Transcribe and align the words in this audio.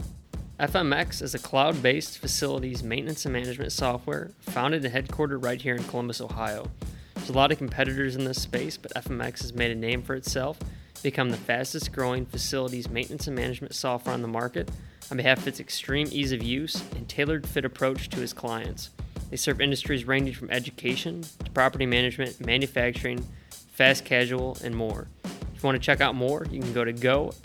FMX 0.60 1.22
is 1.22 1.36
a 1.36 1.38
cloud 1.38 1.80
based 1.84 2.18
facilities 2.18 2.82
maintenance 2.82 3.24
and 3.24 3.32
management 3.32 3.70
software 3.70 4.32
founded 4.40 4.84
and 4.84 4.92
headquartered 4.92 5.44
right 5.44 5.62
here 5.62 5.76
in 5.76 5.84
Columbus, 5.84 6.20
Ohio. 6.20 6.68
There's 7.14 7.28
a 7.30 7.32
lot 7.32 7.52
of 7.52 7.58
competitors 7.58 8.16
in 8.16 8.24
this 8.24 8.42
space, 8.42 8.76
but 8.76 8.92
FMX 8.94 9.42
has 9.42 9.54
made 9.54 9.70
a 9.70 9.76
name 9.76 10.02
for 10.02 10.16
itself, 10.16 10.58
become 11.00 11.30
the 11.30 11.36
fastest 11.36 11.92
growing 11.92 12.26
facilities 12.26 12.90
maintenance 12.90 13.28
and 13.28 13.36
management 13.36 13.72
software 13.76 14.12
on 14.12 14.20
the 14.20 14.26
market 14.26 14.68
on 15.12 15.16
behalf 15.18 15.38
of 15.38 15.46
its 15.46 15.60
extreme 15.60 16.08
ease 16.10 16.32
of 16.32 16.42
use 16.42 16.82
and 16.96 17.08
tailored 17.08 17.46
fit 17.46 17.64
approach 17.64 18.08
to 18.08 18.20
its 18.20 18.32
clients. 18.32 18.90
They 19.30 19.36
serve 19.36 19.60
industries 19.60 20.06
ranging 20.06 20.34
from 20.34 20.50
education 20.50 21.22
to 21.44 21.50
property 21.52 21.86
management, 21.86 22.44
manufacturing, 22.44 23.24
fast 23.50 24.04
casual, 24.04 24.58
and 24.64 24.74
more. 24.74 25.06
If 25.24 25.62
you 25.62 25.66
want 25.66 25.76
to 25.76 25.86
check 25.86 26.00
out 26.00 26.16
more, 26.16 26.48
you 26.50 26.60
can 26.60 26.72
go 26.72 26.84
to 26.84 26.92
gofmx.com. 26.92 27.42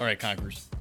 All 0.00 0.06
right, 0.06 0.18
Conquerors, 0.18 0.68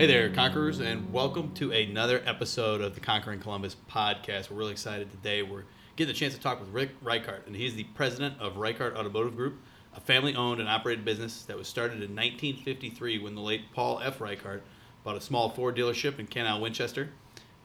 Hey 0.00 0.06
there, 0.06 0.30
Conquerors, 0.30 0.80
and 0.80 1.12
welcome 1.12 1.52
to 1.56 1.72
another 1.72 2.22
episode 2.24 2.80
of 2.80 2.94
the 2.94 3.02
Conquering 3.02 3.38
Columbus 3.38 3.76
podcast. 3.90 4.48
We're 4.48 4.56
really 4.56 4.72
excited 4.72 5.10
today. 5.10 5.42
We're 5.42 5.64
getting 5.94 6.10
the 6.10 6.18
chance 6.18 6.34
to 6.34 6.40
talk 6.40 6.58
with 6.58 6.70
Rick 6.70 6.98
Ricart, 7.04 7.46
and 7.46 7.54
he's 7.54 7.74
the 7.74 7.84
president 7.84 8.40
of 8.40 8.54
Ricart 8.54 8.96
Automotive 8.96 9.36
Group, 9.36 9.58
a 9.94 10.00
family 10.00 10.34
owned 10.34 10.58
and 10.58 10.70
operated 10.70 11.04
business 11.04 11.42
that 11.42 11.58
was 11.58 11.68
started 11.68 11.96
in 11.96 12.16
1953 12.16 13.18
when 13.18 13.34
the 13.34 13.42
late 13.42 13.60
Paul 13.74 14.00
F. 14.02 14.20
Ricart 14.20 14.62
bought 15.04 15.18
a 15.18 15.20
small 15.20 15.50
Ford 15.50 15.76
dealership 15.76 16.18
in 16.18 16.26
Canal, 16.26 16.62
Winchester. 16.62 17.10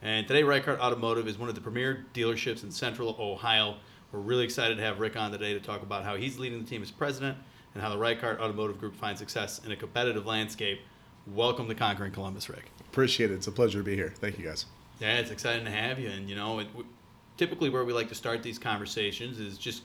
And 0.01 0.27
today, 0.27 0.43
Ricart 0.43 0.79
Automotive 0.79 1.29
is 1.29 1.37
one 1.37 1.47
of 1.47 1.55
the 1.55 1.61
premier 1.61 2.05
dealerships 2.13 2.63
in 2.63 2.71
central 2.71 3.15
Ohio. 3.17 3.77
We're 4.11 4.19
really 4.19 4.43
excited 4.43 4.75
to 4.75 4.83
have 4.83 4.99
Rick 4.99 5.15
on 5.15 5.31
today 5.31 5.53
to 5.53 5.61
talk 5.61 5.83
about 5.83 6.03
how 6.03 6.17
he's 6.17 6.37
leading 6.37 6.61
the 6.61 6.69
team 6.69 6.81
as 6.81 6.91
president 6.91 7.37
and 7.73 7.81
how 7.81 7.89
the 7.89 7.97
Ricart 7.97 8.41
Automotive 8.41 8.77
Group 8.77 8.97
finds 8.97 9.21
success 9.21 9.61
in 9.63 9.71
a 9.71 9.77
competitive 9.77 10.25
landscape. 10.25 10.81
Welcome 11.33 11.67
to 11.69 11.75
Conquering 11.75 12.11
Columbus, 12.11 12.49
Rick. 12.49 12.69
Appreciate 12.81 13.31
it. 13.31 13.33
It's 13.33 13.47
a 13.47 13.51
pleasure 13.51 13.79
to 13.79 13.83
be 13.83 13.95
here. 13.95 14.13
Thank 14.15 14.37
you, 14.37 14.45
guys. 14.45 14.65
Yeah, 14.99 15.17
it's 15.17 15.31
exciting 15.31 15.65
to 15.65 15.71
have 15.71 15.99
you. 15.99 16.09
And, 16.09 16.29
you 16.29 16.35
know, 16.35 16.59
it, 16.59 16.67
typically 17.35 17.69
where 17.69 17.83
we 17.83 17.93
like 17.93 18.09
to 18.09 18.15
start 18.15 18.43
these 18.43 18.59
conversations 18.59 19.39
is 19.39 19.57
just 19.57 19.81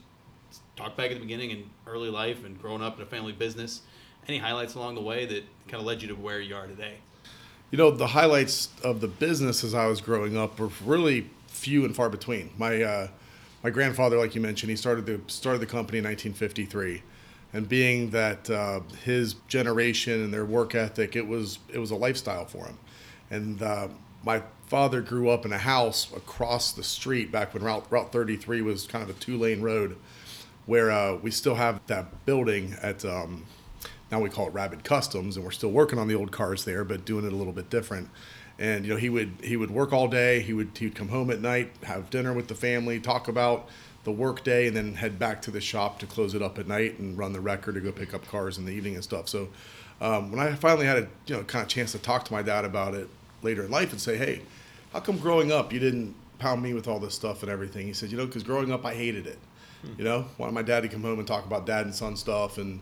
talk 0.76 0.96
back 0.98 1.10
at 1.10 1.14
the 1.14 1.20
beginning 1.20 1.50
in 1.50 1.70
early 1.86 2.10
life 2.10 2.44
and 2.44 2.60
growing 2.60 2.82
up 2.82 2.96
in 2.96 3.02
a 3.02 3.06
family 3.06 3.32
business. 3.32 3.80
Any 4.28 4.36
highlights 4.36 4.74
along 4.74 4.96
the 4.96 5.00
way 5.00 5.24
that 5.26 5.44
kind 5.66 5.80
of 5.80 5.86
led 5.86 6.02
you 6.02 6.08
to 6.08 6.14
where 6.14 6.40
you 6.40 6.54
are 6.54 6.66
today? 6.66 6.96
You 7.70 7.78
know, 7.78 7.90
the 7.90 8.08
highlights 8.08 8.68
of 8.84 9.00
the 9.00 9.08
business 9.08 9.64
as 9.64 9.74
I 9.74 9.86
was 9.86 10.02
growing 10.02 10.36
up 10.36 10.58
were 10.58 10.70
really 10.84 11.30
few 11.46 11.86
and 11.86 11.96
far 11.96 12.10
between. 12.10 12.50
My 12.58 12.82
uh, 12.82 13.08
my 13.62 13.70
grandfather, 13.70 14.18
like 14.18 14.34
you 14.34 14.40
mentioned, 14.40 14.70
he 14.70 14.76
started 14.76 15.06
the 15.06 15.20
started 15.28 15.60
the 15.60 15.66
company 15.66 15.98
in 15.98 16.04
1953, 16.04 17.02
and 17.52 17.68
being 17.68 18.10
that 18.10 18.48
uh, 18.48 18.80
his 19.04 19.34
generation 19.48 20.22
and 20.22 20.32
their 20.32 20.44
work 20.44 20.74
ethic, 20.74 21.16
it 21.16 21.26
was 21.26 21.58
it 21.72 21.78
was 21.78 21.90
a 21.90 21.96
lifestyle 21.96 22.46
for 22.46 22.66
him. 22.66 22.78
And 23.30 23.62
uh, 23.62 23.88
my 24.24 24.42
father 24.66 25.00
grew 25.00 25.28
up 25.28 25.44
in 25.44 25.52
a 25.52 25.58
house 25.58 26.12
across 26.14 26.72
the 26.72 26.82
street 26.82 27.32
back 27.32 27.54
when 27.54 27.62
Route 27.62 27.86
Route 27.90 28.12
33 28.12 28.62
was 28.62 28.86
kind 28.86 29.02
of 29.02 29.10
a 29.10 29.18
two 29.18 29.36
lane 29.36 29.60
road, 29.60 29.96
where 30.66 30.90
uh, 30.90 31.16
we 31.16 31.30
still 31.30 31.56
have 31.56 31.80
that 31.86 32.24
building 32.24 32.76
at. 32.82 33.04
Um, 33.04 33.46
now 34.10 34.20
we 34.20 34.28
call 34.28 34.48
it 34.48 34.54
Rabid 34.54 34.82
Customs, 34.82 35.36
and 35.36 35.44
we're 35.44 35.52
still 35.52 35.70
working 35.70 35.96
on 35.96 36.08
the 36.08 36.16
old 36.16 36.32
cars 36.32 36.64
there, 36.64 36.82
but 36.82 37.04
doing 37.04 37.24
it 37.24 37.32
a 37.32 37.36
little 37.36 37.52
bit 37.52 37.70
different. 37.70 38.08
And 38.58 38.84
you 38.84 38.92
know, 38.92 38.98
he 38.98 39.08
would 39.08 39.32
he 39.42 39.56
would 39.56 39.70
work 39.70 39.92
all 39.92 40.08
day. 40.08 40.40
He 40.40 40.52
would 40.52 40.70
he'd 40.76 40.94
come 40.94 41.08
home 41.08 41.30
at 41.30 41.40
night, 41.40 41.72
have 41.84 42.10
dinner 42.10 42.32
with 42.32 42.48
the 42.48 42.54
family, 42.54 43.00
talk 43.00 43.28
about 43.28 43.68
the 44.04 44.12
work 44.12 44.42
day, 44.44 44.66
and 44.66 44.76
then 44.76 44.94
head 44.94 45.18
back 45.18 45.42
to 45.42 45.50
the 45.50 45.60
shop 45.60 45.98
to 45.98 46.06
close 46.06 46.34
it 46.34 46.42
up 46.42 46.58
at 46.58 46.66
night 46.66 46.98
and 46.98 47.18
run 47.18 47.32
the 47.32 47.40
record 47.40 47.74
to 47.74 47.80
go 47.80 47.92
pick 47.92 48.14
up 48.14 48.26
cars 48.26 48.58
in 48.58 48.64
the 48.64 48.72
evening 48.72 48.94
and 48.94 49.04
stuff. 49.04 49.28
So 49.28 49.48
um, 50.00 50.30
when 50.30 50.40
I 50.40 50.54
finally 50.54 50.86
had 50.86 50.98
a 50.98 51.08
you 51.26 51.36
know 51.36 51.42
kind 51.44 51.62
of 51.62 51.68
chance 51.68 51.92
to 51.92 51.98
talk 51.98 52.24
to 52.26 52.32
my 52.32 52.42
dad 52.42 52.64
about 52.64 52.94
it 52.94 53.08
later 53.42 53.64
in 53.64 53.70
life 53.70 53.92
and 53.92 54.00
say, 54.00 54.16
hey, 54.16 54.42
how 54.92 55.00
come 55.00 55.18
growing 55.18 55.52
up 55.52 55.72
you 55.72 55.78
didn't 55.78 56.14
pound 56.38 56.62
me 56.62 56.72
with 56.72 56.88
all 56.88 56.98
this 56.98 57.14
stuff 57.14 57.42
and 57.42 57.50
everything? 57.50 57.86
He 57.86 57.92
said, 57.92 58.10
you 58.10 58.16
know, 58.16 58.26
because 58.26 58.42
growing 58.42 58.72
up 58.72 58.84
I 58.84 58.94
hated 58.94 59.26
it. 59.26 59.38
You 59.96 60.04
know, 60.04 60.26
wanted 60.36 60.52
my 60.52 60.60
dad 60.60 60.82
to 60.82 60.88
come 60.88 61.02
home 61.02 61.18
and 61.18 61.26
talk 61.26 61.46
about 61.46 61.64
dad 61.64 61.86
and 61.86 61.94
son 61.94 62.14
stuff 62.14 62.58
and 62.58 62.80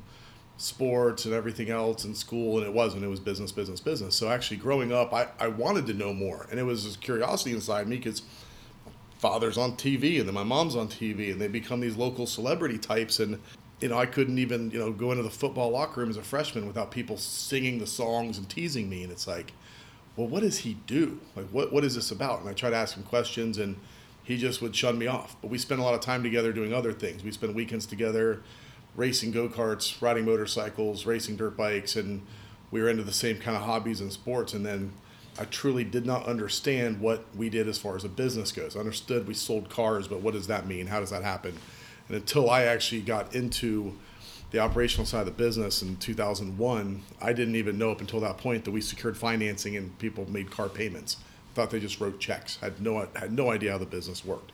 sports 0.57 1.25
and 1.25 1.33
everything 1.33 1.71
else 1.71 2.05
in 2.05 2.15
school, 2.15 2.59
and 2.59 2.67
it 2.67 2.73
wasn't. 2.73 3.05
It 3.05 3.07
was 3.07 3.21
business, 3.21 3.53
business, 3.53 3.81
business. 3.81 4.17
So 4.17 4.29
actually, 4.29 4.57
growing 4.57 4.93
up, 4.93 5.15
I, 5.15 5.29
I 5.39 5.47
wanted 5.47 5.87
to 5.87 5.95
know 5.95 6.13
more, 6.13 6.47
and 6.51 6.59
it 6.59 6.65
was 6.65 6.85
this 6.85 6.97
curiosity 6.97 7.53
inside 7.53 7.87
me 7.87 7.97
because 7.97 8.23
father's 9.19 9.59
on 9.59 9.73
TV 9.77 10.19
and 10.19 10.29
then 10.29 10.35
my 10.35 10.45
mom's 10.45 10.77
on 10.77 10.89
TV, 10.89 11.33
and 11.33 11.41
they 11.41 11.49
become 11.49 11.81
these 11.81 11.97
local 11.97 12.27
celebrity 12.27 12.79
types, 12.79 13.21
and 13.21 13.41
you 13.81 13.89
know 13.89 13.99
I 13.99 14.07
couldn't 14.07 14.39
even 14.39 14.71
you 14.71 14.79
know 14.79 14.93
go 14.93 15.11
into 15.11 15.23
the 15.23 15.31
football 15.31 15.71
locker 15.71 16.01
room 16.01 16.11
as 16.11 16.17
a 16.17 16.23
freshman 16.23 16.67
without 16.67 16.91
people 16.91 17.17
singing 17.17 17.79
the 17.79 17.87
songs 17.87 18.39
and 18.39 18.49
teasing 18.49 18.89
me, 18.89 19.03
and 19.03 19.13
it's 19.13 19.27
like, 19.27 19.53
well, 20.17 20.27
what 20.29 20.43
does 20.43 20.59
he 20.59 20.75
do? 20.87 21.21
Like, 21.37 21.47
what 21.49 21.73
what 21.73 21.85
is 21.85 21.95
this 21.95 22.11
about? 22.11 22.41
And 22.41 22.49
I 22.49 22.53
try 22.53 22.71
to 22.71 22.77
ask 22.77 22.97
him 22.97 23.03
questions, 23.03 23.59
and 23.59 23.77
he 24.23 24.37
just 24.37 24.63
would 24.63 24.75
shun 24.75 24.99
me 24.99 25.07
off. 25.07 25.37
But 25.41 25.51
we 25.51 25.59
spent 25.59 25.81
a 25.81 25.85
lot 25.85 25.95
of 25.95 26.01
time 26.01 26.23
together 26.23 26.53
doing 26.53 26.73
other 26.73 26.93
things. 26.93 27.25
We 27.25 27.33
spent 27.33 27.55
weekends 27.55 27.87
together 27.87 28.43
racing 28.95 29.31
go 29.31 29.49
karts, 29.49 30.01
riding 30.03 30.25
motorcycles, 30.25 31.07
racing 31.07 31.37
dirt 31.37 31.57
bikes, 31.57 31.97
and 31.97 32.23
we 32.71 32.83
were 32.83 32.89
into 32.89 33.05
the 33.05 33.13
same 33.13 33.39
kind 33.39 33.57
of 33.57 33.63
hobbies 33.63 34.01
and 34.01 34.13
sports. 34.13 34.53
And 34.53 34.67
then 34.67 34.93
I 35.39 35.45
truly 35.45 35.85
did 35.85 36.05
not 36.05 36.27
understand 36.27 37.01
what 37.01 37.25
we 37.37 37.49
did 37.49 37.69
as 37.69 37.79
far 37.79 37.97
as 37.97 38.05
a 38.05 38.09
business 38.09 38.51
goes. 38.51 38.77
I 38.77 38.81
understood 38.81 39.29
we 39.29 39.35
sold 39.35 39.69
cars, 39.69 40.09
but 40.09 40.21
what 40.21 40.35
does 40.35 40.49
that 40.49 40.67
mean? 40.67 40.89
How 40.89 41.01
does 41.01 41.11
that 41.11 41.23
happen? 41.23 41.57
And 42.09 42.17
until 42.17 42.51
I 42.51 42.63
actually 42.63 43.03
got 43.03 43.35
into 43.35 43.95
the 44.51 44.59
operational 44.59 45.07
side 45.07 45.21
of 45.21 45.27
the 45.27 45.33
business 45.33 45.83
in 45.83 45.97
2001, 45.97 47.03
I 47.21 47.33
didn't 47.33 47.57
even 47.57 47.79
know 47.79 47.91
up 47.91 48.01
until 48.01 48.21
that 48.21 48.39
point 48.39 48.65
that 48.65 48.71
we 48.71 48.81
secured 48.81 49.17
financing 49.17 49.77
and 49.77 49.97
people 49.99 50.29
made 50.31 50.51
car 50.51 50.69
payments. 50.69 51.19
Thought 51.55 51.71
they 51.71 51.81
just 51.81 52.01
wrote 52.01 52.19
checks. 52.19 52.57
Had 52.57 52.81
no 52.81 53.07
had 53.15 53.33
no 53.33 53.51
idea 53.51 53.73
how 53.73 53.79
the 53.79 53.87
business 53.87 54.25
worked. 54.25 54.53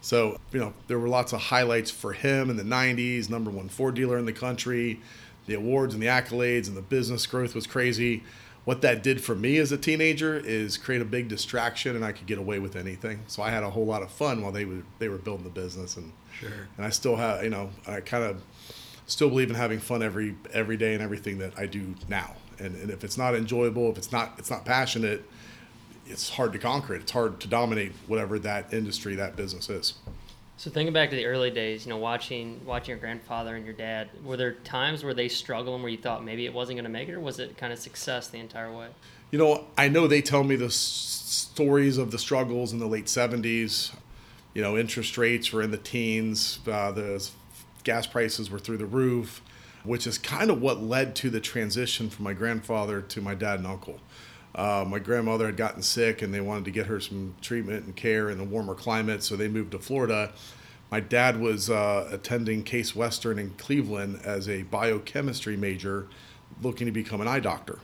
So, 0.00 0.38
you 0.52 0.60
know, 0.60 0.74
there 0.86 0.98
were 0.98 1.08
lots 1.08 1.32
of 1.32 1.40
highlights 1.40 1.90
for 1.90 2.12
him 2.12 2.50
in 2.50 2.58
the 2.58 2.62
90s, 2.62 3.30
number 3.30 3.50
one 3.50 3.70
Ford 3.70 3.94
dealer 3.94 4.18
in 4.18 4.26
the 4.26 4.34
country, 4.34 5.00
the 5.46 5.54
awards 5.54 5.94
and 5.94 6.02
the 6.02 6.08
accolades, 6.08 6.68
and 6.68 6.76
the 6.76 6.82
business 6.82 7.26
growth 7.26 7.54
was 7.54 7.66
crazy. 7.66 8.22
What 8.64 8.80
that 8.80 9.02
did 9.02 9.22
for 9.22 9.34
me 9.34 9.58
as 9.58 9.72
a 9.72 9.76
teenager 9.76 10.36
is 10.36 10.78
create 10.78 11.02
a 11.02 11.04
big 11.04 11.28
distraction, 11.28 11.96
and 11.96 12.04
I 12.04 12.12
could 12.12 12.26
get 12.26 12.38
away 12.38 12.58
with 12.58 12.76
anything. 12.76 13.20
So 13.26 13.42
I 13.42 13.50
had 13.50 13.62
a 13.62 13.68
whole 13.70 13.84
lot 13.84 14.02
of 14.02 14.10
fun 14.10 14.40
while 14.42 14.52
they 14.52 14.64
were 14.64 14.82
they 14.98 15.08
were 15.08 15.18
building 15.18 15.44
the 15.44 15.50
business, 15.50 15.96
and 15.96 16.12
Sure. 16.40 16.50
and 16.76 16.84
I 16.86 16.90
still 16.90 17.16
have, 17.16 17.44
you 17.44 17.50
know, 17.50 17.70
I 17.86 18.00
kind 18.00 18.24
of 18.24 18.42
still 19.06 19.28
believe 19.28 19.50
in 19.50 19.56
having 19.56 19.78
fun 19.80 20.02
every 20.02 20.34
every 20.52 20.76
day 20.76 20.94
and 20.94 21.02
everything 21.02 21.38
that 21.38 21.58
I 21.58 21.66
do 21.66 21.94
now. 22.08 22.34
And, 22.58 22.74
and 22.76 22.90
if 22.90 23.04
it's 23.04 23.18
not 23.18 23.34
enjoyable, 23.34 23.90
if 23.90 23.98
it's 23.98 24.12
not 24.12 24.34
it's 24.38 24.50
not 24.50 24.64
passionate, 24.64 25.24
it's 26.06 26.30
hard 26.30 26.52
to 26.54 26.58
conquer 26.58 26.94
it. 26.94 27.02
It's 27.02 27.12
hard 27.12 27.40
to 27.40 27.48
dominate 27.48 27.92
whatever 28.06 28.38
that 28.40 28.72
industry, 28.72 29.14
that 29.16 29.36
business 29.36 29.68
is. 29.68 29.94
So 30.56 30.70
thinking 30.70 30.92
back 30.92 31.10
to 31.10 31.16
the 31.16 31.26
early 31.26 31.50
days, 31.50 31.84
you 31.84 31.90
know, 31.90 31.98
watching 31.98 32.60
watching 32.64 32.90
your 32.90 32.98
grandfather 32.98 33.56
and 33.56 33.64
your 33.64 33.74
dad, 33.74 34.08
were 34.24 34.36
there 34.36 34.52
times 34.52 35.02
where 35.02 35.14
they 35.14 35.28
struggled 35.28 35.74
and 35.74 35.82
where 35.82 35.90
you 35.90 35.98
thought 35.98 36.24
maybe 36.24 36.46
it 36.46 36.54
wasn't 36.54 36.76
going 36.76 36.84
to 36.84 36.90
make 36.90 37.08
it, 37.08 37.14
or 37.14 37.20
was 37.20 37.40
it 37.40 37.56
kind 37.56 37.72
of 37.72 37.78
success 37.78 38.28
the 38.28 38.38
entire 38.38 38.72
way? 38.72 38.88
You 39.30 39.38
know, 39.38 39.64
I 39.76 39.88
know 39.88 40.06
they 40.06 40.22
tell 40.22 40.44
me 40.44 40.54
the 40.54 40.66
s- 40.66 40.74
stories 40.74 41.98
of 41.98 42.12
the 42.12 42.18
struggles 42.18 42.72
in 42.72 42.78
the 42.78 42.86
late 42.86 43.06
70s. 43.06 43.92
You 44.54 44.62
know, 44.62 44.78
interest 44.78 45.18
rates 45.18 45.52
were 45.52 45.62
in 45.62 45.72
the 45.72 45.76
teens, 45.76 46.60
uh, 46.68 46.92
the 46.92 47.28
gas 47.82 48.06
prices 48.06 48.48
were 48.48 48.60
through 48.60 48.76
the 48.76 48.86
roof, 48.86 49.42
which 49.82 50.06
is 50.06 50.16
kind 50.18 50.50
of 50.50 50.62
what 50.62 50.80
led 50.80 51.16
to 51.16 51.30
the 51.30 51.40
transition 51.40 52.08
from 52.08 52.24
my 52.24 52.32
grandfather 52.32 53.00
to 53.00 53.20
my 53.20 53.34
dad 53.34 53.58
and 53.58 53.66
uncle. 53.66 53.98
Uh, 54.54 54.84
my 54.86 54.98
grandmother 54.98 55.46
had 55.46 55.56
gotten 55.56 55.82
sick 55.82 56.22
and 56.22 56.32
they 56.32 56.40
wanted 56.40 56.64
to 56.64 56.70
get 56.70 56.86
her 56.86 57.00
some 57.00 57.34
treatment 57.40 57.84
and 57.84 57.96
care 57.96 58.30
in 58.30 58.38
a 58.38 58.44
warmer 58.44 58.74
climate, 58.74 59.22
so 59.22 59.36
they 59.36 59.48
moved 59.48 59.72
to 59.72 59.78
Florida. 59.78 60.32
My 60.90 61.00
dad 61.00 61.40
was 61.40 61.70
uh, 61.70 62.08
attending 62.12 62.62
Case 62.62 62.94
Western 62.94 63.38
in 63.38 63.50
Cleveland 63.50 64.20
as 64.22 64.48
a 64.48 64.62
biochemistry 64.62 65.56
major, 65.56 66.06
looking 66.62 66.86
to 66.86 66.92
become 66.92 67.20
an 67.20 67.26
eye 67.26 67.40
doctor. 67.40 67.80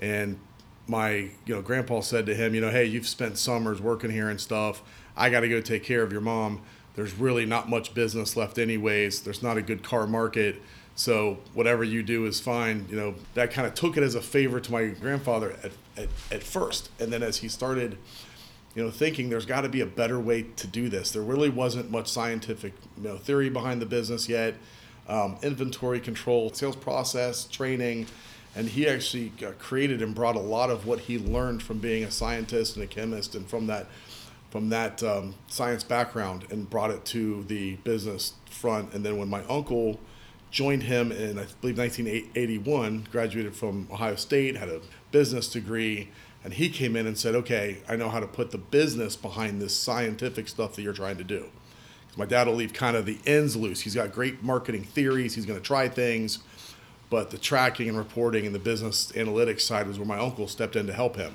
And 0.00 0.40
my, 0.88 1.30
you 1.46 1.54
know, 1.54 1.62
grandpa 1.62 2.00
said 2.00 2.26
to 2.26 2.34
him, 2.34 2.54
you 2.54 2.60
know, 2.60 2.70
hey, 2.70 2.84
you've 2.84 3.06
spent 3.06 3.38
summers 3.38 3.80
working 3.80 4.10
here 4.10 4.28
and 4.28 4.40
stuff. 4.40 4.82
I 5.16 5.30
got 5.30 5.40
to 5.40 5.48
go 5.48 5.60
take 5.60 5.84
care 5.84 6.02
of 6.02 6.10
your 6.10 6.22
mom. 6.22 6.62
There's 6.94 7.14
really 7.14 7.46
not 7.46 7.68
much 7.68 7.94
business 7.94 8.36
left, 8.36 8.58
anyways. 8.58 9.22
There's 9.22 9.42
not 9.42 9.56
a 9.56 9.62
good 9.62 9.84
car 9.84 10.08
market. 10.08 10.60
So 10.96 11.38
whatever 11.54 11.84
you 11.84 12.02
do 12.02 12.26
is 12.26 12.40
fine. 12.40 12.86
You 12.90 12.96
know, 12.96 13.14
that 13.34 13.52
kind 13.52 13.68
of 13.68 13.74
took 13.74 13.96
it 13.96 14.02
as 14.02 14.16
a 14.16 14.20
favor 14.20 14.58
to 14.58 14.72
my 14.72 14.86
grandfather 14.88 15.56
at, 15.62 15.72
at, 16.00 16.08
at 16.30 16.42
first. 16.42 16.90
And 16.98 17.12
then 17.12 17.22
as 17.22 17.38
he 17.38 17.48
started, 17.48 17.96
you 18.74 18.84
know, 18.84 18.90
thinking 18.90 19.30
there's 19.30 19.46
got 19.46 19.62
to 19.62 19.68
be 19.68 19.80
a 19.80 19.86
better 19.86 20.20
way 20.20 20.42
to 20.56 20.66
do 20.66 20.88
this. 20.88 21.10
There 21.10 21.22
really 21.22 21.48
wasn't 21.48 21.90
much 21.90 22.08
scientific, 22.08 22.72
you 22.96 23.08
know, 23.08 23.16
theory 23.16 23.50
behind 23.50 23.82
the 23.82 23.86
business 23.86 24.28
yet. 24.28 24.54
Um, 25.08 25.38
inventory 25.42 25.98
control, 25.98 26.52
sales 26.52 26.76
process, 26.76 27.44
training, 27.44 28.06
and 28.54 28.68
he 28.68 28.88
actually 28.88 29.32
created 29.58 30.02
and 30.02 30.14
brought 30.14 30.36
a 30.36 30.40
lot 30.40 30.70
of 30.70 30.86
what 30.86 31.00
he 31.00 31.18
learned 31.18 31.62
from 31.62 31.78
being 31.78 32.04
a 32.04 32.10
scientist 32.10 32.76
and 32.76 32.84
a 32.84 32.86
chemist, 32.86 33.34
and 33.34 33.48
from 33.48 33.66
that, 33.66 33.86
from 34.50 34.68
that 34.68 35.02
um, 35.02 35.34
science 35.48 35.82
background, 35.82 36.46
and 36.50 36.70
brought 36.70 36.90
it 36.90 37.04
to 37.06 37.44
the 37.44 37.74
business 37.76 38.34
front. 38.48 38.92
And 38.92 39.04
then 39.04 39.18
when 39.18 39.28
my 39.28 39.42
uncle 39.44 39.98
joined 40.50 40.84
him 40.84 41.12
in 41.12 41.38
I 41.38 41.46
believe 41.60 41.78
1981, 41.78 43.08
graduated 43.10 43.54
from 43.54 43.88
Ohio 43.90 44.16
State, 44.16 44.56
had 44.56 44.68
a 44.68 44.80
business 45.10 45.48
degree, 45.48 46.10
and 46.42 46.54
he 46.54 46.68
came 46.68 46.96
in 46.96 47.06
and 47.06 47.18
said, 47.18 47.34
"Okay, 47.34 47.78
I 47.88 47.96
know 47.96 48.08
how 48.08 48.20
to 48.20 48.26
put 48.26 48.50
the 48.50 48.58
business 48.58 49.16
behind 49.16 49.60
this 49.60 49.76
scientific 49.76 50.48
stuff 50.48 50.74
that 50.76 50.82
you're 50.82 50.92
trying 50.92 51.18
to 51.18 51.24
do. 51.24 51.46
My 52.16 52.26
dad 52.26 52.46
will 52.46 52.54
leave 52.54 52.72
kind 52.72 52.96
of 52.96 53.06
the 53.06 53.18
ends 53.24 53.56
loose. 53.56 53.80
He's 53.80 53.94
got 53.94 54.12
great 54.12 54.42
marketing 54.42 54.82
theories. 54.82 55.34
He's 55.34 55.46
going 55.46 55.58
to 55.58 55.64
try 55.64 55.88
things, 55.88 56.40
but 57.08 57.30
the 57.30 57.38
tracking 57.38 57.88
and 57.88 57.96
reporting 57.96 58.46
and 58.46 58.54
the 58.54 58.58
business 58.58 59.12
analytics 59.12 59.60
side 59.60 59.86
was 59.86 59.98
where 59.98 60.06
my 60.06 60.18
uncle 60.18 60.48
stepped 60.48 60.76
in 60.76 60.86
to 60.86 60.92
help 60.92 61.16
him. 61.16 61.34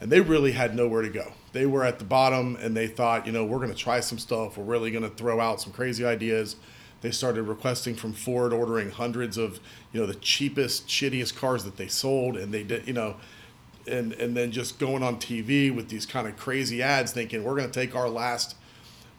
And 0.00 0.10
they 0.10 0.20
really 0.20 0.52
had 0.52 0.74
nowhere 0.74 1.02
to 1.02 1.08
go. 1.08 1.32
They 1.52 1.66
were 1.66 1.84
at 1.84 1.98
the 1.98 2.04
bottom 2.04 2.56
and 2.60 2.76
they 2.76 2.88
thought, 2.88 3.26
you 3.26 3.32
know, 3.32 3.44
we're 3.44 3.58
going 3.58 3.70
to 3.70 3.76
try 3.76 4.00
some 4.00 4.18
stuff. 4.18 4.58
We're 4.58 4.64
really 4.64 4.90
going 4.90 5.08
to 5.08 5.14
throw 5.14 5.38
out 5.38 5.60
some 5.60 5.72
crazy 5.72 6.04
ideas. 6.04 6.56
They 7.02 7.10
started 7.10 7.42
requesting 7.42 7.96
from 7.96 8.12
Ford, 8.12 8.52
ordering 8.52 8.90
hundreds 8.90 9.36
of, 9.36 9.60
you 9.92 10.00
know, 10.00 10.06
the 10.06 10.14
cheapest, 10.14 10.86
shittiest 10.86 11.36
cars 11.36 11.64
that 11.64 11.76
they 11.76 11.88
sold. 11.88 12.36
And 12.36 12.54
they 12.54 12.62
did, 12.62 12.86
you 12.86 12.94
know, 12.94 13.16
and, 13.86 14.12
and 14.14 14.36
then 14.36 14.52
just 14.52 14.78
going 14.78 15.02
on 15.02 15.16
TV 15.16 15.74
with 15.74 15.88
these 15.88 16.06
kind 16.06 16.28
of 16.28 16.36
crazy 16.36 16.80
ads 16.80 17.12
thinking, 17.12 17.42
we're 17.42 17.56
going 17.56 17.70
to 17.70 17.80
take 17.80 17.96
our 17.96 18.08
last 18.08 18.56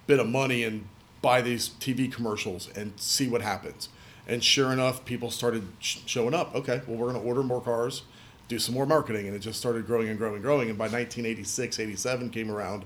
bit 0.08 0.20
of 0.20 0.28
money 0.28 0.64
and 0.64 0.88
buy 1.22 1.42
these 1.42 1.70
TV 1.80 2.12
commercials 2.12 2.70
and 2.76 2.94
see 2.98 3.28
what 3.28 3.42
happens. 3.42 3.90
And 4.28 4.42
sure 4.42 4.72
enough, 4.72 5.04
people 5.04 5.30
started 5.30 5.68
sh- 5.80 6.00
showing 6.06 6.34
up. 6.34 6.56
Okay, 6.56 6.82
well, 6.88 6.98
we're 6.98 7.12
going 7.12 7.22
to 7.22 7.28
order 7.28 7.44
more 7.44 7.62
cars, 7.62 8.04
do 8.48 8.60
some 8.60 8.74
more 8.74 8.86
marketing. 8.86 9.28
And 9.28 9.36
it 9.36 9.40
just 9.40 9.60
started 9.60 9.86
growing 9.86 10.08
and 10.08 10.18
growing 10.18 10.36
and 10.36 10.44
growing. 10.44 10.70
And 10.70 10.78
by 10.78 10.86
1986, 10.86 11.80
87 11.80 12.30
came 12.30 12.50
around, 12.50 12.86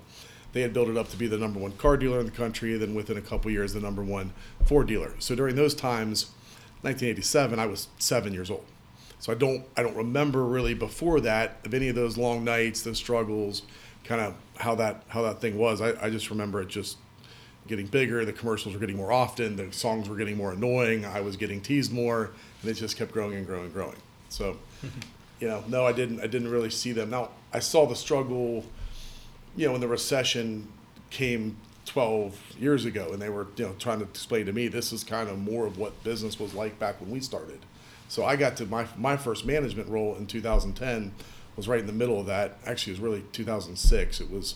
they 0.53 0.61
had 0.61 0.73
built 0.73 0.89
it 0.89 0.97
up 0.97 1.09
to 1.09 1.17
be 1.17 1.27
the 1.27 1.37
number 1.37 1.59
one 1.59 1.73
car 1.73 1.97
dealer 1.97 2.19
in 2.19 2.25
the 2.25 2.31
country. 2.31 2.75
Then 2.77 2.95
within 2.95 3.17
a 3.17 3.21
couple 3.21 3.51
years, 3.51 3.73
the 3.73 3.79
number 3.79 4.03
one 4.03 4.33
Ford 4.65 4.87
dealer. 4.87 5.13
So 5.19 5.35
during 5.35 5.55
those 5.55 5.75
times, 5.75 6.31
1987, 6.81 7.59
I 7.59 7.65
was 7.65 7.87
seven 7.99 8.33
years 8.33 8.49
old. 8.49 8.65
So 9.19 9.31
I 9.31 9.35
don't 9.35 9.65
I 9.75 9.83
don't 9.83 9.95
remember 9.95 10.45
really 10.45 10.73
before 10.73 11.19
that 11.21 11.57
of 11.65 11.73
any 11.73 11.89
of 11.89 11.95
those 11.95 12.17
long 12.17 12.43
nights, 12.43 12.83
those 12.83 12.97
struggles, 12.97 13.63
kind 14.03 14.21
of 14.21 14.35
how 14.57 14.75
that 14.75 15.03
how 15.07 15.21
that 15.23 15.41
thing 15.41 15.57
was. 15.57 15.81
I, 15.81 15.93
I 16.01 16.09
just 16.09 16.29
remember 16.29 16.61
it 16.61 16.69
just 16.69 16.97
getting 17.67 17.87
bigger. 17.87 18.23
The 18.25 18.33
commercials 18.33 18.73
were 18.73 18.79
getting 18.79 18.95
more 18.95 19.11
often. 19.11 19.55
The 19.55 19.71
songs 19.71 20.07
were 20.07 20.15
getting 20.15 20.37
more 20.37 20.53
annoying. 20.53 21.05
I 21.05 21.21
was 21.21 21.35
getting 21.35 21.61
teased 21.61 21.91
more, 21.91 22.31
and 22.61 22.71
it 22.71 22.75
just 22.75 22.95
kept 22.95 23.11
growing 23.11 23.35
and 23.35 23.45
growing 23.45 23.65
and 23.65 23.73
growing. 23.73 23.97
So, 24.29 24.57
you 25.39 25.47
know, 25.47 25.63
no, 25.67 25.85
I 25.85 25.91
didn't. 25.91 26.21
I 26.21 26.27
didn't 26.27 26.49
really 26.49 26.69
see 26.69 26.91
them. 26.91 27.09
Now 27.09 27.29
I 27.53 27.59
saw 27.59 27.85
the 27.85 27.95
struggle. 27.95 28.63
You 29.57 29.65
know, 29.65 29.73
when 29.73 29.81
the 29.81 29.87
recession 29.87 30.69
came 31.09 31.57
12 31.85 32.57
years 32.59 32.85
ago, 32.85 33.09
and 33.11 33.21
they 33.21 33.29
were 33.29 33.47
you 33.57 33.65
know 33.65 33.73
trying 33.79 33.99
to 33.99 34.05
explain 34.05 34.45
to 34.45 34.53
me 34.53 34.67
this 34.67 34.93
is 34.93 35.03
kind 35.03 35.29
of 35.29 35.39
more 35.39 35.65
of 35.65 35.77
what 35.77 36.03
business 36.03 36.39
was 36.39 36.53
like 36.53 36.77
back 36.79 37.01
when 37.01 37.09
we 37.09 37.19
started. 37.19 37.59
So 38.07 38.23
I 38.23 38.35
got 38.35 38.55
to 38.57 38.65
my 38.65 38.87
my 38.97 39.17
first 39.17 39.45
management 39.45 39.89
role 39.89 40.15
in 40.15 40.27
2010 40.27 41.11
was 41.55 41.67
right 41.67 41.79
in 41.79 41.87
the 41.87 41.93
middle 41.93 42.19
of 42.19 42.27
that. 42.27 42.59
Actually, 42.65 42.93
it 42.93 42.99
was 42.99 43.01
really 43.01 43.23
2006. 43.31 44.21
It 44.21 44.29
was 44.29 44.55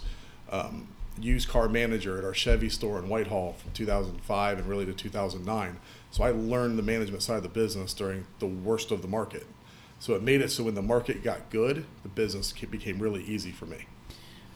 um, 0.51 0.87
used 1.19 1.49
car 1.49 1.67
manager 1.67 2.17
at 2.17 2.23
our 2.23 2.33
Chevy 2.33 2.69
store 2.69 2.99
in 2.99 3.09
Whitehall 3.09 3.53
from 3.53 3.71
2005 3.71 4.59
and 4.59 4.67
really 4.67 4.85
to 4.85 4.93
2009. 4.93 5.79
So 6.11 6.23
I 6.23 6.31
learned 6.31 6.77
the 6.77 6.83
management 6.83 7.23
side 7.23 7.37
of 7.37 7.43
the 7.43 7.49
business 7.49 7.93
during 7.93 8.27
the 8.39 8.47
worst 8.47 8.91
of 8.91 9.01
the 9.01 9.07
market. 9.07 9.47
So 9.99 10.13
it 10.15 10.23
made 10.23 10.41
it 10.41 10.51
so 10.51 10.63
when 10.63 10.75
the 10.75 10.81
market 10.81 11.23
got 11.23 11.49
good, 11.49 11.85
the 12.03 12.09
business 12.09 12.51
became 12.51 12.99
really 12.99 13.23
easy 13.23 13.51
for 13.51 13.65
me. 13.65 13.85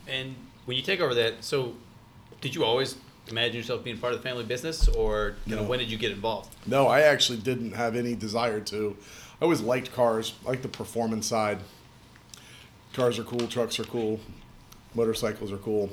And 0.08 0.36
when 0.66 0.78
you 0.78 0.84
take 0.84 1.00
over 1.00 1.14
that, 1.16 1.44
so 1.44 1.74
did 2.42 2.56
you 2.56 2.64
always 2.64 2.96
imagine 3.28 3.58
yourself 3.58 3.84
being 3.84 3.98
part 3.98 4.14
of 4.14 4.22
the 4.22 4.28
family 4.28 4.44
business, 4.44 4.88
or 4.88 5.36
you 5.46 5.56
know, 5.56 5.64
when 5.64 5.80
did 5.80 5.90
you 5.90 5.98
get 5.98 6.12
involved? 6.12 6.56
No, 6.68 6.88
I 6.88 7.02
actually 7.02 7.40
didn't 7.40 7.72
have 7.72 7.96
any 7.96 8.16
desire 8.16 8.60
to. 8.62 8.96
I 9.42 9.44
always 9.44 9.62
liked 9.62 9.94
cars, 9.94 10.34
I 10.46 10.50
like 10.50 10.62
the 10.62 10.68
performance 10.68 11.28
side. 11.28 11.60
Cars 12.94 13.20
are 13.20 13.24
cool, 13.24 13.48
trucks 13.48 13.80
are 13.80 13.84
cool, 13.84 14.20
motorcycles 14.94 15.52
are 15.52 15.58
cool. 15.58 15.90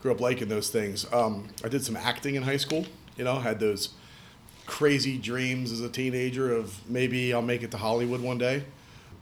Grew 0.00 0.12
up 0.12 0.20
liking 0.20 0.48
those 0.48 0.70
things. 0.70 1.10
Um, 1.12 1.48
I 1.64 1.68
did 1.68 1.84
some 1.84 1.96
acting 1.96 2.34
in 2.34 2.42
high 2.42 2.56
school. 2.58 2.86
You 3.16 3.24
know, 3.24 3.38
had 3.38 3.58
those 3.58 3.90
crazy 4.66 5.18
dreams 5.18 5.72
as 5.72 5.80
a 5.80 5.88
teenager 5.88 6.54
of 6.54 6.88
maybe 6.88 7.32
I'll 7.32 7.42
make 7.42 7.62
it 7.62 7.70
to 7.72 7.78
Hollywood 7.78 8.20
one 8.20 8.38
day. 8.38 8.64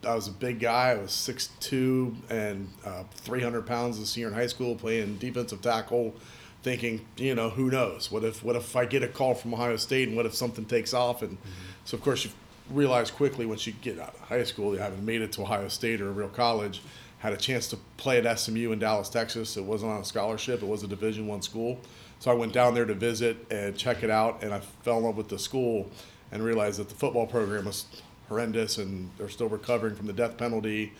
I 0.04 0.14
was 0.14 0.28
a 0.28 0.32
big 0.32 0.60
guy. 0.60 0.90
I 0.90 0.96
was 0.96 1.10
6'2 1.10 2.30
and 2.30 2.68
uh, 2.84 3.04
300 3.16 3.66
pounds 3.66 3.98
a 3.98 4.06
senior 4.06 4.28
in 4.28 4.34
high 4.34 4.46
school, 4.46 4.74
playing 4.74 5.18
defensive 5.18 5.62
tackle, 5.62 6.14
thinking, 6.62 7.06
you 7.16 7.34
know, 7.34 7.50
who 7.50 7.70
knows? 7.70 8.10
What 8.10 8.24
if 8.24 8.42
what 8.42 8.56
if 8.56 8.74
I 8.74 8.84
get 8.84 9.02
a 9.02 9.08
call 9.08 9.34
from 9.34 9.54
Ohio 9.54 9.76
State 9.76 10.08
and 10.08 10.16
what 10.16 10.26
if 10.26 10.34
something 10.34 10.64
takes 10.64 10.92
off? 10.92 11.22
And 11.22 11.38
so, 11.84 11.96
of 11.96 12.02
course, 12.02 12.24
you 12.24 12.30
realize 12.70 13.10
quickly 13.10 13.46
once 13.46 13.66
you 13.66 13.74
get 13.74 13.98
out 13.98 14.14
of 14.14 14.20
high 14.20 14.44
school, 14.44 14.74
you 14.74 14.80
haven't 14.80 15.04
made 15.04 15.22
it 15.22 15.32
to 15.32 15.42
Ohio 15.42 15.68
State 15.68 16.00
or 16.00 16.08
a 16.08 16.12
real 16.12 16.28
college. 16.28 16.82
Had 17.18 17.32
a 17.32 17.36
chance 17.36 17.68
to 17.68 17.76
play 17.98 18.18
at 18.18 18.38
SMU 18.38 18.72
in 18.72 18.80
Dallas, 18.80 19.08
Texas. 19.08 19.56
It 19.56 19.64
wasn't 19.64 19.92
on 19.92 20.00
a 20.00 20.04
scholarship. 20.04 20.62
It 20.62 20.66
was 20.66 20.82
a 20.82 20.88
Division 20.88 21.28
One 21.28 21.42
school. 21.42 21.78
So 22.18 22.30
I 22.30 22.34
went 22.34 22.52
down 22.52 22.74
there 22.74 22.84
to 22.84 22.94
visit 22.94 23.36
and 23.50 23.76
check 23.76 24.02
it 24.02 24.10
out, 24.10 24.42
and 24.42 24.52
I 24.52 24.60
fell 24.60 24.98
in 24.98 25.04
love 25.04 25.16
with 25.16 25.28
the 25.28 25.38
school 25.38 25.88
and 26.32 26.42
realized 26.42 26.80
that 26.80 26.88
the 26.88 26.94
football 26.94 27.26
program 27.26 27.66
was 27.66 27.86
horrendous 28.32 28.78
and 28.78 29.10
they're 29.18 29.28
still 29.28 29.48
recovering 29.48 29.94
from 29.94 30.06
the 30.06 30.12
death 30.12 30.36
penalty. 30.36 30.92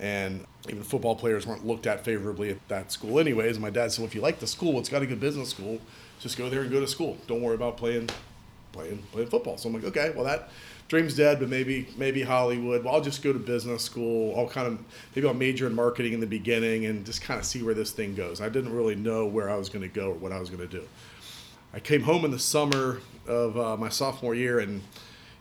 And 0.00 0.44
even 0.68 0.82
football 0.82 1.16
players 1.16 1.46
weren't 1.46 1.66
looked 1.66 1.86
at 1.86 2.04
favorably 2.04 2.50
at 2.50 2.68
that 2.68 2.92
school, 2.92 3.18
anyways. 3.18 3.56
And 3.56 3.62
my 3.62 3.70
dad 3.70 3.92
said, 3.92 4.02
well, 4.02 4.08
if 4.08 4.14
you 4.14 4.20
like 4.20 4.38
the 4.38 4.46
school, 4.46 4.78
it's 4.78 4.88
got 4.88 5.02
a 5.02 5.06
good 5.06 5.20
business 5.20 5.50
school. 5.50 5.80
Just 6.20 6.38
go 6.38 6.48
there 6.48 6.62
and 6.62 6.70
go 6.70 6.80
to 6.80 6.86
school. 6.86 7.18
Don't 7.26 7.42
worry 7.42 7.56
about 7.56 7.76
playing, 7.76 8.08
playing, 8.72 9.02
playing 9.12 9.28
football. 9.28 9.56
So 9.58 9.68
I'm 9.68 9.74
like, 9.74 9.84
okay, 9.84 10.12
well 10.14 10.24
that 10.24 10.50
dream's 10.88 11.14
dead, 11.14 11.38
but 11.38 11.48
maybe, 11.48 11.86
maybe 11.96 12.22
Hollywood. 12.22 12.82
Well, 12.84 12.94
I'll 12.94 13.00
just 13.00 13.22
go 13.22 13.32
to 13.32 13.38
business 13.38 13.82
school. 13.82 14.34
I'll 14.36 14.48
kind 14.48 14.66
of 14.66 14.78
maybe 15.14 15.28
I'll 15.28 15.34
major 15.34 15.66
in 15.66 15.74
marketing 15.74 16.14
in 16.14 16.20
the 16.20 16.26
beginning 16.26 16.86
and 16.86 17.04
just 17.04 17.20
kind 17.22 17.38
of 17.38 17.44
see 17.44 17.62
where 17.62 17.74
this 17.74 17.90
thing 17.90 18.14
goes. 18.14 18.40
I 18.40 18.48
didn't 18.48 18.74
really 18.74 18.96
know 18.96 19.26
where 19.26 19.50
I 19.50 19.56
was 19.56 19.68
going 19.68 19.82
to 19.82 19.94
go 19.94 20.10
or 20.10 20.14
what 20.14 20.32
I 20.32 20.40
was 20.40 20.48
going 20.48 20.66
to 20.66 20.78
do. 20.78 20.86
I 21.74 21.80
came 21.80 22.02
home 22.02 22.24
in 22.24 22.30
the 22.30 22.38
summer 22.38 23.00
of 23.26 23.58
uh, 23.58 23.76
my 23.76 23.90
sophomore 23.90 24.34
year, 24.34 24.58
and 24.58 24.80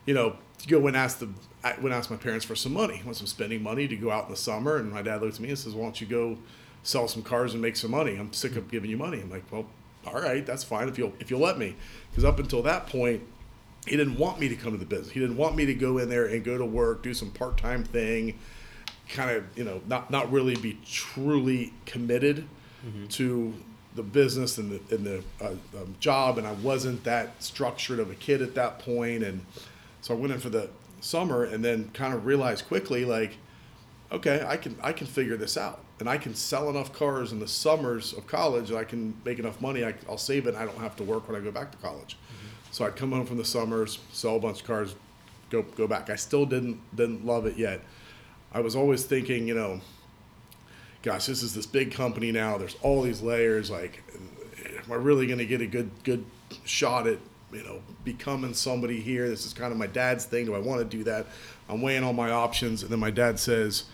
you 0.05 0.13
know, 0.13 0.35
to 0.59 0.67
go 0.67 0.85
and 0.87 0.97
ask 0.97 1.19
the 1.19 1.29
I 1.63 1.71
went 1.71 1.85
and 1.85 1.95
asked 1.95 2.09
my 2.09 2.17
parents 2.17 2.45
for 2.45 2.55
some 2.55 2.73
money, 2.73 3.01
want 3.03 3.17
some 3.17 3.27
spending 3.27 3.61
money 3.61 3.87
to 3.87 3.95
go 3.95 4.11
out 4.11 4.25
in 4.25 4.31
the 4.31 4.37
summer, 4.37 4.77
and 4.77 4.91
my 4.91 5.01
dad 5.01 5.21
looked 5.21 5.35
at 5.35 5.39
me 5.39 5.49
and 5.49 5.59
says, 5.59 5.73
"Why 5.73 5.83
don't 5.83 5.99
you 5.99 6.07
go 6.07 6.37
sell 6.83 7.07
some 7.07 7.23
cars 7.23 7.53
and 7.53 7.61
make 7.61 7.75
some 7.75 7.91
money? 7.91 8.15
I'm 8.15 8.31
sick 8.33 8.55
of 8.55 8.69
giving 8.71 8.89
you 8.89 8.97
money." 8.97 9.19
I'm 9.19 9.29
like, 9.29 9.43
"Well, 9.51 9.65
all 10.05 10.21
right, 10.21 10.45
that's 10.45 10.63
fine 10.63 10.87
if 10.87 10.97
you'll 10.97 11.13
if 11.19 11.29
you'll 11.29 11.41
let 11.41 11.57
me," 11.57 11.75
because 12.09 12.23
up 12.23 12.39
until 12.39 12.61
that 12.63 12.87
point, 12.87 13.23
he 13.85 13.97
didn't 13.97 14.17
want 14.17 14.39
me 14.39 14.47
to 14.49 14.55
come 14.55 14.71
to 14.71 14.77
the 14.77 14.85
business. 14.85 15.11
He 15.11 15.19
didn't 15.19 15.37
want 15.37 15.55
me 15.55 15.65
to 15.65 15.73
go 15.73 15.97
in 15.97 16.09
there 16.09 16.25
and 16.25 16.43
go 16.43 16.57
to 16.57 16.65
work, 16.65 17.03
do 17.03 17.13
some 17.13 17.31
part 17.31 17.57
time 17.57 17.83
thing, 17.83 18.37
kind 19.09 19.31
of 19.31 19.43
you 19.57 19.63
know 19.63 19.81
not 19.87 20.11
not 20.11 20.31
really 20.31 20.55
be 20.55 20.77
truly 20.85 21.73
committed 21.85 22.47
to 23.09 23.53
the 23.95 24.03
business 24.03 24.57
and 24.59 24.71
the, 24.71 24.95
and 24.95 25.05
the 25.05 25.23
uh, 25.41 25.81
um, 25.81 25.95
job, 25.99 26.37
and 26.37 26.47
I 26.47 26.53
wasn't 26.53 27.03
that 27.03 27.41
structured 27.43 27.99
of 27.99 28.11
a 28.11 28.15
kid 28.15 28.41
at 28.41 28.53
that 28.55 28.79
point, 28.79 29.23
and 29.23 29.43
so 30.01 30.13
I 30.13 30.17
went 30.17 30.33
in 30.33 30.39
for 30.39 30.49
the 30.49 30.69
summer, 31.01 31.43
and 31.43 31.63
then 31.63 31.89
kind 31.93 32.13
of 32.13 32.25
realized 32.25 32.67
quickly, 32.67 33.05
like, 33.05 33.37
okay, 34.11 34.43
I 34.47 34.57
can 34.57 34.77
I 34.81 34.93
can 34.93 35.07
figure 35.07 35.37
this 35.37 35.57
out, 35.57 35.83
and 35.99 36.09
I 36.09 36.17
can 36.17 36.33
sell 36.35 36.69
enough 36.69 36.93
cars 36.93 37.31
in 37.31 37.39
the 37.39 37.47
summers 37.47 38.13
of 38.13 38.27
college, 38.27 38.69
that 38.69 38.77
I 38.77 38.83
can 38.83 39.15
make 39.25 39.39
enough 39.39 39.61
money. 39.61 39.83
I, 39.83 39.93
I'll 40.09 40.17
save 40.17 40.47
it, 40.47 40.55
and 40.55 40.57
I 40.57 40.65
don't 40.65 40.79
have 40.79 40.95
to 40.97 41.03
work 41.03 41.27
when 41.27 41.39
I 41.39 41.43
go 41.43 41.51
back 41.51 41.71
to 41.71 41.77
college. 41.77 42.15
Mm-hmm. 42.15 42.71
So 42.71 42.85
I'd 42.85 42.95
come 42.95 43.11
home 43.11 43.25
from 43.25 43.37
the 43.37 43.45
summers, 43.45 43.99
sell 44.11 44.37
a 44.37 44.39
bunch 44.39 44.61
of 44.61 44.67
cars, 44.67 44.95
go 45.49 45.61
go 45.63 45.87
back. 45.87 46.09
I 46.09 46.15
still 46.15 46.45
didn't 46.45 46.79
didn't 46.95 47.25
love 47.25 47.45
it 47.45 47.57
yet. 47.57 47.81
I 48.53 48.61
was 48.61 48.75
always 48.75 49.03
thinking, 49.03 49.47
you 49.47 49.55
know, 49.55 49.81
gosh, 51.03 51.25
this 51.25 51.43
is 51.43 51.53
this 51.53 51.65
big 51.65 51.91
company 51.91 52.31
now. 52.31 52.57
There's 52.57 52.75
all 52.81 53.01
these 53.01 53.21
layers. 53.21 53.69
Like, 53.69 54.03
am 54.85 54.91
I 54.91 54.95
really 54.95 55.27
going 55.27 55.39
to 55.39 55.45
get 55.45 55.61
a 55.61 55.67
good 55.67 55.91
good 56.03 56.25
shot 56.63 57.07
at 57.07 57.19
you 57.51 57.63
know 57.63 57.81
becoming 58.03 58.53
somebody 58.53 58.99
here? 58.99 59.29
This 59.29 59.45
is 59.45 59.53
kind 59.53 59.71
of 59.71 59.77
my 59.77 59.87
dad's 59.87 60.25
thing. 60.25 60.45
Do 60.45 60.55
I 60.55 60.59
want 60.59 60.79
to 60.79 60.97
do 60.97 61.03
that? 61.05 61.27
I'm 61.69 61.81
weighing 61.81 62.03
all 62.03 62.13
my 62.13 62.31
options, 62.31 62.83
and 62.83 62.91
then 62.91 62.99
my 62.99 63.11
dad 63.11 63.39
says, 63.39 63.85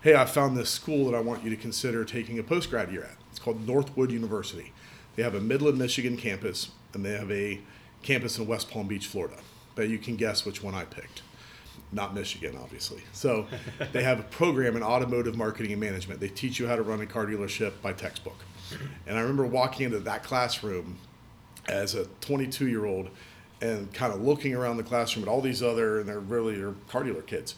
"Hey, 0.00 0.14
I 0.14 0.24
found 0.24 0.56
this 0.56 0.70
school 0.70 1.10
that 1.10 1.16
I 1.16 1.20
want 1.20 1.44
you 1.44 1.50
to 1.50 1.56
consider 1.56 2.04
taking 2.04 2.38
a 2.38 2.42
post 2.42 2.70
grad 2.70 2.90
year 2.90 3.04
at. 3.04 3.16
It's 3.30 3.38
called 3.38 3.66
Northwood 3.66 4.10
University. 4.10 4.72
They 5.16 5.22
have 5.22 5.34
a 5.34 5.40
Midland, 5.40 5.78
Michigan 5.78 6.16
campus, 6.16 6.70
and 6.94 7.04
they 7.04 7.12
have 7.12 7.30
a 7.30 7.60
campus 8.02 8.38
in 8.38 8.46
West 8.46 8.70
Palm 8.70 8.88
Beach, 8.88 9.06
Florida. 9.06 9.36
But 9.74 9.88
you 9.88 9.98
can 9.98 10.16
guess 10.16 10.44
which 10.44 10.62
one 10.62 10.74
I 10.74 10.84
picked." 10.84 11.22
not 11.92 12.14
Michigan, 12.14 12.58
obviously. 12.60 13.02
So 13.12 13.46
they 13.92 14.02
have 14.02 14.18
a 14.18 14.24
program 14.24 14.76
in 14.76 14.82
automotive 14.82 15.36
marketing 15.36 15.72
and 15.72 15.80
management. 15.80 16.20
They 16.20 16.28
teach 16.28 16.58
you 16.58 16.66
how 16.66 16.76
to 16.76 16.82
run 16.82 17.00
a 17.00 17.06
car 17.06 17.26
dealership 17.26 17.72
by 17.82 17.92
textbook. 17.92 18.44
And 19.06 19.18
I 19.18 19.20
remember 19.20 19.44
walking 19.44 19.84
into 19.84 20.00
that 20.00 20.22
classroom 20.22 20.96
as 21.68 21.94
a 21.94 22.06
22 22.20 22.68
year 22.68 22.84
old 22.86 23.10
and 23.60 23.92
kind 23.94 24.12
of 24.12 24.20
looking 24.20 24.54
around 24.54 24.76
the 24.76 24.82
classroom 24.82 25.24
at 25.24 25.28
all 25.28 25.40
these 25.40 25.62
other, 25.62 26.00
and 26.00 26.08
they're 26.08 26.18
really 26.18 26.60
are 26.60 26.74
car 26.88 27.04
dealer 27.04 27.22
kids. 27.22 27.54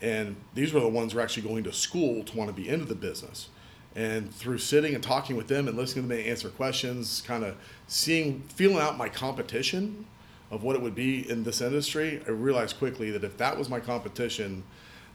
And 0.00 0.36
these 0.54 0.72
were 0.72 0.80
the 0.80 0.88
ones 0.88 1.12
who 1.12 1.18
were 1.18 1.22
actually 1.22 1.46
going 1.46 1.64
to 1.64 1.72
school 1.72 2.22
to 2.24 2.36
want 2.36 2.48
to 2.48 2.54
be 2.54 2.68
into 2.68 2.84
the 2.84 2.94
business. 2.94 3.48
And 3.96 4.32
through 4.32 4.58
sitting 4.58 4.94
and 4.94 5.02
talking 5.02 5.36
with 5.36 5.48
them 5.48 5.66
and 5.66 5.76
listening 5.76 6.08
to 6.08 6.14
them 6.14 6.24
answer 6.24 6.48
questions, 6.48 7.22
kind 7.26 7.44
of 7.44 7.56
seeing, 7.88 8.42
feeling 8.54 8.78
out 8.78 8.96
my 8.96 9.08
competition 9.08 10.06
of 10.50 10.62
what 10.62 10.76
it 10.76 10.82
would 10.82 10.94
be 10.94 11.28
in 11.28 11.42
this 11.42 11.60
industry, 11.60 12.22
I 12.26 12.30
realized 12.30 12.78
quickly 12.78 13.10
that 13.10 13.24
if 13.24 13.36
that 13.38 13.58
was 13.58 13.68
my 13.68 13.80
competition, 13.80 14.62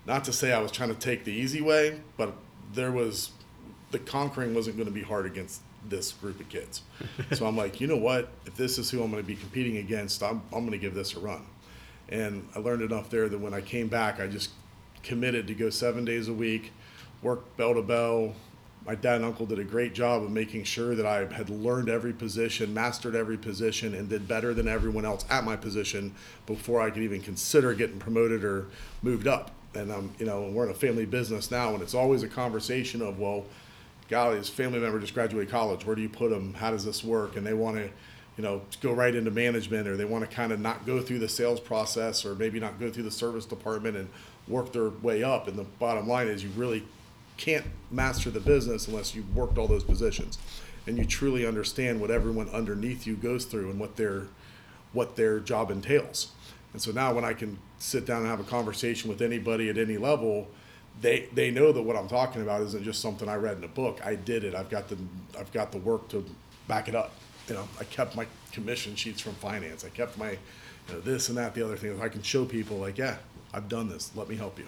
not 0.06 0.26
to 0.26 0.34
say 0.34 0.52
I 0.52 0.60
was 0.60 0.72
trying 0.72 0.90
to 0.90 0.96
take 0.96 1.24
the 1.24 1.32
easy 1.32 1.62
way, 1.62 2.02
but 2.18 2.36
there 2.74 2.92
was 2.92 3.32
the 3.92 4.00
conquering 4.00 4.54
wasn't 4.54 4.76
going 4.76 4.88
to 4.88 4.94
be 4.94 5.02
hard 5.02 5.26
against 5.26 5.62
this 5.90 6.14
group 6.14 6.40
of 6.40 6.50
kids. 6.50 6.82
so 7.34 7.46
I'm 7.46 7.58
like, 7.58 7.82
you 7.82 7.88
know 7.88 7.98
what? 7.98 8.30
If 8.46 8.56
this 8.56 8.78
is 8.78 8.90
who 8.90 9.04
I'm 9.04 9.12
going 9.12 9.24
to 9.24 9.28
be 9.28 9.36
competing 9.36 9.78
against, 9.78 10.24
I'm, 10.24 10.42
I'm 10.54 10.62
going 10.62 10.72
to 10.72 10.78
give 10.78 10.94
this 10.94 11.16
a 11.16 11.20
run. 11.20 11.46
And 12.10 12.48
I 12.56 12.60
learned 12.60 12.82
enough 12.82 13.10
there 13.10 13.30
that 13.30 13.40
when 13.40 13.54
I 13.54 13.62
came 13.62 13.88
back, 13.88 14.20
I 14.20 14.28
just 14.28 14.52
committed 15.04 15.48
to 15.48 15.54
go 15.54 15.70
seven 15.70 16.06
days 16.06 16.28
a 16.28 16.34
week, 16.34 16.72
work 17.22 17.56
bell 17.58 17.74
to 17.74 17.82
bell. 17.82 18.34
My 18.86 18.94
dad 18.94 19.16
and 19.16 19.26
uncle 19.26 19.48
did 19.48 19.58
a 19.58 19.64
great 19.64 19.96
job 19.96 20.22
of 20.22 20.30
making 20.30 20.64
sure 20.64 20.94
that 20.94 21.08
I 21.08 21.26
had 21.34 21.50
learned 21.50 21.90
every 21.90 22.14
position, 22.14 22.72
mastered 22.72 23.16
every 23.16 23.38
position, 23.38 23.96
and 23.96 24.08
did 24.08 24.28
better 24.28 24.54
than 24.54 24.68
everyone 24.68 25.06
else 25.06 25.26
at 25.30 25.44
my 25.44 25.56
position 25.56 26.14
before 26.46 26.82
I 26.82 26.92
could 26.92 27.02
even 27.02 27.22
consider 27.22 27.74
getting 27.74 27.98
promoted 27.98 28.44
or 28.44 28.68
moved 29.02 29.28
up. 29.28 29.52
And 29.74 29.92
I'm, 29.92 30.14
you 30.20 30.26
know, 30.28 30.50
we're 30.52 30.66
in 30.66 30.72
a 30.72 30.76
family 30.76 31.06
business 31.06 31.50
now, 31.50 31.74
and 31.74 31.82
it's 31.82 31.96
always 31.96 32.22
a 32.22 32.28
conversation 32.28 33.02
of, 33.02 33.18
well, 33.18 33.46
golly, 34.10 34.38
his 34.38 34.50
family 34.50 34.80
member 34.80 35.00
just 35.00 35.14
graduated 35.14 35.52
college. 35.52 35.86
Where 35.86 35.96
do 35.96 36.02
you 36.02 36.10
put 36.10 36.30
them? 36.30 36.54
How 36.54 36.72
does 36.72 36.86
this 36.86 37.04
work? 37.04 37.36
And 37.36 37.46
they 37.46 37.54
want 37.54 37.78
to, 37.78 37.90
you 38.38 38.44
know, 38.44 38.62
go 38.82 38.94
right 38.94 39.14
into 39.14 39.32
management, 39.32 39.88
or 39.88 39.98
they 39.98 40.06
want 40.06 40.30
to 40.30 40.36
kind 40.36 40.52
of 40.52 40.60
not 40.60 40.86
go 40.86 41.02
through 41.02 41.20
the 41.20 41.30
sales 41.30 41.60
process, 41.60 42.26
or 42.26 42.36
maybe 42.36 42.60
not 42.60 42.80
go 42.80 42.90
through 42.92 43.04
the 43.04 43.12
service 43.12 43.46
department 43.46 43.98
and 43.98 44.10
work 44.48 44.74
their 44.74 44.90
way 44.90 45.24
up. 45.24 45.48
And 45.48 45.58
the 45.58 45.64
bottom 45.64 46.08
line 46.08 46.28
is, 46.28 46.44
you 46.44 46.50
really 46.52 46.84
can't 47.38 47.66
master 47.92 48.30
the 48.30 48.40
business 48.40 48.88
unless 48.88 49.16
you've 49.16 49.36
worked 49.36 49.58
all 49.58 49.68
those 49.68 49.84
positions, 49.84 50.38
and 50.88 50.98
you 50.98 51.06
truly 51.06 51.46
understand 51.46 52.00
what 52.00 52.12
everyone 52.12 52.50
underneath 52.50 53.06
you 53.06 53.16
goes 53.16 53.46
through 53.46 53.70
and 53.70 53.80
what 53.80 53.96
their 53.96 54.28
what 54.94 55.18
their 55.18 55.40
job 55.42 55.72
entails. 55.72 56.32
And 56.72 56.82
so 56.82 56.92
now, 56.92 57.14
when 57.14 57.26
I 57.26 57.34
can 57.34 57.58
sit 57.80 58.06
down 58.06 58.22
and 58.22 58.28
have 58.28 58.40
a 58.40 58.44
conversation 58.44 59.10
with 59.10 59.22
anybody 59.22 59.70
at 59.70 59.78
any 59.78 59.98
level, 59.98 60.48
they 61.02 61.28
they 61.34 61.52
know 61.52 61.72
that 61.72 61.82
what 61.82 61.96
I'm 61.96 62.08
talking 62.08 62.42
about 62.42 62.62
isn't 62.62 62.84
just 62.84 63.02
something 63.02 63.28
I 63.28 63.36
read 63.36 63.58
in 63.58 63.64
a 63.64 63.70
book. 63.70 64.00
I 64.04 64.16
did 64.16 64.44
it. 64.44 64.56
I've 64.56 64.70
got 64.70 64.88
the 64.90 64.98
I've 65.38 65.52
got 65.52 65.72
the 65.72 65.78
work 65.80 66.08
to 66.10 66.26
back 66.68 66.88
it 66.88 66.96
up. 66.96 67.14
You 67.48 67.56
know, 67.56 67.68
I 67.80 67.84
kept 67.84 68.16
my 68.16 68.26
commission 68.52 68.96
sheets 68.96 69.22
from 69.22 69.34
finance. 69.34 69.84
I 69.84 69.90
kept 69.90 70.18
my 70.18 70.32
you 70.32 70.94
know, 70.94 71.00
this 71.00 71.30
and 71.30 71.38
that, 71.38 71.54
the 71.54 71.64
other 71.64 71.78
thing. 71.78 72.00
I 72.02 72.10
can 72.10 72.22
show 72.22 72.46
people 72.46 72.78
like, 72.78 72.98
yeah, 72.98 73.18
I've 73.54 73.70
done 73.70 73.90
this. 73.90 74.12
Let 74.16 74.30
me 74.30 74.36
help 74.36 74.58
you. 74.58 74.66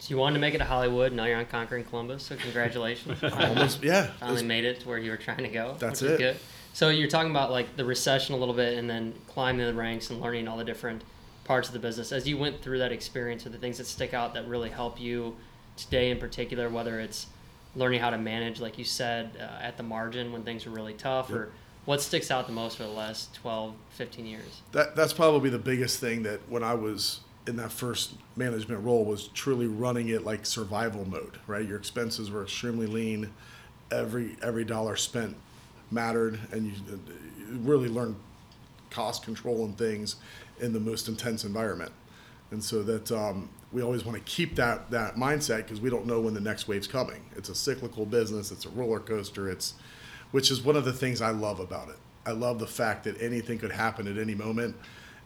So 0.00 0.10
you 0.10 0.16
wanted 0.18 0.34
to 0.34 0.40
make 0.40 0.54
it 0.54 0.58
to 0.58 0.64
Hollywood. 0.64 1.12
Now 1.12 1.24
you're 1.24 1.38
on 1.38 1.46
Conquering 1.46 1.84
Columbus. 1.84 2.22
So 2.22 2.36
congratulations. 2.36 3.22
Almost, 3.32 3.82
yeah. 3.82 4.10
Finally 4.20 4.44
made 4.44 4.64
it 4.64 4.80
to 4.80 4.88
where 4.88 4.98
you 4.98 5.10
were 5.10 5.16
trying 5.16 5.38
to 5.38 5.48
go. 5.48 5.74
That's 5.78 6.02
it. 6.02 6.18
Good. 6.18 6.36
So 6.72 6.90
you're 6.90 7.08
talking 7.08 7.32
about 7.32 7.50
like 7.50 7.76
the 7.76 7.84
recession 7.84 8.34
a 8.34 8.38
little 8.38 8.54
bit, 8.54 8.78
and 8.78 8.88
then 8.88 9.14
climbing 9.26 9.66
the 9.66 9.74
ranks 9.74 10.10
and 10.10 10.20
learning 10.20 10.46
all 10.46 10.56
the 10.56 10.64
different 10.64 11.02
parts 11.48 11.66
of 11.66 11.72
the 11.72 11.80
business. 11.80 12.12
As 12.12 12.28
you 12.28 12.36
went 12.36 12.60
through 12.60 12.78
that 12.78 12.92
experience, 12.92 13.46
or 13.46 13.48
the 13.48 13.58
things 13.58 13.78
that 13.78 13.86
stick 13.86 14.12
out 14.12 14.34
that 14.34 14.46
really 14.46 14.68
help 14.68 15.00
you 15.00 15.34
today 15.76 16.10
in 16.10 16.18
particular? 16.18 16.68
Whether 16.68 17.00
it's 17.00 17.26
learning 17.74 18.00
how 18.00 18.10
to 18.10 18.18
manage, 18.18 18.60
like 18.60 18.76
you 18.78 18.84
said, 18.84 19.30
uh, 19.40 19.62
at 19.62 19.78
the 19.78 19.82
margin 19.82 20.30
when 20.30 20.42
things 20.42 20.66
are 20.66 20.70
really 20.70 20.92
tough, 20.92 21.32
or 21.32 21.50
what 21.86 22.02
sticks 22.02 22.30
out 22.30 22.46
the 22.46 22.52
most 22.52 22.76
for 22.76 22.82
the 22.82 22.90
last 22.90 23.34
12, 23.34 23.74
15 23.90 24.26
years? 24.26 24.62
that 24.72 24.94
that's 24.94 25.14
probably 25.14 25.48
the 25.48 25.58
biggest 25.58 25.98
thing 25.98 26.22
that 26.22 26.40
when 26.50 26.62
I 26.62 26.74
was 26.74 27.20
in 27.46 27.56
that 27.56 27.72
first 27.72 28.12
management 28.36 28.84
role 28.84 29.06
was 29.06 29.28
truly 29.28 29.66
running 29.66 30.10
it 30.10 30.24
like 30.24 30.44
survival 30.44 31.08
mode, 31.08 31.38
right? 31.46 31.66
Your 31.66 31.78
expenses 31.78 32.30
were 32.30 32.42
extremely 32.42 32.86
lean. 32.86 33.32
Every 33.90 34.36
every 34.42 34.64
dollar 34.64 34.96
spent 34.96 35.34
mattered, 35.90 36.38
and 36.52 36.66
you, 36.66 36.72
you 37.38 37.58
really 37.60 37.88
learned 37.88 38.16
cost 38.90 39.22
control 39.22 39.64
and 39.64 39.76
things 39.78 40.16
in 40.60 40.72
the 40.72 40.80
most 40.80 41.08
intense 41.08 41.44
environment. 41.44 41.92
And 42.50 42.62
so 42.62 42.82
that 42.84 43.12
um, 43.12 43.50
we 43.72 43.82
always 43.82 44.04
want 44.04 44.16
to 44.16 44.24
keep 44.24 44.56
that 44.56 44.90
that 44.90 45.16
mindset 45.16 45.58
because 45.58 45.80
we 45.80 45.90
don't 45.90 46.06
know 46.06 46.20
when 46.20 46.34
the 46.34 46.40
next 46.40 46.68
wave's 46.68 46.86
coming. 46.86 47.22
It's 47.36 47.48
a 47.48 47.54
cyclical 47.54 48.06
business. 48.06 48.50
It's 48.50 48.64
a 48.64 48.70
roller 48.70 49.00
coaster. 49.00 49.50
It's 49.50 49.74
which 50.30 50.50
is 50.50 50.62
one 50.62 50.76
of 50.76 50.84
the 50.84 50.92
things 50.92 51.20
I 51.20 51.30
love 51.30 51.60
about 51.60 51.88
it. 51.88 51.96
I 52.26 52.32
love 52.32 52.58
the 52.58 52.66
fact 52.66 53.04
that 53.04 53.20
anything 53.20 53.58
could 53.58 53.72
happen 53.72 54.06
at 54.06 54.18
any 54.18 54.34
moment, 54.34 54.76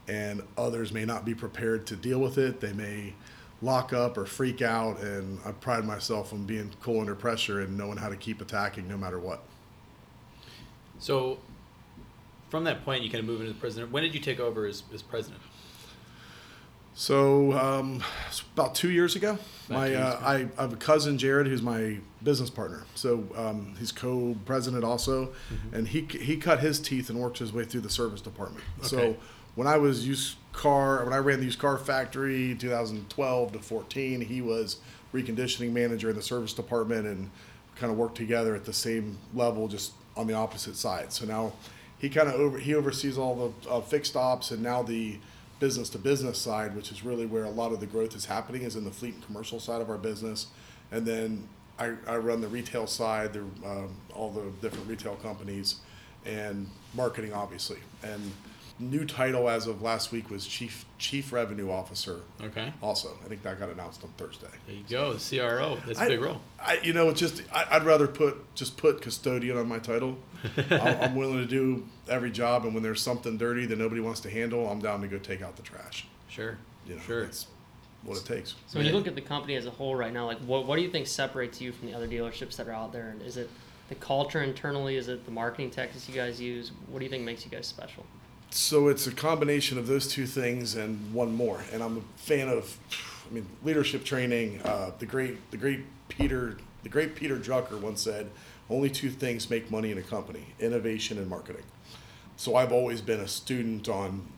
and 0.07 0.43
others 0.57 0.93
may 0.93 1.05
not 1.05 1.25
be 1.25 1.35
prepared 1.35 1.87
to 1.89 1.97
deal 1.97 2.21
with 2.21 2.39
it. 2.39 2.61
They 2.61 2.73
may 2.73 3.15
lock 3.61 3.93
up 3.93 4.17
or 4.17 4.27
freak 4.27 4.63
out, 4.63 5.01
and 5.01 5.39
I 5.45 5.53
pride 5.53 5.85
myself 5.85 6.33
on 6.33 6.45
being 6.45 6.71
cool 6.81 7.01
under 7.01 7.15
pressure 7.15 7.61
and 7.61 7.77
knowing 7.77 7.97
how 7.97 8.09
to 8.09 8.17
keep 8.17 8.41
attacking 8.41 8.89
no 8.89 8.97
matter 8.97 9.19
what. 9.19 9.43
So, 10.99 11.39
from 12.53 12.65
that 12.65 12.85
point, 12.85 13.03
you 13.03 13.09
kind 13.09 13.21
of 13.21 13.25
move 13.25 13.41
into 13.41 13.51
the 13.51 13.59
president. 13.59 13.91
When 13.91 14.03
did 14.03 14.13
you 14.13 14.21
take 14.21 14.39
over 14.39 14.67
as, 14.67 14.83
as 14.93 15.01
president? 15.01 15.41
So 16.95 17.53
um, 17.55 18.05
about 18.55 18.75
two 18.75 18.91
years 18.91 19.17
ago, 19.17 19.39
About 19.71 19.79
my 19.79 19.87
years 19.87 19.99
uh, 19.99 20.21
I, 20.23 20.35
I 20.59 20.61
have 20.61 20.75
a 20.75 20.77
cousin 20.77 21.17
Jared 21.17 21.47
who's 21.47 21.63
my 21.63 21.97
business 22.23 22.51
partner. 22.51 22.85
So 22.95 23.25
um, 23.35 23.75
he's 23.79 23.91
co-president 23.91 24.85
also, 24.85 25.33
Mm-hmm. 25.51 25.75
and 25.77 25.89
he 25.89 26.03
he 26.03 26.37
cut 26.37 26.61
his 26.61 26.79
teeth 26.79 27.09
and 27.09 27.19
worked 27.19 27.39
his 27.39 27.55
way 27.55 27.65
through 27.65 27.81
the 27.81 27.89
service 27.91 28.21
department. 28.21 28.63
Okay. 28.81 28.89
So 28.89 29.17
when 29.55 29.67
I 29.67 29.79
was 29.79 30.07
used 30.07 30.37
car 30.53 31.03
when 31.05 31.15
I 31.15 31.19
ran 31.19 31.39
the 31.39 31.47
used 31.47 31.59
car 31.59 31.79
factory 31.79 32.55
2012 32.55 33.53
to 33.53 33.59
14, 33.61 34.21
he 34.21 34.43
was 34.43 34.77
reconditioning 35.15 35.73
manager 35.73 36.11
in 36.11 36.17
the 36.17 36.23
service 36.23 36.53
department 36.53 37.07
and 37.07 37.31
kind 37.77 37.91
of 37.91 37.97
worked 37.97 38.19
together 38.19 38.55
at 38.55 38.67
the 38.67 38.75
same 38.75 39.17
level, 39.33 39.69
just 39.69 39.93
on 40.19 40.27
the 40.27 40.35
opposite 40.35 40.77
side. 40.77 41.15
So 41.15 41.25
now 41.25 41.55
he 42.03 42.11
kind 42.11 42.29
of 42.29 42.35
over 42.35 42.59
he 42.59 42.75
oversees 42.75 43.17
all 43.17 43.55
the 43.65 43.71
uh, 43.71 43.81
fixed 43.81 44.17
ops 44.17 44.51
and 44.51 44.61
now 44.61 44.83
the 44.83 45.19
business 45.61 45.89
to 45.91 45.99
business 45.99 46.37
side, 46.37 46.75
which 46.75 46.91
is 46.91 47.05
really 47.05 47.25
where 47.25 47.45
a 47.45 47.51
lot 47.51 47.73
of 47.73 47.79
the 47.79 47.87
growth 47.87 48.17
is 48.17 48.25
happening, 48.25 48.63
is 48.63 48.75
in 48.75 48.83
the 48.85 48.91
fleet 48.91 49.15
and 49.15 49.25
commercial 49.25 49.61
side 49.61 49.81
of 49.81 49.89
our 49.89 49.97
business. 49.97 50.49
And 50.91 51.07
then 51.07 51.49
I, 51.79 51.93
I 52.09 52.17
run 52.17 52.41
the 52.41 52.49
retail 52.49 52.89
side, 52.89 53.33
the, 53.33 53.43
um, 53.65 53.95
all 54.13 54.31
the 54.33 54.51
different 54.61 54.89
retail 54.89 55.15
companies, 55.15 55.77
and 56.27 56.69
marketing, 56.95 57.33
obviously. 57.33 57.79
And 58.03 58.33
new 58.79 59.05
title 59.05 59.49
as 59.49 59.67
of 59.67 59.83
last 59.83 60.13
week 60.13 60.31
was 60.31 60.47
chief 60.47 60.85
chief 60.99 61.33
revenue 61.33 61.71
officer. 61.71 62.21
Okay. 62.41 62.73
Also, 62.83 63.17
I 63.25 63.29
think 63.29 63.43
that 63.43 63.59
got 63.59 63.71
announced 63.71 64.03
on 64.05 64.11
Thursday. 64.17 64.49
There 64.67 64.77
you 64.77 64.85
go, 64.89 65.13
the 65.13 65.39
CRO. 65.39 65.79
That's 65.87 65.99
a 65.99 66.03
I- 66.03 66.09
big 66.09 66.21
role. 66.21 66.41
I, 66.61 66.79
you 66.83 66.93
know, 66.93 67.09
it's 67.09 67.21
just 67.21 67.43
I, 67.53 67.67
I'd 67.73 67.85
rather 67.85 68.07
put 68.07 68.55
just 68.55 68.77
put 68.77 69.03
custodian 69.03 69.57
on 69.57 69.69
my 69.69 69.79
title. 69.79 70.19
I'm, 70.71 71.01
I'm 71.01 71.15
willing 71.15 71.39
to 71.39 71.47
do 71.47 71.87
every 72.09 72.31
job, 72.31 72.65
and 72.65 72.75
when 72.75 72.83
there's 72.83 73.03
something 73.03 73.37
dirty 73.37 73.67
that 73.67 73.79
nobody 73.79 74.01
wants 74.01 74.21
to 74.21 74.31
handle, 74.31 74.69
I'm 74.69 74.81
down 74.81 75.01
to 75.03 75.09
go 75.09 75.19
take 75.19 75.43
out 75.43 75.57
the 75.57 75.63
trash. 75.63 76.07
Sure. 76.29 76.59
You 76.87 76.97
know, 76.97 77.01
sure. 77.03 77.25
that's 77.25 77.47
what 78.05 78.19
it 78.19 78.25
takes. 78.25 78.55
So 78.67 78.79
when 78.79 78.87
you 78.87 78.93
look 78.93 79.07
at 79.07 79.15
the 79.15 79.21
company 79.21 79.55
as 79.55 79.67
a 79.67 79.71
whole 79.71 79.95
right 79.95 80.13
now, 80.13 80.27
like 80.27 80.39
what, 80.41 80.67
what 80.67 80.77
do 80.77 80.83
you 80.83 80.91
think 80.91 81.07
separates 81.07 81.61
you 81.61 81.73
from 81.73 81.89
the 81.89 81.95
other 81.95 82.09
dealerships 82.09 82.57
that 82.57 82.69
are 82.69 82.73
out 82.73 82.93
there? 82.93 83.11
And 83.11 83.23
is 83.23 83.37
it 83.37 83.49
the 83.89 83.95
culture 83.97 84.43
internally? 84.43 84.97
Is 84.97 85.09
it 85.09 85.25
the 85.25 85.31
marketing 85.31 85.71
tactics 85.71 86.09
you 86.09 86.15
guys 86.15 86.41
use? 86.41 86.73
What 86.89 86.99
do 86.99 87.05
you 87.05 87.11
think 87.11 87.25
makes 87.25 87.45
you 87.45 87.51
guys 87.51 87.67
special? 87.67 88.05
So 88.55 88.89
it's 88.89 89.07
a 89.07 89.13
combination 89.13 89.79
of 89.79 89.87
those 89.87 90.07
two 90.07 90.27
things 90.27 90.75
and 90.75 91.15
one 91.15 91.35
more. 91.35 91.63
And 91.73 91.83
I'm 91.83 91.97
a 91.97 92.19
fan 92.19 92.51
of, 92.51 92.77
I 93.31 93.33
mean, 93.33 93.47
leadership 93.65 94.05
training. 94.05 94.61
Uh, 94.63 94.91
the 94.99 95.07
great, 95.07 95.51
the 95.51 95.57
great 95.57 95.81
Peter, 96.09 96.59
the 96.83 96.91
great 96.91 97.17
Peter 97.17 97.39
Drucker 97.39 97.81
once 97.81 98.03
said, 98.03 98.29
"Only 98.69 98.91
two 98.91 99.09
things 99.09 99.49
make 99.49 99.71
money 99.71 99.91
in 99.91 99.97
a 99.97 100.03
company: 100.03 100.49
innovation 100.61 101.17
and 101.17 101.31
marketing." 101.31 101.63
So 102.37 102.55
I've 102.55 102.73
always 102.73 103.01
been 103.01 103.21
a 103.21 103.29
student 103.29 103.89
on 103.89 104.29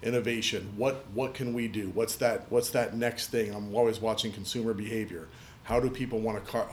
innovation. 0.00 0.72
What 0.76 1.04
what 1.12 1.34
can 1.34 1.52
we 1.52 1.66
do? 1.66 1.90
What's 1.90 2.14
that? 2.16 2.46
What's 2.50 2.70
that 2.70 2.96
next 2.96 3.30
thing? 3.32 3.52
I'm 3.52 3.74
always 3.74 4.00
watching 4.00 4.30
consumer 4.30 4.74
behavior. 4.74 5.26
How 5.64 5.80
do 5.80 5.90
people 5.90 6.20
want 6.20 6.44
to 6.44 6.48
car? 6.48 6.68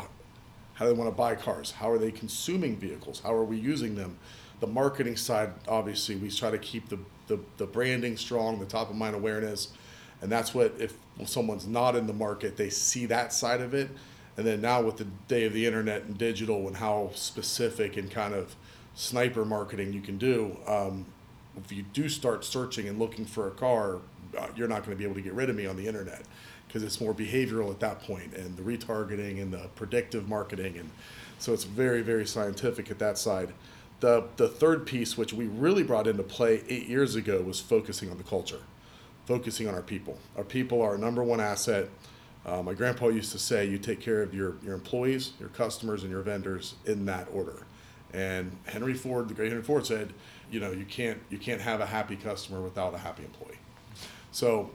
How 0.76 0.86
do 0.86 0.94
they 0.94 1.00
want 1.00 1.10
to 1.10 1.16
buy 1.16 1.34
cars? 1.34 1.72
How 1.72 1.90
are 1.90 1.98
they 1.98 2.12
consuming 2.12 2.78
vehicles? 2.78 3.20
How 3.22 3.34
are 3.34 3.44
we 3.44 3.58
using 3.58 3.96
them? 3.96 4.20
The 4.60 4.68
marketing 4.68 5.18
side, 5.18 5.52
obviously, 5.68 6.16
we 6.16 6.30
try 6.30 6.52
to 6.52 6.58
keep 6.58 6.90
the, 6.90 7.00
the, 7.28 7.40
the 7.58 7.66
branding 7.66 8.18
strong, 8.18 8.60
the 8.60 8.66
top 8.66 8.90
of 8.90 8.96
mind 8.96 9.16
awareness. 9.16 9.70
And 10.22 10.32
that's 10.32 10.54
what, 10.54 10.74
if 10.80 10.96
someone's 11.26 11.68
not 11.68 11.96
in 11.96 12.08
the 12.08 12.14
market, 12.14 12.56
they 12.56 12.70
see 12.70 13.06
that 13.08 13.34
side 13.34 13.62
of 13.62 13.74
it. 13.74 13.90
And 14.38 14.48
then 14.48 14.62
now 14.62 14.82
with 14.82 14.98
the 14.98 15.08
day 15.28 15.46
of 15.46 15.54
the 15.54 15.66
internet 15.66 16.04
and 16.04 16.18
digital 16.18 16.68
and 16.68 16.78
how 16.78 17.12
specific 17.14 17.98
and 17.98 18.10
kind 18.10 18.34
of 18.34 18.56
sniper 18.96 19.46
marketing 19.46 19.94
you 19.94 20.02
can 20.02 20.18
do, 20.18 20.58
um, 20.66 21.06
if 21.58 21.72
you 21.72 21.84
do 21.94 22.10
start 22.10 22.44
searching 22.44 22.88
and 22.88 22.98
looking 22.98 23.26
for 23.26 23.48
a 23.48 23.52
car, 23.52 24.00
uh, 24.38 24.48
you're 24.56 24.68
not 24.68 24.84
going 24.86 24.92
to 24.92 24.96
be 24.96 25.04
able 25.04 25.16
to 25.16 25.22
get 25.22 25.34
rid 25.34 25.50
of 25.50 25.56
me 25.56 25.66
on 25.66 25.76
the 25.76 25.86
internet 25.88 26.24
because 26.68 26.84
it's 26.84 27.00
more 27.00 27.14
behavioral 27.14 27.70
at 27.70 27.80
that 27.80 28.02
point 28.02 28.34
and 28.34 28.58
the 28.58 28.64
retargeting 28.64 29.42
and 29.42 29.54
the 29.54 29.70
predictive 29.76 30.28
marketing 30.28 30.78
and 30.78 30.90
so 31.38 31.54
it's 31.54 31.66
very 31.66 32.02
very 32.02 32.26
scientific 32.26 32.90
at 32.90 32.98
that 32.98 33.18
side 33.18 33.54
the 34.04 34.26
the 34.36 34.50
third 34.50 34.86
piece 34.86 35.18
which 35.18 35.32
we 35.32 35.48
really 35.48 35.82
brought 35.82 36.08
into 36.08 36.24
play 36.24 36.62
8 36.68 36.90
years 36.90 37.16
ago 37.16 37.42
was 37.42 37.62
focusing 37.62 38.12
on 38.12 38.18
the 38.18 38.24
culture 38.24 38.60
focusing 39.26 39.66
on 39.66 39.74
our 39.74 39.82
people 39.82 40.20
our 40.36 40.44
people 40.44 40.82
are 40.82 40.90
our 40.90 40.98
number 40.98 41.24
one 41.24 41.40
asset 41.40 41.88
uh, 42.46 42.62
my 42.62 42.74
grandpa 42.74 43.08
used 43.08 43.32
to 43.32 43.40
say 43.40 43.66
you 43.66 43.78
take 43.78 44.02
care 44.02 44.22
of 44.22 44.34
your 44.34 44.56
your 44.62 44.74
employees 44.74 45.32
your 45.40 45.48
customers 45.48 46.04
and 46.04 46.12
your 46.12 46.22
vendors 46.22 46.76
in 46.86 47.06
that 47.06 47.30
order 47.32 47.66
and 48.14 48.52
Henry 48.66 48.94
Ford 48.94 49.30
the 49.30 49.34
great 49.34 49.48
Henry 49.48 49.64
Ford 49.64 49.86
said 49.86 50.12
you 50.52 50.60
know 50.60 50.72
you 50.72 50.84
can't 50.84 51.20
you 51.30 51.38
can't 51.38 51.62
have 51.62 51.80
a 51.80 51.86
happy 51.86 52.18
customer 52.18 52.62
without 52.62 52.94
a 52.94 52.98
happy 52.98 53.24
employee 53.24 53.60
so 54.34 54.70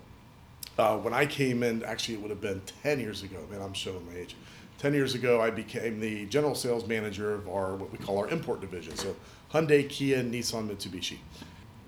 uh, 0.79 0.97
when 0.97 1.13
I 1.13 1.27
came 1.27 1.65
in, 1.65 1.83
actually, 1.83 2.15
it 2.15 2.21
would 2.21 2.31
have 2.31 2.41
been 2.41 2.63
10 2.85 3.01
years 3.01 3.25
ago. 3.25 3.39
Man, 3.51 3.61
I'm 3.61 3.73
showing 3.75 4.07
my 4.07 4.17
age. 4.17 4.37
10 4.79 4.95
years 4.95 5.15
ago, 5.15 5.41
I 5.41 5.51
became 5.51 6.01
the 6.01 6.27
general 6.27 6.55
sales 6.55 6.87
manager 6.87 7.35
of 7.35 7.49
our, 7.49 7.75
what 7.75 7.91
we 7.91 7.99
call 7.99 8.19
our 8.19 8.29
import 8.29 8.61
division. 8.61 8.97
So 8.97 9.17
Hyundai, 9.53 9.89
Kia, 9.89 10.23
Nissan, 10.23 10.69
Mitsubishi. 10.69 11.19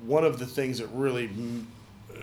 One 0.05 0.25
of 0.25 0.39
the 0.39 0.47
things 0.47 0.79
that 0.79 0.89
really, 0.89 1.29
mm, 1.29 1.65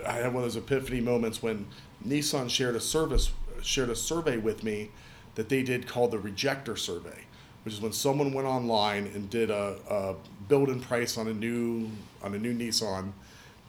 I 0.06 0.14
had 0.14 0.34
one 0.34 0.44
of 0.44 0.54
those 0.54 0.58
epiphany 0.58 1.00
moments 1.00 1.42
when 1.42 1.68
Nissan 2.06 2.50
shared 2.50 2.76
a 2.76 2.82
service, 2.82 3.32
shared 3.62 3.90
a 3.90 3.96
survey 3.96 4.38
with 4.38 4.64
me 4.64 4.92
that 5.36 5.50
they 5.50 5.64
did 5.64 5.88
called 5.88 6.12
the 6.12 6.20
rejector 6.20 6.76
survey, 6.76 7.26
which 7.64 7.74
is 7.74 7.82
when 7.82 7.94
someone 7.94 8.34
went 8.34 8.48
online 8.48 9.08
and 9.08 9.30
did 9.30 9.50
a, 9.50 9.78
a 9.90 10.16
build 10.48 10.70
and 10.70 10.82
price 10.82 11.18
on 11.18 11.28
a 11.28 11.34
new, 11.34 11.90
on 12.22 12.34
a 12.34 12.38
new 12.40 12.54
Nissan 12.54 13.14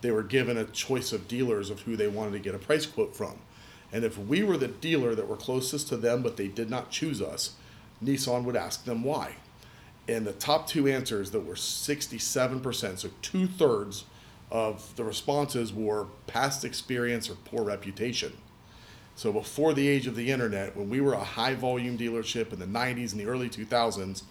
they 0.01 0.11
were 0.11 0.23
given 0.23 0.57
a 0.57 0.65
choice 0.65 1.13
of 1.13 1.29
dealers 1.29 1.71
of 1.71 1.81
who 1.81 1.97
they 1.97 2.09
wanted 2.09 2.33
to 2.33 2.39
get 2.39 2.55
a 2.55 2.59
price 2.59 2.87
quote 2.87 3.17
from. 3.17 3.39
And 3.93 4.05
if 4.05 4.19
we 4.19 4.43
were 4.43 4.57
the 4.57 4.69
dealer 4.69 5.15
that 5.15 5.29
were 5.29 5.37
closest 5.37 5.89
to 5.89 5.97
them, 5.97 6.23
but 6.23 6.37
they 6.37 6.49
did 6.49 6.69
not 6.69 6.91
choose 6.91 7.23
us, 7.23 7.55
Nissan 8.05 8.45
would 8.45 8.57
ask 8.57 8.85
them 8.85 9.03
why. 9.03 9.37
And 10.07 10.27
the 10.27 10.33
top 10.33 10.67
two 10.67 10.87
answers 10.89 11.31
that 11.33 11.41
were 11.41 11.55
67%, 11.55 12.99
so 12.99 13.11
two 13.21 13.47
thirds 13.47 14.05
of 14.51 14.95
the 14.97 15.05
responses 15.05 15.73
were 15.73 16.07
past 16.27 16.65
experience 16.65 17.29
or 17.29 17.35
poor 17.35 17.63
reputation. 17.63 18.33
So 19.15 19.33
before 19.33 19.75
the 19.75 19.89
age 19.89 20.07
of 20.07 20.17
the 20.17 20.31
internet, 20.31 20.77
when 20.77 20.89
we 20.89 21.01
were 21.01 21.13
a 21.13 21.25
high 21.25 21.55
volume 21.55 21.99
dealership 21.99 22.53
in 22.53 22.59
the 22.59 22.67
90s 22.67 23.13
and 23.13 23.21
the 23.21 23.27
early 23.27 23.51
2000s, 23.51 24.23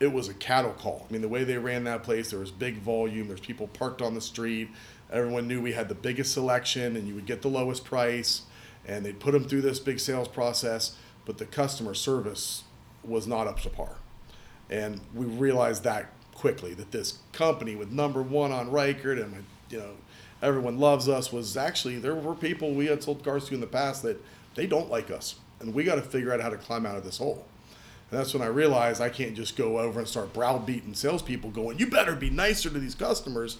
it 0.00 0.12
was 0.12 0.28
a 0.28 0.34
cattle 0.34 0.72
call. 0.72 1.06
I 1.08 1.12
mean, 1.12 1.22
the 1.22 1.28
way 1.28 1.44
they 1.44 1.56
ran 1.56 1.84
that 1.84 2.02
place, 2.02 2.30
there 2.30 2.40
was 2.40 2.50
big 2.50 2.78
volume. 2.78 3.28
There's 3.28 3.40
people 3.40 3.68
parked 3.68 4.02
on 4.02 4.14
the 4.14 4.20
street. 4.20 4.68
Everyone 5.10 5.46
knew 5.46 5.62
we 5.62 5.72
had 5.72 5.88
the 5.88 5.94
biggest 5.94 6.32
selection, 6.32 6.96
and 6.96 7.08
you 7.08 7.14
would 7.14 7.24
get 7.24 7.40
the 7.40 7.48
lowest 7.48 7.84
price. 7.84 8.42
And 8.86 9.04
they'd 9.04 9.18
put 9.18 9.32
them 9.32 9.48
through 9.48 9.62
this 9.62 9.80
big 9.80 9.98
sales 9.98 10.28
process, 10.28 10.96
but 11.24 11.38
the 11.38 11.44
customer 11.44 11.94
service 11.94 12.62
was 13.02 13.26
not 13.26 13.46
up 13.46 13.60
to 13.60 13.68
par. 13.68 13.96
And 14.70 15.00
we 15.14 15.26
realized 15.26 15.84
that 15.84 16.12
quickly 16.34 16.74
that 16.74 16.92
this 16.92 17.18
company 17.32 17.74
with 17.74 17.90
number 17.90 18.22
one 18.22 18.52
on 18.52 18.70
Ricart 18.70 19.22
and 19.22 19.44
you 19.70 19.78
know 19.78 19.92
everyone 20.42 20.78
loves 20.78 21.08
us 21.08 21.32
was 21.32 21.56
actually 21.56 21.98
there 21.98 22.14
were 22.14 22.34
people 22.34 22.74
we 22.74 22.86
had 22.86 23.02
sold 23.02 23.24
cars 23.24 23.46
to 23.46 23.54
in 23.54 23.60
the 23.60 23.66
past 23.66 24.02
that 24.02 24.22
they 24.54 24.66
don't 24.66 24.90
like 24.90 25.10
us, 25.10 25.36
and 25.60 25.74
we 25.74 25.84
got 25.84 25.96
to 25.96 26.02
figure 26.02 26.32
out 26.32 26.40
how 26.40 26.48
to 26.48 26.56
climb 26.56 26.86
out 26.86 26.96
of 26.96 27.04
this 27.04 27.18
hole. 27.18 27.44
And 28.10 28.20
that's 28.20 28.32
when 28.32 28.42
I 28.42 28.46
realized 28.46 29.00
I 29.00 29.08
can't 29.08 29.34
just 29.34 29.56
go 29.56 29.78
over 29.78 29.98
and 29.98 30.08
start 30.08 30.32
browbeating 30.32 30.94
salespeople 30.94 31.50
going, 31.50 31.78
you 31.78 31.88
better 31.88 32.14
be 32.14 32.30
nicer 32.30 32.70
to 32.70 32.78
these 32.78 32.94
customers. 32.94 33.58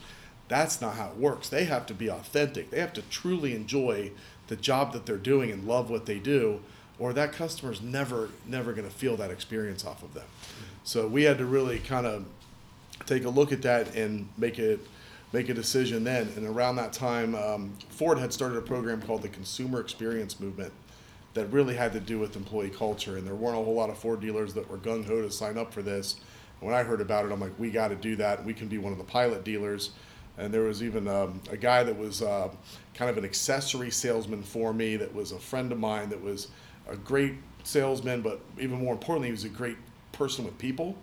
That's 0.49 0.81
not 0.81 0.95
how 0.95 1.09
it 1.09 1.17
works. 1.17 1.49
They 1.49 1.65
have 1.65 1.87
to 1.87 1.95
be 1.95 2.09
authentic. 2.09 2.71
They 2.71 2.81
have 2.81 2.93
to 2.95 3.03
truly 3.03 3.55
enjoy 3.55 4.13
the 4.47 4.57
job 4.57 4.93
that 4.93 5.07
they're 5.07 5.17
doing 5.17 5.51
and 5.51 5.67
love 5.67 5.91
what 5.91 6.07
they 6.07 6.19
do, 6.19 6.61
or 6.99 7.13
that 7.13 7.33
customer's 7.33 7.83
never, 7.83 8.31
never 8.47 8.73
going 8.73 8.89
to 8.89 8.95
feel 8.95 9.17
that 9.17 9.31
experience 9.31 9.85
off 9.85 10.03
of 10.03 10.15
them. 10.15 10.27
So 10.85 11.09
we 11.09 11.25
had 11.25 11.39
to 11.39 11.47
really 11.47 11.81
kind 11.81 12.07
of 12.07 12.25
take 13.07 13.25
a 13.25 13.29
look 13.29 13.53
at 13.53 13.63
that 13.63 13.95
and 13.97 14.29
make 14.39 14.59
it 14.59 14.81
make 15.33 15.49
a 15.49 15.55
decision 15.55 16.05
then. 16.05 16.33
And 16.37 16.47
around 16.47 16.77
that 16.77 16.93
time, 16.93 17.35
um, 17.35 17.77
Ford 17.91 18.19
had 18.19 18.33
started 18.33 18.57
a 18.59 18.63
program 18.63 19.03
called 19.03 19.23
the 19.23 19.29
Consumer 19.29 19.81
Experience 19.81 20.39
Movement 20.41 20.73
that 21.35 21.47
really 21.47 21.75
had 21.75 21.93
to 21.93 22.01
do 22.01 22.19
with 22.19 22.37
employee 22.37 22.71
culture. 22.71 23.17
And 23.17 23.27
there 23.27 23.35
weren't 23.35 23.59
a 23.59 23.63
whole 23.63 23.75
lot 23.75 23.91
of 23.91 23.99
Ford 23.99 24.21
dealers 24.21 24.55
that 24.55 24.71
were 24.71 24.79
gung 24.79 25.05
ho 25.05 25.21
to 25.23 25.31
sign 25.31 25.59
up 25.59 25.73
for 25.73 25.83
this. 25.83 26.17
And 26.61 26.71
when 26.71 26.79
I 26.79 26.85
heard 26.85 27.01
about 27.01 27.27
it, 27.27 27.33
I'm 27.33 27.41
like, 27.41 27.59
we 27.59 27.71
got 27.71 27.89
to 27.89 27.97
do 27.97 28.17
that. 28.17 28.45
We 28.45 28.55
can 28.55 28.69
be 28.69 28.79
one 28.79 28.93
of 28.93 28.99
the 28.99 29.05
pilot 29.05 29.45
dealers. 29.45 29.91
And 30.39 30.53
there 30.53 30.63
was 30.63 30.83
even 30.83 31.09
um, 31.09 31.41
a 31.51 31.57
guy 31.57 31.83
that 31.83 31.97
was 31.97 32.23
uh, 32.23 32.49
kind 32.95 33.11
of 33.11 33.17
an 33.17 33.25
accessory 33.25 33.91
salesman 33.91 34.43
for 34.43 34.73
me 34.73 34.97
that 34.97 35.15
was 35.15 35.33
a 35.33 35.39
friend 35.39 35.73
of 35.73 35.79
mine 35.79 36.11
that 36.11 36.23
was 36.23 36.49
a 36.89 36.97
great 36.97 37.35
salesman, 37.65 38.21
but 38.23 38.41
even 38.59 38.79
more 38.79 38.93
importantly, 38.93 39.29
he 39.29 39.33
was 39.33 39.45
a 39.45 39.49
great 39.49 39.79
person 40.13 40.45
with 40.45 40.59
people. 40.59 40.97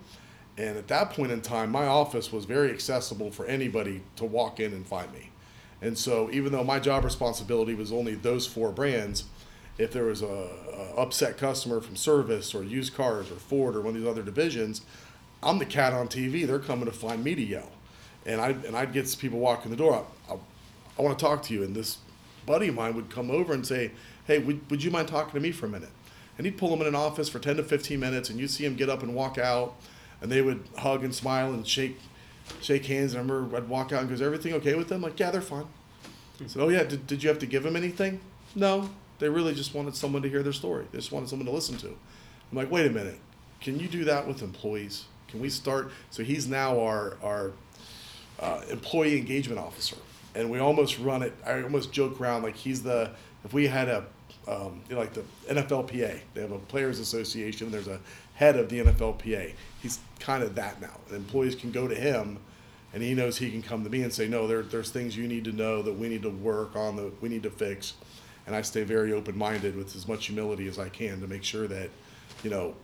And 0.56 0.76
at 0.76 0.86
that 0.88 1.10
point 1.10 1.32
in 1.32 1.40
time, 1.40 1.70
my 1.70 1.86
office 1.86 2.32
was 2.32 2.44
very 2.44 2.70
accessible 2.70 3.30
for 3.30 3.44
anybody 3.46 4.02
to 4.16 4.24
walk 4.24 4.60
in 4.60 4.72
and 4.72 4.86
find 4.86 5.12
me. 5.12 5.30
And 5.82 5.98
so 5.98 6.30
even 6.30 6.52
though 6.52 6.64
my 6.64 6.78
job 6.78 7.04
responsibility 7.04 7.74
was 7.74 7.92
only 7.92 8.14
those 8.14 8.46
four 8.46 8.70
brands, 8.70 9.24
if 9.76 9.92
there 9.92 10.04
was 10.04 10.22
a, 10.22 10.26
a 10.26 10.94
upset 10.96 11.36
customer 11.36 11.80
from 11.80 11.96
service 11.96 12.54
or 12.54 12.62
used 12.62 12.94
cars 12.94 13.30
or 13.30 13.34
Ford 13.34 13.74
or 13.74 13.80
one 13.80 13.94
of 13.94 14.00
these 14.00 14.08
other 14.08 14.22
divisions, 14.22 14.82
I'm 15.42 15.58
the 15.58 15.66
cat 15.66 15.92
on 15.92 16.08
TV. 16.08 16.46
They're 16.46 16.58
coming 16.58 16.86
to 16.86 16.92
find 16.92 17.22
me 17.22 17.34
to 17.34 17.42
yell, 17.42 17.70
and 18.26 18.40
I 18.40 18.50
and 18.50 18.76
I'd 18.76 18.92
get 18.92 19.14
people 19.18 19.38
walking 19.38 19.70
the 19.70 19.76
door. 19.76 20.04
I, 20.28 20.32
I, 20.34 20.36
I 20.98 21.02
want 21.02 21.18
to 21.18 21.24
talk 21.24 21.42
to 21.44 21.54
you, 21.54 21.62
and 21.62 21.74
this 21.74 21.98
buddy 22.46 22.68
of 22.68 22.74
mine 22.74 22.94
would 22.94 23.10
come 23.10 23.30
over 23.30 23.52
and 23.52 23.66
say, 23.66 23.92
"Hey, 24.26 24.38
would, 24.38 24.70
would 24.70 24.82
you 24.82 24.90
mind 24.90 25.08
talking 25.08 25.32
to 25.34 25.40
me 25.40 25.52
for 25.52 25.66
a 25.66 25.68
minute?" 25.68 25.90
And 26.36 26.46
he'd 26.46 26.58
pull 26.58 26.70
them 26.70 26.80
in 26.80 26.86
an 26.86 26.96
office 26.96 27.28
for 27.28 27.38
10 27.38 27.56
to 27.58 27.62
15 27.62 28.00
minutes, 28.00 28.28
and 28.28 28.40
you'd 28.40 28.50
see 28.50 28.64
him 28.64 28.74
get 28.74 28.88
up 28.88 29.02
and 29.02 29.14
walk 29.14 29.38
out, 29.38 29.76
and 30.20 30.32
they 30.32 30.42
would 30.42 30.64
hug 30.78 31.04
and 31.04 31.14
smile 31.14 31.52
and 31.52 31.66
shake 31.66 31.98
shake 32.60 32.86
hands. 32.86 33.14
And 33.14 33.20
I 33.20 33.34
remember 33.34 33.56
I'd 33.56 33.68
walk 33.68 33.92
out 33.92 34.00
and 34.00 34.08
goes, 34.08 34.22
"Everything 34.22 34.52
okay 34.54 34.74
with 34.74 34.88
them?" 34.88 35.02
Like, 35.02 35.18
yeah, 35.18 35.30
they're 35.30 35.40
fine. 35.40 35.66
I 36.42 36.46
said, 36.46 36.62
"Oh 36.62 36.68
yeah, 36.68 36.84
did, 36.84 37.06
did 37.06 37.22
you 37.22 37.28
have 37.28 37.38
to 37.38 37.46
give 37.46 37.62
them 37.62 37.76
anything?" 37.76 38.20
No, 38.54 38.90
they 39.18 39.28
really 39.28 39.54
just 39.54 39.74
wanted 39.74 39.96
someone 39.96 40.22
to 40.22 40.28
hear 40.28 40.42
their 40.42 40.52
story. 40.52 40.86
They 40.92 40.98
just 40.98 41.12
wanted 41.12 41.28
someone 41.28 41.46
to 41.46 41.52
listen 41.52 41.76
to. 41.78 41.88
I'm 41.88 42.58
like, 42.58 42.70
wait 42.70 42.86
a 42.86 42.90
minute, 42.90 43.18
can 43.60 43.80
you 43.80 43.88
do 43.88 44.04
that 44.04 44.28
with 44.28 44.42
employees? 44.42 45.04
Can 45.28 45.40
we 45.40 45.48
start? 45.48 45.90
So 46.10 46.22
he's 46.22 46.46
now 46.46 46.80
our 46.80 47.16
our 47.22 47.52
uh, 48.40 48.62
employee 48.70 49.18
engagement 49.18 49.60
officer, 49.60 49.96
and 50.34 50.50
we 50.50 50.58
almost 50.58 50.98
run 50.98 51.22
it. 51.22 51.34
I 51.46 51.62
almost 51.62 51.92
joke 51.92 52.20
around 52.20 52.42
like 52.42 52.56
he's 52.56 52.82
the 52.82 53.10
if 53.44 53.52
we 53.52 53.66
had 53.66 53.88
a 53.88 54.04
um, 54.46 54.82
you 54.88 54.94
know, 54.94 55.00
like 55.00 55.14
the 55.14 55.24
NFLPA, 55.48 56.20
they 56.34 56.40
have 56.40 56.52
a 56.52 56.58
players 56.58 56.98
association. 56.98 57.70
There's 57.70 57.88
a 57.88 58.00
head 58.34 58.56
of 58.56 58.68
the 58.68 58.80
NFLPA. 58.80 59.54
He's 59.80 60.00
kind 60.20 60.42
of 60.42 60.54
that 60.56 60.80
now. 60.80 60.98
And 61.08 61.16
employees 61.16 61.54
can 61.54 61.70
go 61.70 61.88
to 61.88 61.94
him, 61.94 62.38
and 62.92 63.02
he 63.02 63.14
knows 63.14 63.38
he 63.38 63.50
can 63.50 63.62
come 63.62 63.84
to 63.84 63.90
me 63.90 64.02
and 64.02 64.12
say, 64.12 64.28
no, 64.28 64.46
there, 64.46 64.62
there's 64.62 64.90
things 64.90 65.16
you 65.16 65.26
need 65.26 65.44
to 65.44 65.52
know 65.52 65.82
that 65.82 65.94
we 65.94 66.08
need 66.08 66.22
to 66.22 66.30
work 66.30 66.76
on, 66.76 66.96
that 66.96 67.22
we 67.22 67.28
need 67.28 67.42
to 67.44 67.50
fix. 67.50 67.94
And 68.46 68.54
I 68.54 68.62
stay 68.62 68.82
very 68.82 69.12
open-minded 69.12 69.76
with 69.76 69.96
as 69.96 70.06
much 70.06 70.26
humility 70.26 70.68
as 70.68 70.78
I 70.78 70.90
can 70.90 71.20
to 71.20 71.26
make 71.26 71.44
sure 71.44 71.66
that, 71.66 71.88
you 72.42 72.50
know, 72.50 72.74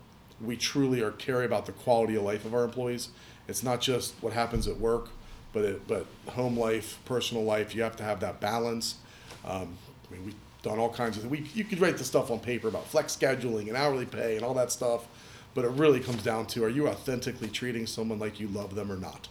we 0.41 0.57
truly 0.57 1.03
are 1.03 1.11
care 1.11 1.43
about 1.43 1.67
the 1.67 1.73
quality 1.73 2.17
of 2.17 2.23
life 2.23 2.47
of 2.47 2.55
our 2.55 2.65
employees. 2.65 3.11
It's 3.47 3.63
not 3.63 3.83
just 3.83 4.15
what 4.23 4.33
happens 4.33 4.67
at 4.67 4.79
work, 4.79 5.11
but 5.53 5.65
it, 5.65 5.89
but 5.89 6.07
home 6.29 6.59
life, 6.59 6.99
personal 7.05 7.45
life. 7.45 7.75
You 7.75 7.83
have 7.83 7.97
to 7.97 8.05
have 8.05 8.21
that 8.21 8.41
balance. 8.41 8.97
Um, 9.45 9.77
I 10.09 10.15
mean, 10.15 10.25
we've 10.25 10.35
done 10.63 10.79
all 10.79 10.91
kinds 10.91 11.19
of. 11.19 11.31
We 11.31 11.47
you 11.55 11.65
could 11.65 11.81
write 11.81 11.99
the 11.99 12.05
stuff 12.05 12.31
on 12.31 12.41
paper 12.41 12.69
about 12.69 12.87
flex 12.87 13.17
scheduling 13.17 13.69
and 13.69 13.77
hourly 13.77 14.07
pay 14.07 14.37
and 14.37 14.45
all 14.45 14.55
that 14.55 14.73
stuff, 14.73 15.07
but 15.55 15.65
it 15.65 15.71
really 15.73 16.01
comes 16.01 16.23
down 16.23 16.47
to: 16.49 16.65
Are 16.65 16.69
you 16.69 16.89
authentically 16.89 17.49
treating 17.49 17.87
someone 17.87 18.19
like 18.19 18.41
you 18.41 18.49
love 18.49 18.75
them 18.75 18.91
or 18.91 18.97
not? 18.97 19.29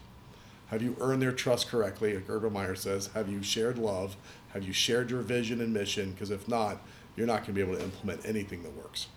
Have 0.68 0.84
you 0.84 0.96
earned 1.00 1.22
their 1.22 1.32
trust 1.32 1.68
correctly? 1.68 2.14
Like 2.14 2.30
Urban 2.30 2.54
Meyer 2.54 2.76
says, 2.76 3.08
have 3.16 3.28
you 3.28 3.42
shared 3.42 3.80
love? 3.80 4.16
Have 4.54 4.64
you 4.64 4.72
shared 4.72 5.10
your 5.10 5.22
vision 5.22 5.62
and 5.62 5.74
mission? 5.74 6.12
Because 6.12 6.30
if 6.30 6.48
not, 6.48 6.78
you're 7.16 7.26
not 7.26 7.38
going 7.38 7.46
to 7.46 7.54
be 7.54 7.62
able 7.62 7.76
to 7.76 7.84
implement 7.84 8.24
anything 8.24 8.62
that 8.62 8.78
works 8.78 9.08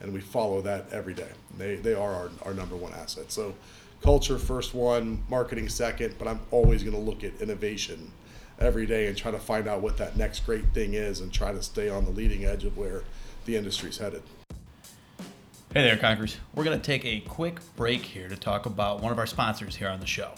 and 0.00 0.12
we 0.12 0.20
follow 0.20 0.60
that 0.62 0.86
every 0.92 1.14
day. 1.14 1.28
They, 1.56 1.76
they 1.76 1.94
are 1.94 2.14
our, 2.14 2.30
our 2.42 2.54
number 2.54 2.76
one 2.76 2.92
asset. 2.94 3.32
So, 3.32 3.54
culture 4.02 4.38
first 4.38 4.74
one, 4.74 5.22
marketing 5.28 5.68
second, 5.68 6.14
but 6.18 6.28
I'm 6.28 6.40
always 6.50 6.82
going 6.82 6.94
to 6.94 7.00
look 7.00 7.24
at 7.24 7.40
innovation 7.40 8.12
every 8.58 8.86
day 8.86 9.06
and 9.06 9.16
try 9.16 9.30
to 9.30 9.38
find 9.38 9.68
out 9.68 9.80
what 9.80 9.96
that 9.98 10.16
next 10.16 10.40
great 10.40 10.64
thing 10.72 10.94
is 10.94 11.20
and 11.20 11.32
try 11.32 11.52
to 11.52 11.62
stay 11.62 11.88
on 11.88 12.04
the 12.04 12.10
leading 12.10 12.44
edge 12.44 12.64
of 12.64 12.76
where 12.76 13.02
the 13.44 13.56
industry's 13.56 13.98
headed. 13.98 14.22
Hey 15.74 15.82
there, 15.82 15.96
Conquerors. 15.96 16.38
We're 16.54 16.64
going 16.64 16.78
to 16.78 16.84
take 16.84 17.04
a 17.04 17.20
quick 17.20 17.60
break 17.76 18.02
here 18.02 18.28
to 18.28 18.36
talk 18.36 18.66
about 18.66 19.02
one 19.02 19.12
of 19.12 19.18
our 19.18 19.26
sponsors 19.26 19.76
here 19.76 19.88
on 19.88 20.00
the 20.00 20.06
show. 20.06 20.32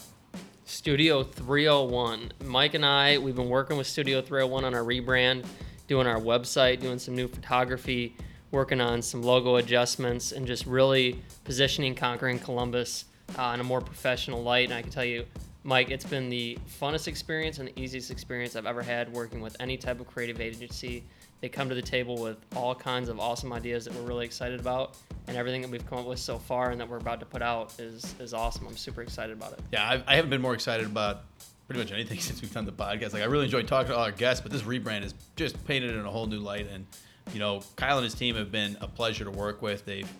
Studio 0.65 1.23
301. 1.23 2.33
Mike 2.43 2.73
and 2.73 2.85
I, 2.85 3.17
we've 3.17 3.35
been 3.35 3.49
working 3.49 3.77
with 3.77 3.87
Studio 3.87 4.21
301 4.21 4.65
on 4.65 4.75
our 4.75 4.83
rebrand, 4.83 5.45
doing 5.87 6.07
our 6.07 6.19
website, 6.19 6.81
doing 6.81 6.99
some 6.99 7.15
new 7.15 7.27
photography, 7.27 8.15
working 8.51 8.81
on 8.81 9.01
some 9.01 9.23
logo 9.23 9.55
adjustments, 9.55 10.31
and 10.31 10.45
just 10.45 10.65
really 10.65 11.21
positioning 11.45 11.95
Conquering 11.95 12.37
Columbus 12.37 13.05
uh, 13.37 13.51
in 13.53 13.59
a 13.59 13.63
more 13.63 13.81
professional 13.81 14.41
light. 14.41 14.65
And 14.65 14.73
I 14.73 14.81
can 14.81 14.91
tell 14.91 15.05
you, 15.05 15.25
Mike, 15.63 15.91
it's 15.91 16.05
been 16.05 16.29
the 16.29 16.57
funnest 16.81 17.07
experience 17.07 17.59
and 17.59 17.67
the 17.67 17.79
easiest 17.79 18.11
experience 18.11 18.55
I've 18.55 18.65
ever 18.65 18.81
had 18.81 19.11
working 19.11 19.41
with 19.41 19.55
any 19.59 19.77
type 19.77 19.99
of 19.99 20.07
creative 20.07 20.39
agency. 20.39 21.03
They 21.41 21.49
come 21.49 21.69
to 21.69 21.75
the 21.75 21.81
table 21.81 22.17
with 22.21 22.37
all 22.55 22.75
kinds 22.75 23.07
of 23.07 23.19
awesome 23.19 23.53
ideas 23.53 23.85
that 23.85 23.93
we're 23.93 24.01
really 24.01 24.25
excited 24.25 24.59
about, 24.59 24.97
and 25.27 25.37
everything 25.37 25.61
that 25.61 25.71
we've 25.71 25.85
come 25.87 25.99
up 25.99 26.05
with 26.05 26.19
so 26.19 26.37
far 26.37 26.71
and 26.71 26.79
that 26.81 26.89
we're 26.89 26.97
about 26.97 27.21
to 27.21 27.25
put 27.25 27.41
out 27.41 27.79
is 27.79 28.13
is 28.19 28.33
awesome. 28.33 28.67
I'm 28.67 28.75
super 28.75 29.01
excited 29.01 29.37
about 29.37 29.53
it. 29.53 29.59
Yeah, 29.71 29.87
I, 29.87 30.03
I 30.05 30.15
haven't 30.15 30.31
been 30.31 30.41
more 30.41 30.53
excited 30.53 30.85
about 30.85 31.23
pretty 31.67 31.79
much 31.79 31.91
anything 31.93 32.19
since 32.19 32.41
we've 32.41 32.53
done 32.53 32.65
the 32.65 32.73
podcast. 32.73 33.13
Like, 33.13 33.21
I 33.21 33.25
really 33.25 33.45
enjoyed 33.45 33.67
talking 33.67 33.91
to 33.91 33.95
all 33.95 34.03
our 34.03 34.11
guests, 34.11 34.41
but 34.41 34.51
this 34.51 34.63
rebrand 34.63 35.03
is 35.03 35.13
just 35.37 35.63
painted 35.65 35.91
in 35.91 36.05
a 36.05 36.09
whole 36.09 36.27
new 36.27 36.39
light. 36.39 36.67
And 36.69 36.85
you 37.33 37.39
know, 37.39 37.61
Kyle 37.75 37.97
and 37.97 38.03
his 38.03 38.15
team 38.15 38.35
have 38.35 38.51
been 38.51 38.77
a 38.81 38.87
pleasure 38.87 39.23
to 39.23 39.31
work 39.31 39.61
with. 39.61 39.85
They've 39.85 40.11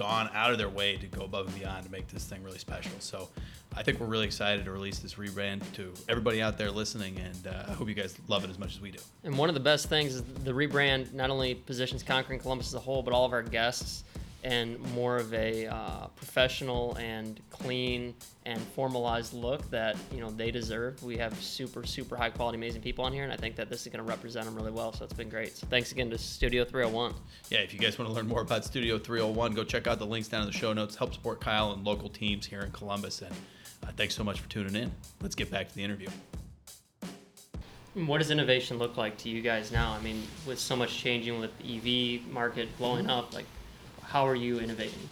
gone 0.00 0.30
out 0.32 0.50
of 0.50 0.56
their 0.56 0.70
way 0.70 0.96
to 0.96 1.06
go 1.06 1.26
above 1.26 1.46
and 1.46 1.58
beyond 1.58 1.84
to 1.84 1.92
make 1.92 2.08
this 2.08 2.24
thing 2.24 2.42
really 2.42 2.58
special. 2.58 2.92
So 3.00 3.28
I 3.76 3.82
think 3.82 4.00
we're 4.00 4.06
really 4.06 4.24
excited 4.24 4.64
to 4.64 4.70
release 4.70 4.98
this 4.98 5.16
rebrand 5.16 5.60
to 5.74 5.92
everybody 6.08 6.40
out 6.40 6.56
there 6.56 6.70
listening, 6.70 7.18
and 7.18 7.46
uh, 7.46 7.64
I 7.68 7.72
hope 7.72 7.86
you 7.86 7.94
guys 7.94 8.16
love 8.26 8.42
it 8.42 8.48
as 8.48 8.58
much 8.58 8.74
as 8.74 8.80
we 8.80 8.90
do. 8.90 8.98
And 9.24 9.36
one 9.36 9.50
of 9.50 9.54
the 9.54 9.60
best 9.60 9.90
things 9.90 10.14
is 10.14 10.22
the 10.22 10.52
rebrand 10.52 11.12
not 11.12 11.28
only 11.28 11.54
positions 11.54 12.02
Conquering 12.02 12.40
Columbus 12.40 12.68
as 12.68 12.74
a 12.74 12.78
whole, 12.78 13.02
but 13.02 13.12
all 13.12 13.26
of 13.26 13.34
our 13.34 13.42
guests 13.42 14.04
and 14.42 14.78
more 14.94 15.16
of 15.16 15.32
a 15.34 15.66
uh, 15.66 16.06
professional 16.16 16.96
and 16.96 17.40
clean 17.50 18.14
and 18.46 18.58
formalized 18.58 19.34
look 19.34 19.68
that 19.70 19.96
you 20.12 20.20
know 20.20 20.30
they 20.30 20.50
deserve. 20.50 21.02
We 21.02 21.16
have 21.18 21.40
super 21.42 21.84
super 21.84 22.16
high 22.16 22.30
quality 22.30 22.56
amazing 22.56 22.82
people 22.82 23.04
on 23.04 23.12
here, 23.12 23.24
and 23.24 23.32
I 23.32 23.36
think 23.36 23.56
that 23.56 23.68
this 23.68 23.82
is 23.82 23.88
going 23.92 24.04
to 24.04 24.08
represent 24.08 24.46
them 24.46 24.54
really 24.54 24.70
well. 24.70 24.92
So 24.92 25.04
it's 25.04 25.14
been 25.14 25.28
great. 25.28 25.56
So 25.56 25.66
thanks 25.66 25.92
again 25.92 26.10
to 26.10 26.18
Studio 26.18 26.64
301. 26.64 27.14
Yeah, 27.50 27.58
if 27.58 27.74
you 27.74 27.78
guys 27.78 27.98
want 27.98 28.08
to 28.08 28.14
learn 28.14 28.28
more 28.28 28.40
about 28.40 28.64
Studio 28.64 28.98
301, 28.98 29.54
go 29.54 29.64
check 29.64 29.86
out 29.86 29.98
the 29.98 30.06
links 30.06 30.28
down 30.28 30.42
in 30.42 30.46
the 30.46 30.52
show 30.52 30.72
notes. 30.72 30.96
Help 30.96 31.12
support 31.12 31.40
Kyle 31.40 31.72
and 31.72 31.84
local 31.84 32.08
teams 32.08 32.46
here 32.46 32.60
in 32.60 32.70
Columbus. 32.72 33.22
And 33.22 33.34
uh, 33.82 33.90
thanks 33.96 34.14
so 34.14 34.24
much 34.24 34.40
for 34.40 34.48
tuning 34.48 34.74
in. 34.74 34.92
Let's 35.20 35.34
get 35.34 35.50
back 35.50 35.68
to 35.68 35.74
the 35.74 35.84
interview. 35.84 36.08
What 37.94 38.18
does 38.18 38.30
innovation 38.30 38.78
look 38.78 38.96
like 38.96 39.18
to 39.18 39.28
you 39.28 39.42
guys 39.42 39.72
now? 39.72 39.92
I 39.92 40.00
mean, 40.00 40.22
with 40.46 40.60
so 40.60 40.76
much 40.76 40.96
changing 40.96 41.40
with 41.40 41.50
the 41.58 42.18
EV 42.20 42.32
market 42.32 42.68
blowing 42.78 43.10
up, 43.10 43.34
like 43.34 43.46
how 44.10 44.26
are 44.26 44.34
you 44.34 44.58
innovating? 44.58 45.08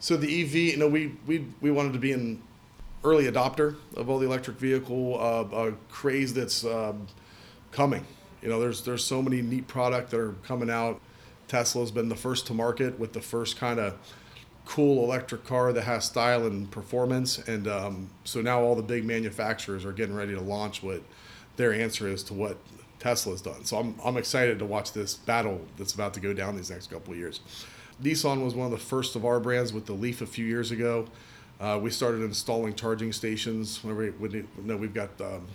So 0.00 0.16
the 0.16 0.42
EV, 0.42 0.54
you 0.54 0.76
know, 0.76 0.88
we 0.88 1.14
we 1.26 1.46
we 1.60 1.70
wanted 1.70 1.92
to 1.92 1.98
be 1.98 2.12
an 2.12 2.42
early 3.04 3.30
adopter 3.30 3.76
of 3.96 4.10
all 4.10 4.18
the 4.18 4.26
electric 4.26 4.56
vehicle 4.56 5.18
uh, 5.20 5.70
craze 5.90 6.34
that's 6.34 6.64
um, 6.64 7.06
coming. 7.70 8.04
You 8.42 8.48
know, 8.48 8.60
there's 8.60 8.82
there's 8.82 9.04
so 9.04 9.22
many 9.22 9.40
neat 9.40 9.68
product 9.68 10.10
that 10.10 10.20
are 10.20 10.32
coming 10.46 10.68
out. 10.68 11.00
Tesla's 11.46 11.90
been 11.90 12.08
the 12.08 12.16
first 12.16 12.46
to 12.48 12.54
market 12.54 12.98
with 12.98 13.12
the 13.12 13.20
first 13.20 13.56
kind 13.56 13.78
of 13.78 13.94
cool 14.66 15.04
electric 15.04 15.44
car 15.44 15.72
that 15.72 15.82
has 15.82 16.04
style 16.04 16.46
and 16.46 16.70
performance, 16.70 17.38
and 17.38 17.68
um, 17.68 18.10
so 18.24 18.40
now 18.40 18.60
all 18.60 18.74
the 18.74 18.82
big 18.82 19.04
manufacturers 19.04 19.84
are 19.84 19.92
getting 19.92 20.14
ready 20.14 20.34
to 20.34 20.40
launch 20.40 20.82
what 20.82 21.02
their 21.56 21.72
answer 21.72 22.08
is 22.08 22.22
to 22.24 22.34
what 22.34 22.56
Tesla's 22.98 23.42
done. 23.42 23.64
So 23.64 23.78
I'm 23.78 23.94
I'm 24.04 24.16
excited 24.16 24.58
to 24.58 24.64
watch 24.64 24.92
this 24.92 25.14
battle 25.14 25.60
that's 25.76 25.94
about 25.94 26.14
to 26.14 26.20
go 26.20 26.32
down 26.32 26.56
these 26.56 26.70
next 26.70 26.90
couple 26.90 27.12
of 27.12 27.18
years. 27.18 27.40
Nissan 28.04 28.44
was 28.44 28.54
one 28.54 28.66
of 28.66 28.70
the 28.70 28.84
first 28.84 29.16
of 29.16 29.24
our 29.24 29.40
brands 29.40 29.72
with 29.72 29.86
the 29.86 29.94
Leaf 29.94 30.20
a 30.20 30.26
few 30.26 30.44
years 30.44 30.70
ago. 30.70 31.06
Uh, 31.58 31.78
we 31.82 31.88
started 31.88 32.20
installing 32.20 32.74
charging 32.74 33.12
stations. 33.12 33.82
Know, 33.82 34.76
we've 34.76 34.92
got 34.92 35.18
um, 35.20 35.46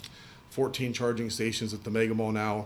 14 0.49 0.91
charging 0.91 1.29
stations 1.29 1.75
at 1.75 1.83
the 1.83 1.91
Mega 1.91 2.15
Mall 2.15 2.31
now. 2.31 2.65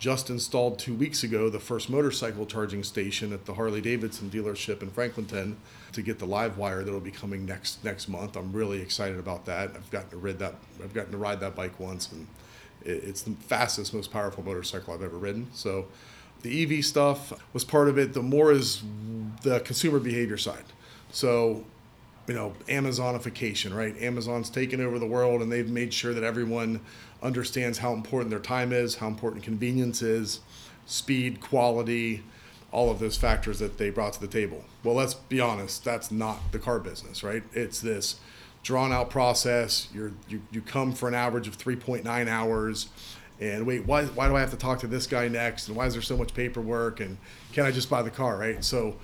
Just 0.00 0.30
installed 0.30 0.78
two 0.78 0.94
weeks 0.94 1.22
ago 1.22 1.48
the 1.48 1.60
first 1.60 1.90
motorcycle 1.90 2.46
charging 2.46 2.82
station 2.82 3.32
at 3.32 3.44
the 3.44 3.54
Harley 3.54 3.82
Davidson 3.82 4.30
dealership 4.30 4.82
in 4.82 4.90
Franklinton 4.90 5.56
to 5.92 6.02
get 6.02 6.18
the 6.18 6.26
LiveWire 6.26 6.84
that'll 6.84 7.00
be 7.00 7.10
coming 7.10 7.44
next 7.44 7.84
next 7.84 8.08
month. 8.08 8.34
I'm 8.34 8.50
really 8.50 8.80
excited 8.80 9.18
about 9.18 9.44
that. 9.44 9.72
I've 9.76 9.90
gotten 9.90 10.10
to 10.10 10.16
ride 10.16 10.38
that. 10.38 10.54
I've 10.82 10.94
gotten 10.94 11.12
to 11.12 11.18
ride 11.18 11.38
that 11.40 11.54
bike 11.54 11.78
once, 11.78 12.10
and 12.10 12.26
it, 12.82 13.04
it's 13.04 13.22
the 13.22 13.32
fastest, 13.32 13.92
most 13.92 14.10
powerful 14.10 14.42
motorcycle 14.42 14.94
I've 14.94 15.02
ever 15.02 15.18
ridden. 15.18 15.48
So 15.52 15.86
the 16.42 16.78
EV 16.78 16.84
stuff 16.84 17.32
was 17.52 17.64
part 17.64 17.88
of 17.88 17.98
it. 17.98 18.12
The 18.12 18.22
more 18.22 18.52
is 18.52 18.82
the 19.42 19.60
consumer 19.60 19.98
behavior 19.98 20.36
side. 20.36 20.64
So, 21.12 21.64
you 22.26 22.34
know, 22.34 22.54
Amazonification, 22.68 23.74
right? 23.74 23.96
Amazon's 24.00 24.50
taken 24.50 24.80
over 24.80 24.98
the 24.98 25.06
world 25.06 25.42
and 25.42 25.50
they've 25.50 25.68
made 25.68 25.92
sure 25.92 26.14
that 26.14 26.22
everyone 26.22 26.80
understands 27.22 27.78
how 27.78 27.92
important 27.92 28.30
their 28.30 28.38
time 28.38 28.72
is, 28.72 28.96
how 28.96 29.08
important 29.08 29.42
convenience 29.42 30.02
is, 30.02 30.40
speed, 30.86 31.40
quality, 31.40 32.22
all 32.72 32.90
of 32.90 32.98
those 32.98 33.16
factors 33.16 33.58
that 33.58 33.78
they 33.78 33.90
brought 33.90 34.12
to 34.12 34.20
the 34.20 34.28
table. 34.28 34.64
Well, 34.84 34.94
let's 34.94 35.14
be 35.14 35.40
honest, 35.40 35.84
that's 35.84 36.10
not 36.10 36.52
the 36.52 36.58
car 36.58 36.78
business, 36.78 37.22
right? 37.22 37.42
It's 37.52 37.80
this 37.80 38.20
drawn 38.62 38.92
out 38.92 39.10
process. 39.10 39.88
You're, 39.92 40.12
you, 40.28 40.42
you 40.52 40.60
come 40.60 40.92
for 40.92 41.08
an 41.08 41.14
average 41.14 41.48
of 41.48 41.58
3.9 41.58 42.28
hours 42.28 42.88
and 43.40 43.66
wait, 43.66 43.86
why, 43.86 44.04
why 44.04 44.28
do 44.28 44.36
I 44.36 44.40
have 44.40 44.50
to 44.50 44.56
talk 44.56 44.80
to 44.80 44.86
this 44.86 45.06
guy 45.06 45.28
next? 45.28 45.68
And 45.68 45.76
why 45.76 45.86
is 45.86 45.94
there 45.94 46.02
so 46.02 46.16
much 46.16 46.34
paperwork? 46.34 47.00
And 47.00 47.16
can 47.52 47.64
I 47.64 47.70
just 47.70 47.88
buy 47.88 48.02
the 48.02 48.10
car, 48.10 48.36
right? 48.36 48.62
So 48.62 48.96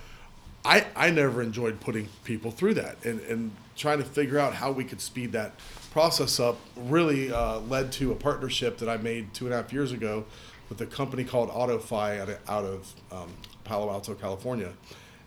I, 0.64 0.86
I 0.94 1.10
never 1.10 1.40
enjoyed 1.42 1.80
putting 1.80 2.08
people 2.24 2.50
through 2.50 2.74
that 2.74 3.02
and, 3.04 3.20
and 3.20 3.50
trying 3.76 3.98
to 3.98 4.04
figure 4.04 4.38
out 4.38 4.54
how 4.54 4.72
we 4.72 4.84
could 4.84 5.00
speed 5.00 5.32
that 5.32 5.52
process 5.90 6.38
up 6.38 6.58
really 6.76 7.32
uh, 7.32 7.60
led 7.60 7.92
to 7.92 8.12
a 8.12 8.14
partnership 8.14 8.76
that 8.78 8.88
I 8.88 8.98
made 8.98 9.32
two 9.32 9.46
and 9.46 9.54
a 9.54 9.56
half 9.56 9.72
years 9.72 9.92
ago 9.92 10.24
with 10.68 10.80
a 10.80 10.86
company 10.86 11.24
called 11.24 11.50
AutoFi 11.50 12.20
out 12.20 12.28
of, 12.28 12.38
out 12.48 12.64
of 12.64 12.92
um, 13.12 13.32
Palo 13.64 13.90
Alto, 13.90 14.14
California. 14.14 14.72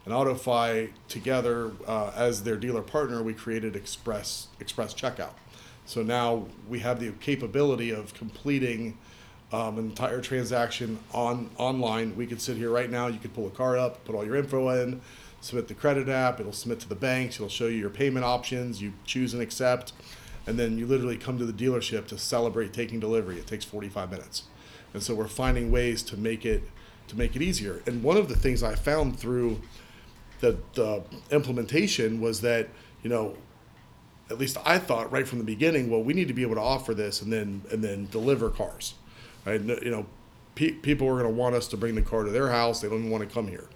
And 0.05 0.13
AutoFi, 0.13 0.91
together 1.07 1.71
uh, 1.87 2.11
as 2.15 2.43
their 2.43 2.57
dealer 2.57 2.81
partner, 2.81 3.23
we 3.23 3.33
created 3.33 3.75
Express 3.75 4.47
Express 4.59 4.93
Checkout. 4.93 5.33
So 5.89 6.03
now 6.03 6.45
we 6.67 6.77
have 6.81 6.99
the 6.99 7.11
capability 7.13 7.89
of 7.89 8.13
completing 8.13 8.95
um, 9.51 9.79
an 9.79 9.85
entire 9.85 10.21
transaction 10.21 10.99
on 11.15 11.49
online. 11.57 12.15
We 12.15 12.27
could 12.27 12.39
sit 12.39 12.57
here 12.57 12.69
right 12.69 12.91
now. 12.91 13.07
You 13.07 13.17
could 13.17 13.33
pull 13.33 13.47
a 13.47 13.49
card 13.49 13.79
up, 13.79 14.05
put 14.05 14.13
all 14.13 14.23
your 14.23 14.35
info 14.35 14.69
in, 14.69 15.01
submit 15.41 15.67
the 15.67 15.73
credit 15.73 16.07
app. 16.07 16.39
It'll 16.39 16.53
submit 16.53 16.79
to 16.81 16.89
the 16.89 16.93
banks. 16.93 17.37
It'll 17.37 17.49
show 17.49 17.65
you 17.65 17.79
your 17.79 17.89
payment 17.89 18.23
options. 18.23 18.79
You 18.79 18.93
choose 19.03 19.33
and 19.33 19.41
accept, 19.41 19.93
and 20.45 20.59
then 20.59 20.77
you 20.77 20.85
literally 20.85 21.17
come 21.17 21.39
to 21.39 21.45
the 21.47 21.65
dealership 21.65 22.05
to 22.09 22.19
celebrate 22.19 22.71
taking 22.71 22.99
delivery. 22.99 23.39
It 23.39 23.47
takes 23.47 23.65
45 23.65 24.11
minutes, 24.11 24.43
and 24.93 25.01
so 25.01 25.15
we're 25.15 25.27
finding 25.27 25.71
ways 25.71 26.03
to 26.03 26.17
make 26.17 26.45
it 26.45 26.61
to 27.07 27.17
make 27.17 27.35
it 27.35 27.41
easier. 27.41 27.81
And 27.87 28.03
one 28.03 28.15
of 28.15 28.29
the 28.29 28.35
things 28.35 28.61
I 28.61 28.75
found 28.75 29.19
through 29.19 29.59
the, 30.39 30.59
the 30.75 31.01
implementation 31.31 32.21
was 32.21 32.41
that 32.41 32.69
you 33.01 33.09
know 33.09 33.35
at 34.29 34.37
least 34.37 34.57
I 34.65 34.77
thought 34.77 35.11
right 35.11 35.27
from 35.27 35.39
the 35.39 35.43
beginning, 35.43 35.89
well, 35.89 36.03
we 36.03 36.13
need 36.13 36.27
to 36.27 36.33
be 36.33 36.43
able 36.43 36.55
to 36.55 36.61
offer 36.61 36.93
this 36.93 37.21
and 37.21 37.31
then 37.31 37.61
and 37.71 37.83
then 37.83 38.07
deliver 38.11 38.49
cars, 38.49 38.93
right? 39.45 39.61
You 39.61 39.91
know, 39.91 40.05
pe- 40.55 40.71
people 40.71 41.07
are 41.07 41.13
going 41.13 41.25
to 41.25 41.29
want 41.29 41.55
us 41.55 41.67
to 41.69 41.77
bring 41.77 41.95
the 41.95 42.01
car 42.01 42.23
to 42.23 42.31
their 42.31 42.49
house. 42.49 42.81
They 42.81 42.89
don't 42.89 42.99
even 42.99 43.11
want 43.11 43.27
to 43.27 43.33
come 43.33 43.47
here. 43.47 43.67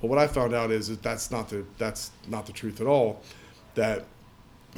But 0.00 0.08
what 0.08 0.18
I 0.18 0.26
found 0.26 0.54
out 0.54 0.70
is 0.70 0.88
that 0.88 1.02
that's 1.02 1.30
not 1.30 1.48
the 1.48 1.64
that's 1.78 2.10
not 2.26 2.46
the 2.46 2.52
truth 2.52 2.80
at 2.80 2.86
all. 2.86 3.22
That 3.74 4.04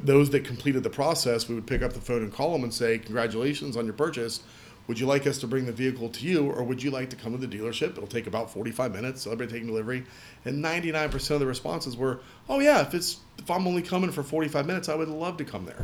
those 0.02 0.30
that 0.30 0.44
completed 0.44 0.82
the 0.82 0.90
process, 0.90 1.48
we 1.48 1.54
would 1.54 1.66
pick 1.66 1.80
up 1.80 1.92
the 1.92 2.00
phone 2.00 2.22
and 2.22 2.32
call 2.32 2.52
them 2.52 2.64
and 2.64 2.74
say, 2.74 2.98
"Congratulations 2.98 3.76
on 3.76 3.86
your 3.86 3.94
purchase. 3.94 4.40
Would 4.86 5.00
you 5.00 5.06
like 5.06 5.26
us 5.26 5.38
to 5.38 5.46
bring 5.46 5.66
the 5.66 5.72
vehicle 5.72 6.10
to 6.10 6.26
you, 6.26 6.50
or 6.50 6.62
would 6.62 6.82
you 6.82 6.90
like 6.90 7.10
to 7.10 7.16
come 7.16 7.32
to 7.32 7.46
the 7.46 7.58
dealership? 7.58 7.92
It'll 7.92 8.06
take 8.06 8.26
about 8.26 8.50
45 8.50 8.92
minutes. 8.92 9.22
Celebrate 9.22 9.50
taking 9.50 9.66
delivery." 9.66 10.04
And 10.44 10.62
99% 10.62 11.30
of 11.30 11.40
the 11.40 11.46
responses 11.46 11.96
were, 11.96 12.20
"Oh 12.48 12.60
yeah, 12.60 12.82
if 12.82 12.94
it's 12.94 13.18
if 13.38 13.50
I'm 13.50 13.66
only 13.66 13.82
coming 13.82 14.10
for 14.10 14.22
45 14.22 14.66
minutes, 14.66 14.88
I 14.88 14.94
would 14.94 15.08
love 15.08 15.36
to 15.38 15.44
come 15.44 15.64
there." 15.64 15.82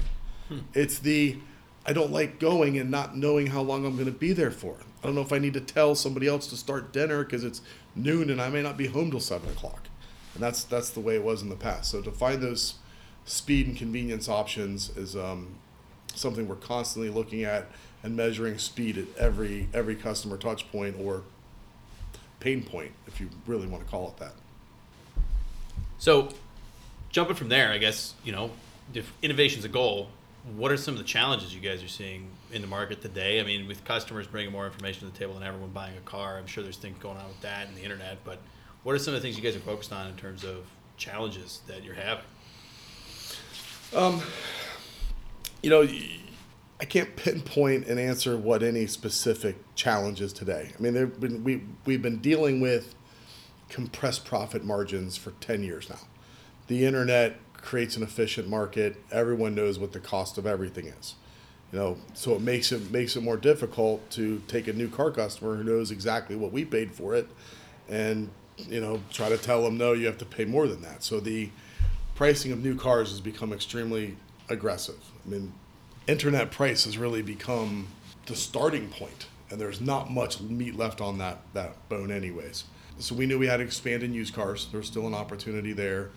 It's 0.75 0.99
the 0.99 1.39
I 1.87 1.93
don't 1.93 2.13
like 2.13 2.39
going 2.39 2.79
and 2.79 2.91
not 2.91 3.17
knowing 3.17 3.49
how 3.49 3.63
long 3.63 3.87
I'm 3.87 3.95
going 3.95 4.07
to 4.07 4.13
be 4.13 4.33
there 4.33 4.51
for. 4.51 4.77
I 5.03 5.07
don't 5.07 5.15
know 5.15 5.23
if 5.23 5.33
I 5.33 5.39
need 5.39 5.55
to 5.55 5.61
tell 5.61 5.95
somebody 5.95 6.27
else 6.27 6.47
to 6.49 6.57
start 6.57 6.93
dinner 6.93 7.25
because 7.25 7.43
it's 7.43 7.63
noon 7.97 8.29
and 8.29 8.41
I 8.41 8.51
may 8.51 8.63
not 8.63 8.77
be 8.77 8.87
home 8.87 9.11
till 9.11 9.21
seven 9.21 9.49
o'clock. 9.49 9.89
And 10.35 10.43
that's 10.43 10.63
that's 10.63 10.91
the 10.91 11.01
way 11.01 11.15
it 11.15 11.25
was 11.25 11.43
in 11.43 11.49
the 11.49 11.57
past. 11.57 11.91
So 11.91 12.03
to 12.03 12.11
find 12.11 12.43
those 12.43 12.75
speed 13.25 13.67
and 13.67 13.77
convenience 13.77 14.29
options 14.29 14.91
is 14.97 15.17
um, 15.17 15.57
something 16.15 16.49
we're 16.49 16.57
constantly 16.57 17.11
looking 17.11 17.45
at 17.45 17.67
and 18.03 18.17
measuring 18.17 18.59
speed 18.59 18.99
at 18.99 19.05
every 19.19 19.69
every 19.75 19.95
customer 19.95 20.37
touch 20.37 20.71
point 20.73 20.97
or 20.99 21.23
pain 22.41 22.63
point, 22.63 22.93
if 23.07 23.21
you 23.21 23.29
really 23.47 23.67
want 23.67 23.85
to 23.85 23.91
call 23.91 24.09
it 24.09 24.17
that. 24.19 24.33
So, 25.99 26.31
jumping 27.11 27.37
from 27.37 27.49
there, 27.49 27.71
I 27.71 27.79
guess 27.79 28.15
you 28.25 28.33
know, 28.33 28.51
if 28.95 29.13
innovation's 29.23 29.65
a 29.65 29.69
goal, 29.69 30.09
what 30.57 30.73
are 30.73 30.77
some 30.77 30.95
of 30.95 30.99
the 30.99 31.05
challenges 31.05 31.55
you 31.55 31.61
guys 31.61 31.83
are 31.83 31.89
seeing 31.89 32.29
in 32.53 32.63
the 32.63 32.67
market 32.67 33.03
today? 33.03 33.41
I 33.41 33.45
mean, 33.45 33.69
with 33.69 33.85
customers 33.85 34.27
bringing 34.27 34.53
more 34.53 34.67
information 34.67 35.07
to 35.07 35.13
the 35.13 35.19
table 35.19 35.35
than 35.35 35.43
everyone 35.43 35.71
buying 35.71 35.97
a 35.97 36.01
car, 36.01 36.39
I'm 36.39 36.47
sure 36.47 36.63
there's 36.63 36.79
things 36.79 36.97
going 36.99 37.19
on 37.19 37.27
with 37.27 37.41
that 37.43 37.69
and 37.69 37.77
the 37.77 37.83
internet. 37.83 38.19
But 38.25 38.39
what 38.83 38.95
are 38.95 38.99
some 38.99 39.15
of 39.15 39.21
the 39.21 39.27
things 39.27 39.37
you 39.37 39.43
guys 39.43 39.55
are 39.57 39.61
focused 39.61 39.93
on 39.93 40.07
in 40.07 40.17
terms 40.17 40.45
of 40.45 40.65
challenges 40.97 41.61
that 41.67 41.85
you're 41.85 41.95
having? 41.95 42.25
Um, 43.95 44.23
you 45.63 45.71
know, 45.71 45.87
I 46.81 46.85
can't 46.85 47.15
pinpoint 47.17 47.87
and 47.87 48.01
answer 48.01 48.37
what 48.37 48.63
any 48.63 48.87
specific 48.87 49.57
challenge 49.75 50.21
is 50.21 50.33
today. 50.33 50.73
I 50.77 50.83
mean, 50.83 50.95
there've 50.95 51.21
been 51.21 51.45
we 51.45 51.63
we've 51.85 52.03
been 52.03 52.19
dealing 52.19 52.61
with 52.61 52.95
compressed 53.69 54.25
profit 54.25 54.65
margins 54.65 55.17
for 55.17 55.33
ten 55.33 55.63
years 55.63 55.91
now. 55.91 56.01
The 56.69 56.85
internet 56.85 57.39
creates 57.55 57.97
an 57.97 58.03
efficient 58.03 58.49
market. 58.49 58.97
Everyone 59.11 59.55
knows 59.55 59.79
what 59.79 59.93
the 59.93 60.01
cost 60.01 60.39
of 60.39 60.47
everything 60.47 60.87
is. 60.87 61.15
You 61.73 61.79
know, 61.79 61.97
so 62.15 62.35
it 62.35 62.41
makes 62.41 62.73
it 62.73 62.91
makes 62.91 63.15
it 63.15 63.23
more 63.23 63.37
difficult 63.37 64.09
to 64.13 64.43
take 64.49 64.67
a 64.67 64.73
new 64.73 64.89
car 64.89 65.11
customer 65.11 65.57
who 65.57 65.65
knows 65.65 65.91
exactly 65.91 66.35
what 66.35 66.51
we 66.51 66.65
paid 66.65 66.93
for 66.93 67.15
it, 67.15 67.29
and 67.89 68.31
you 68.57 68.81
know, 68.81 69.01
try 69.11 69.29
to 69.29 69.39
tell 69.39 69.63
them 69.63 69.77
no, 69.77 69.93
you 69.93 70.07
have 70.07 70.19
to 70.19 70.25
pay 70.25 70.45
more 70.45 70.67
than 70.67 70.83
that. 70.83 71.03
So 71.03 71.21
the 71.21 71.51
pricing 72.15 72.53
of 72.53 72.63
new 72.63 72.77
cars 72.77 73.11
has 73.11 73.21
become 73.21 73.53
extremely 73.53 74.17
aggressive. 74.51 74.99
I 75.25 75.29
mean, 75.31 75.53
internet 76.07 76.51
price 76.51 76.85
has 76.85 76.99
really 76.99 77.23
become 77.23 77.89
the 78.27 78.37
starting 78.37 78.89
point, 78.89 79.27
and 79.49 79.61
there's 79.61 79.81
not 79.81 80.11
much 80.11 80.41
meat 80.41 80.77
left 80.77 81.01
on 81.01 81.19
that 81.19 81.39
that 81.55 81.89
bone, 81.89 82.11
anyways. 82.11 82.65
So 82.99 83.15
we 83.15 83.25
knew 83.25 83.39
we 83.39 83.47
had 83.47 83.59
to 83.59 83.65
expand 83.65 84.03
in 84.03 84.13
used 84.13 84.35
cars. 84.35 84.69
There's 84.71 84.87
still 84.87 85.07
an 85.07 85.15
opportunity 85.15 85.73
there. 85.73 86.11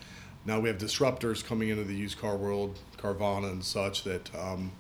Now 0.46 0.60
we 0.60 0.67
have 0.67 0.78
disruptors 0.78 1.43
coming 1.43 1.69
into 1.69 1.86
the 1.86 1.96
used 1.96 2.19
car 2.19 2.36
world, 2.36 2.80
Carvana 2.98 3.50
and 3.50 3.63
such, 3.63 4.04
that 4.04 4.36
um, 4.36 4.74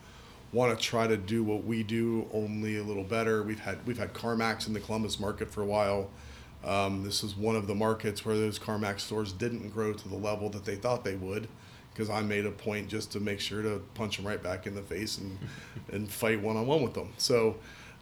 want 0.51 0.77
to 0.77 0.85
try 0.85 1.07
to 1.07 1.15
do 1.15 1.43
what 1.43 1.63
we 1.63 1.81
do, 1.83 2.27
only 2.33 2.77
a 2.77 2.83
little 2.83 3.05
better. 3.05 3.41
We've 3.43 3.59
had 3.59 3.85
we've 3.85 3.97
had 3.97 4.13
CarMax 4.13 4.67
in 4.67 4.73
the 4.73 4.81
Columbus 4.81 5.19
market 5.19 5.49
for 5.49 5.61
a 5.61 5.65
while. 5.65 6.09
Um, 6.65 7.03
this 7.03 7.23
is 7.23 7.35
one 7.35 7.55
of 7.55 7.67
the 7.67 7.75
markets 7.75 8.25
where 8.25 8.37
those 8.37 8.57
CarMax 8.57 9.01
stores 9.01 9.33
didn't 9.33 9.69
grow 9.69 9.93
to 9.93 10.09
the 10.09 10.15
level 10.15 10.49
that 10.49 10.63
they 10.63 10.75
thought 10.75 11.03
they 11.03 11.15
would, 11.15 11.49
because 11.93 12.09
I 12.09 12.21
made 12.21 12.45
a 12.45 12.51
point 12.51 12.87
just 12.87 13.11
to 13.11 13.19
make 13.19 13.39
sure 13.39 13.61
to 13.61 13.81
punch 13.93 14.17
them 14.17 14.27
right 14.27 14.41
back 14.41 14.65
in 14.65 14.75
the 14.75 14.81
face 14.81 15.17
and 15.17 15.37
and 15.91 16.09
fight 16.09 16.41
one 16.41 16.57
on 16.57 16.67
one 16.67 16.81
with 16.81 16.93
them. 16.93 17.13
So 17.17 17.55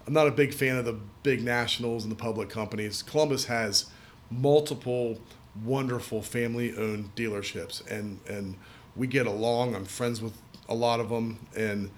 I'm 0.07 0.13
not 0.13 0.27
a 0.27 0.31
big 0.31 0.53
fan 0.53 0.77
of 0.77 0.85
the 0.85 0.97
big 1.23 1.43
nationals 1.43 2.03
and 2.03 2.11
the 2.11 2.15
public 2.15 2.49
companies. 2.49 3.03
Columbus 3.03 3.45
has 3.45 3.87
multiple 4.29 5.19
wonderful 5.63 6.21
family 6.21 6.75
owned 6.77 7.13
dealerships 7.15 7.85
and 7.89 8.19
and 8.27 8.55
we 8.95 9.07
get 9.07 9.27
along. 9.27 9.75
I'm 9.75 9.85
friends 9.85 10.21
with 10.21 10.33
a 10.69 10.75
lot 10.75 10.99
of 10.99 11.09
them 11.09 11.39
and 11.55 11.89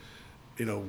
you 0.57 0.65
know 0.65 0.87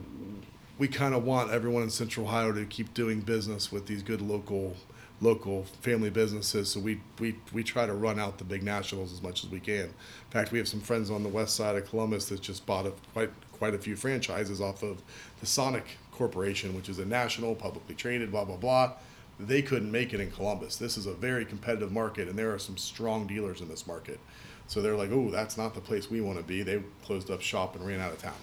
we 0.79 0.89
kind 0.89 1.15
of 1.15 1.25
want 1.25 1.51
everyone 1.51 1.83
in 1.83 1.91
Central 1.91 2.27
Ohio 2.27 2.53
to 2.53 2.65
keep 2.65 2.95
doing 2.95 3.21
business 3.21 3.71
with 3.71 3.87
these 3.87 4.03
good 4.03 4.21
local 4.21 4.77
local 5.25 5.65
family 5.81 6.11
businesses. 6.11 6.69
So 6.71 6.81
we, 6.81 7.01
we, 7.19 7.35
we 7.53 7.65
try 7.65 7.87
to 7.87 7.95
run 7.95 8.21
out 8.21 8.39
the 8.39 8.45
big 8.45 8.63
nationals 8.63 9.13
as 9.13 9.23
much 9.23 9.43
as 9.43 9.51
we 9.51 9.59
can. 9.59 9.87
In 9.87 9.95
fact, 10.31 10.53
we 10.53 10.59
have 10.59 10.69
some 10.69 10.81
friends 10.81 11.11
on 11.11 11.23
the 11.23 11.29
west 11.29 11.57
side 11.57 11.75
of 11.75 11.89
Columbus 11.89 12.27
that 12.29 12.43
just 12.43 12.65
bought 12.67 12.87
a, 12.87 12.93
quite 13.13 13.31
quite 13.53 13.75
a 13.75 13.79
few 13.79 13.97
franchises 13.97 14.61
off 14.61 14.83
of 14.83 15.01
the 15.41 15.47
Sonic 15.47 15.85
Corporation, 16.13 16.75
which 16.75 16.89
is 16.89 16.99
a 16.99 17.05
national, 17.05 17.55
publicly 17.55 17.95
traded, 17.95 18.31
blah 18.31 18.45
blah 18.45 18.57
blah. 18.57 18.93
They 19.41 19.63
couldn't 19.63 19.91
make 19.91 20.13
it 20.13 20.21
in 20.21 20.31
Columbus. 20.31 20.77
This 20.77 20.97
is 20.97 21.07
a 21.07 21.15
very 21.15 21.45
competitive 21.45 21.91
market, 21.91 22.29
and 22.29 22.39
there 22.39 22.53
are 22.53 22.59
some 22.59 22.77
strong 22.77 23.27
dealers 23.27 23.61
in 23.61 23.69
this 23.69 23.87
market. 23.87 24.21
So 24.69 24.81
they're 24.81 24.97
like, 24.97 25.11
"Oh, 25.11 25.31
that's 25.31 25.57
not 25.57 25.75
the 25.75 25.81
place 25.81 26.11
we 26.11 26.21
want 26.21 26.39
to 26.39 26.45
be." 26.45 26.63
They 26.63 26.83
closed 27.05 27.31
up 27.31 27.41
shop 27.41 27.75
and 27.75 27.87
ran 27.87 28.01
out 28.01 28.13
of 28.13 28.19
town. 28.19 28.35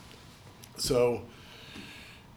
So 0.77 1.21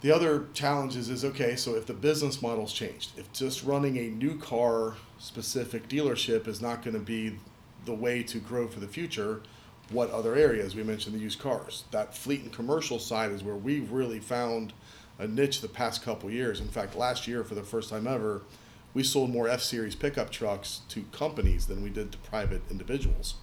the 0.05 0.15
other 0.15 0.45
challenge 0.53 0.97
is, 0.97 1.09
is 1.09 1.25
okay, 1.25 1.57
so 1.57 1.77
if 1.77 1.87
the 1.87 1.95
business 1.95 2.43
model's 2.43 2.75
changed, 2.75 3.19
if 3.19 3.33
just 3.33 3.65
running 3.65 3.97
a 3.97 4.09
new 4.09 4.37
car 4.37 4.97
specific 5.19 5.89
dealership 5.89 6.47
is 6.47 6.61
not 6.61 6.83
going 6.83 6.93
to 6.93 7.01
be 7.01 7.39
the 7.87 7.95
way 7.95 8.23
to 8.23 8.39
grow 8.39 8.69
for 8.69 8.81
the 8.81 8.87
future, 8.87 9.41
what 9.89 10.11
other 10.11 10.35
areas? 10.35 10.77
We 10.77 10.83
mentioned 10.83 11.15
the 11.15 11.21
used 11.21 11.39
cars. 11.39 11.85
That 11.91 12.15
fleet 12.15 12.43
and 12.43 12.53
commercial 12.53 12.99
side 12.99 13.33
is 13.33 13.43
where 13.43 13.55
we've 13.57 13.91
really 13.93 14.21
found 14.21 14.75
a 15.19 15.27
niche 15.27 15.63
the 15.63 15.69
past 15.69 16.03
couple 16.03 16.31
years. 16.31 16.61
In 16.61 16.69
fact, 16.69 16.95
last 16.95 17.27
year, 17.27 17.43
for 17.43 17.55
the 17.55 17.63
first 17.63 17.89
time 17.89 18.07
ever, 18.07 18.43
we 18.93 19.03
sold 19.03 19.31
more 19.31 19.49
F 19.49 19.63
Series 19.63 19.95
pickup 19.95 20.29
trucks 20.29 20.83
to 20.91 21.05
companies 21.13 21.65
than 21.65 21.83
we 21.83 21.89
did 21.89 22.13
to 22.13 22.19
private 22.19 22.61
individuals. 22.71 23.37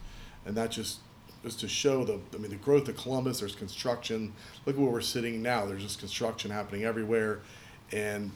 And 0.45 0.55
that 0.57 0.69
just 0.69 0.99
is 1.43 1.55
to 1.55 1.67
show 1.67 2.03
the 2.03 2.19
I 2.33 2.37
mean 2.37 2.51
the 2.51 2.57
growth 2.57 2.87
of 2.87 2.97
Columbus. 2.97 3.39
There's 3.39 3.55
construction. 3.55 4.33
Look 4.65 4.75
at 4.75 4.81
where 4.81 4.91
we're 4.91 5.01
sitting 5.01 5.41
now. 5.41 5.65
There's 5.65 5.83
just 5.83 5.99
construction 5.99 6.51
happening 6.51 6.83
everywhere, 6.83 7.39
and 7.91 8.31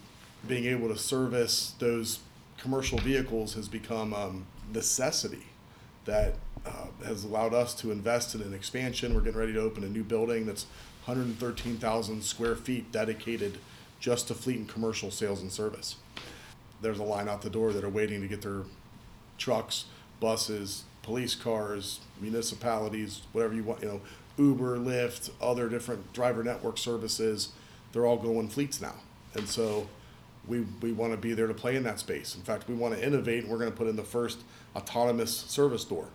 being 0.48 0.66
able 0.66 0.88
to 0.90 0.98
service 0.98 1.74
those 1.80 2.20
commercial 2.58 2.98
vehicles 3.00 3.54
has 3.56 3.68
become 3.68 4.14
um, 4.14 4.46
necessity 4.74 5.46
that 6.06 6.36
uh, 6.66 6.88
has 7.06 7.24
allowed 7.24 7.54
us 7.54 7.74
to 7.76 7.92
invest 7.92 8.36
in 8.36 8.42
an 8.42 8.54
expansion. 8.54 9.14
We're 9.14 9.22
getting 9.22 9.40
ready 9.40 9.54
to 9.54 9.62
open 9.62 9.84
a 9.84 9.90
new 9.90 10.04
building 10.04 10.46
that's 10.46 10.66
113,000 11.06 12.24
square 12.24 12.56
feet 12.56 12.92
dedicated 12.92 13.60
just 14.00 14.28
to 14.28 14.34
fleet 14.34 14.58
and 14.58 14.68
commercial 14.68 15.12
sales 15.12 15.42
and 15.42 15.52
service. 15.52 15.98
There's 16.82 17.00
a 17.00 17.04
line 17.04 17.28
out 17.28 17.42
the 17.42 17.50
door 17.50 17.74
that 17.74 17.84
are 17.84 17.90
waiting 17.90 18.22
to 18.22 18.28
get 18.28 18.42
their 18.42 18.64
trucks, 19.38 19.86
buses, 20.20 20.84
police 21.06 21.36
cars, 21.36 22.00
municipalities, 22.20 23.22
whatever 23.32 23.54
you 23.54 23.64
want, 23.64 23.80
you 23.82 23.88
know, 23.88 24.02
Uber, 24.38 24.80
Lyft, 24.80 25.30
other 25.40 25.70
different 25.70 26.12
driver 26.14 26.44
network 26.44 26.80
services, 26.80 27.50
they're 27.94 28.08
all 28.08 28.18
going 28.18 28.50
fleets 28.50 28.82
now. 28.82 28.96
And 29.36 29.48
so 29.48 29.88
we, 30.48 30.66
we 30.82 30.92
want 30.92 31.14
to 31.14 31.18
be 31.18 31.34
there 31.34 31.46
to 31.46 31.54
play 31.54 31.76
in 31.76 31.84
that 31.84 32.00
space. 32.00 32.36
In 32.36 32.42
fact, 32.42 32.68
we 32.68 32.74
want 32.74 32.96
to 32.96 33.06
innovate 33.06 33.44
and 33.44 33.52
we're 33.52 33.60
going 33.60 33.72
to 33.72 33.78
put 33.78 33.88
in 33.88 33.96
the 33.96 34.04
first 34.04 34.40
autonomous 34.76 35.32
service 35.32 35.86
door. 35.86 36.08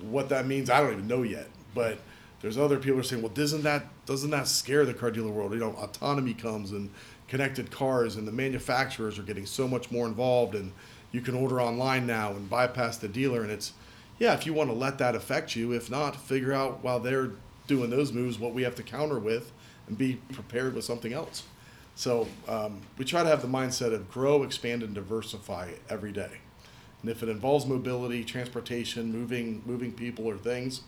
What 0.00 0.30
that 0.30 0.46
means, 0.46 0.70
I 0.70 0.80
don't 0.80 0.92
even 0.92 1.06
know 1.06 1.22
yet, 1.22 1.48
but 1.74 1.98
there's 2.40 2.56
other 2.56 2.78
people 2.78 2.94
who 2.94 3.00
are 3.00 3.04
saying, 3.04 3.22
well, 3.22 3.32
doesn't 3.32 3.62
that 3.64 3.84
doesn't 4.06 4.30
that 4.30 4.48
scare 4.48 4.86
the 4.86 4.94
car 4.94 5.10
dealer 5.10 5.30
world? 5.30 5.52
You 5.52 5.58
know, 5.58 5.72
autonomy 5.72 6.32
comes 6.32 6.70
and 6.70 6.90
connected 7.28 7.70
cars, 7.70 8.16
and 8.16 8.26
the 8.26 8.32
manufacturers 8.32 9.18
are 9.18 9.22
getting 9.22 9.46
so 9.46 9.66
much 9.66 9.90
more 9.90 10.06
involved, 10.06 10.54
and 10.54 10.72
you 11.12 11.20
can 11.20 11.34
order 11.34 11.60
online 11.60 12.06
now 12.06 12.30
and 12.30 12.48
bypass 12.48 12.98
the 12.98 13.08
dealer, 13.08 13.42
and 13.42 13.50
it's 13.50 13.72
yeah, 14.18 14.34
if 14.34 14.46
you 14.46 14.54
want 14.54 14.70
to 14.70 14.76
let 14.76 14.98
that 14.98 15.14
affect 15.14 15.56
you, 15.56 15.72
if 15.72 15.90
not, 15.90 16.16
figure 16.16 16.52
out 16.52 16.82
while 16.82 17.00
they're 17.00 17.32
doing 17.66 17.90
those 17.90 18.12
moves 18.12 18.38
what 18.38 18.54
we 18.54 18.62
have 18.62 18.74
to 18.76 18.82
counter 18.82 19.18
with, 19.18 19.52
and 19.88 19.98
be 19.98 20.14
prepared 20.32 20.74
with 20.74 20.84
something 20.84 21.12
else. 21.12 21.44
So 21.94 22.28
um, 22.48 22.82
we 22.98 23.04
try 23.04 23.22
to 23.22 23.28
have 23.28 23.42
the 23.42 23.48
mindset 23.48 23.92
of 23.94 24.10
grow, 24.10 24.42
expand, 24.42 24.82
and 24.82 24.94
diversify 24.94 25.72
every 25.88 26.12
day. 26.12 26.40
And 27.02 27.10
if 27.10 27.22
it 27.22 27.28
involves 27.28 27.66
mobility, 27.66 28.24
transportation, 28.24 29.12
moving 29.12 29.62
moving 29.64 29.92
people 29.92 30.26
or 30.26 30.36
things, 30.36 30.82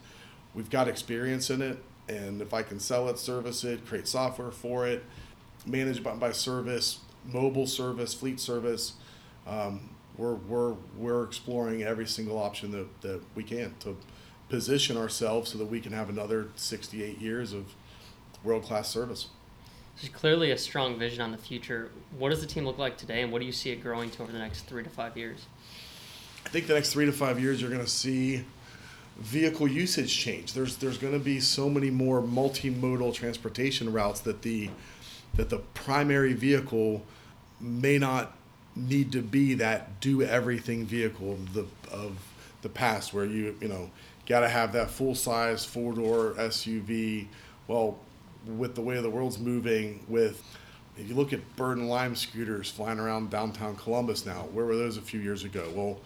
we've 0.54 0.70
got 0.70 0.88
experience 0.88 1.50
in 1.50 1.62
it. 1.62 1.78
And 2.08 2.40
if 2.40 2.54
I 2.54 2.62
can 2.62 2.80
sell 2.80 3.08
it, 3.08 3.18
service 3.18 3.64
it, 3.64 3.86
create 3.86 4.08
software 4.08 4.50
for 4.50 4.86
it, 4.86 5.04
manage 5.66 6.02
by, 6.02 6.14
by 6.14 6.32
service, 6.32 7.00
mobile 7.24 7.66
service, 7.66 8.14
fleet 8.14 8.40
service, 8.40 8.94
um, 9.46 9.90
we're, 10.18 10.34
we're, 10.34 10.74
we're 10.96 11.24
exploring 11.24 11.82
every 11.82 12.06
single 12.06 12.38
option 12.38 12.72
that, 12.72 13.00
that 13.00 13.20
we 13.34 13.44
can 13.44 13.74
to 13.80 13.96
position 14.48 14.96
ourselves 14.96 15.52
so 15.52 15.58
that 15.58 15.66
we 15.66 15.80
can 15.80 15.92
have 15.92 16.08
another 16.08 16.48
68 16.56 17.18
years 17.20 17.52
of 17.52 17.66
world 18.42 18.64
class 18.64 18.90
service. 18.90 19.28
There's 20.00 20.12
clearly 20.12 20.50
a 20.50 20.58
strong 20.58 20.98
vision 20.98 21.20
on 21.20 21.32
the 21.32 21.38
future. 21.38 21.90
What 22.18 22.30
does 22.30 22.40
the 22.40 22.46
team 22.46 22.64
look 22.64 22.78
like 22.78 22.96
today, 22.96 23.22
and 23.22 23.32
what 23.32 23.40
do 23.40 23.46
you 23.46 23.52
see 23.52 23.70
it 23.70 23.82
growing 23.82 24.10
to 24.10 24.22
over 24.22 24.32
the 24.32 24.38
next 24.38 24.62
three 24.62 24.82
to 24.82 24.90
five 24.90 25.16
years? 25.16 25.46
I 26.44 26.50
think 26.50 26.66
the 26.66 26.74
next 26.74 26.92
three 26.92 27.06
to 27.06 27.12
five 27.12 27.40
years, 27.40 27.60
you're 27.60 27.70
going 27.70 27.84
to 27.84 27.90
see 27.90 28.44
vehicle 29.18 29.66
usage 29.66 30.16
change. 30.16 30.52
There's 30.52 30.76
there's 30.76 30.98
going 30.98 31.12
to 31.12 31.18
be 31.18 31.40
so 31.40 31.68
many 31.68 31.90
more 31.90 32.22
multimodal 32.22 33.12
transportation 33.12 33.92
routes 33.92 34.20
that 34.20 34.42
the 34.42 34.70
that 35.34 35.50
the 35.50 35.58
primary 35.58 36.32
vehicle 36.32 37.04
may 37.60 37.98
not 37.98 38.37
need 38.78 39.12
to 39.12 39.22
be 39.22 39.54
that 39.54 40.00
do 40.00 40.22
everything 40.22 40.86
vehicle 40.86 41.32
of 41.32 41.54
the 41.54 41.66
of 41.90 42.18
the 42.62 42.68
past 42.68 43.12
where 43.12 43.24
you 43.24 43.56
you 43.60 43.68
know 43.68 43.90
got 44.26 44.40
to 44.40 44.48
have 44.48 44.72
that 44.72 44.90
full 44.90 45.14
size 45.14 45.64
four 45.64 45.94
door 45.94 46.34
SUV. 46.38 47.26
Well, 47.66 47.98
with 48.46 48.74
the 48.74 48.80
way 48.80 49.00
the 49.00 49.10
world's 49.10 49.38
moving, 49.38 50.04
with 50.08 50.42
if 50.96 51.08
you 51.08 51.14
look 51.14 51.32
at 51.32 51.56
Bird 51.56 51.78
and 51.78 51.88
Lime 51.88 52.16
scooters 52.16 52.70
flying 52.70 52.98
around 52.98 53.30
downtown 53.30 53.76
Columbus 53.76 54.26
now, 54.26 54.48
where 54.52 54.64
were 54.64 54.76
those 54.76 54.96
a 54.96 55.02
few 55.02 55.20
years 55.20 55.44
ago? 55.44 55.70
Well, 55.74 55.98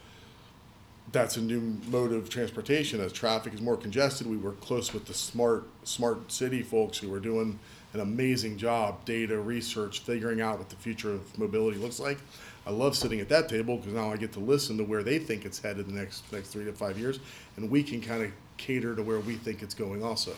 that's 1.10 1.36
a 1.36 1.40
new 1.40 1.78
mode 1.88 2.12
of 2.12 2.28
transportation 2.30 3.00
as 3.00 3.12
traffic 3.12 3.54
is 3.54 3.60
more 3.60 3.76
congested. 3.76 4.26
We 4.26 4.36
work 4.36 4.60
close 4.60 4.92
with 4.92 5.06
the 5.06 5.14
smart 5.14 5.64
smart 5.84 6.30
city 6.30 6.62
folks 6.62 6.98
who 6.98 7.12
are 7.12 7.20
doing 7.20 7.58
an 7.92 8.00
amazing 8.00 8.56
job, 8.56 9.04
data 9.04 9.38
research, 9.38 10.00
figuring 10.00 10.40
out 10.40 10.58
what 10.58 10.70
the 10.70 10.76
future 10.76 11.12
of 11.12 11.38
mobility 11.38 11.78
looks 11.78 12.00
like. 12.00 12.18
I 12.66 12.70
love 12.70 12.96
sitting 12.96 13.20
at 13.20 13.28
that 13.28 13.48
table 13.48 13.76
because 13.76 13.92
now 13.92 14.12
I 14.12 14.16
get 14.16 14.32
to 14.32 14.40
listen 14.40 14.78
to 14.78 14.84
where 14.84 15.02
they 15.02 15.18
think 15.18 15.44
it's 15.44 15.58
headed 15.58 15.88
the 15.88 15.92
next 15.92 16.30
next 16.32 16.48
three 16.48 16.64
to 16.64 16.72
five 16.72 16.98
years, 16.98 17.18
and 17.56 17.70
we 17.70 17.82
can 17.82 18.00
kind 18.00 18.22
of 18.22 18.30
cater 18.56 18.94
to 18.94 19.02
where 19.02 19.18
we 19.20 19.34
think 19.34 19.62
it's 19.62 19.74
going 19.74 20.04
also. 20.04 20.32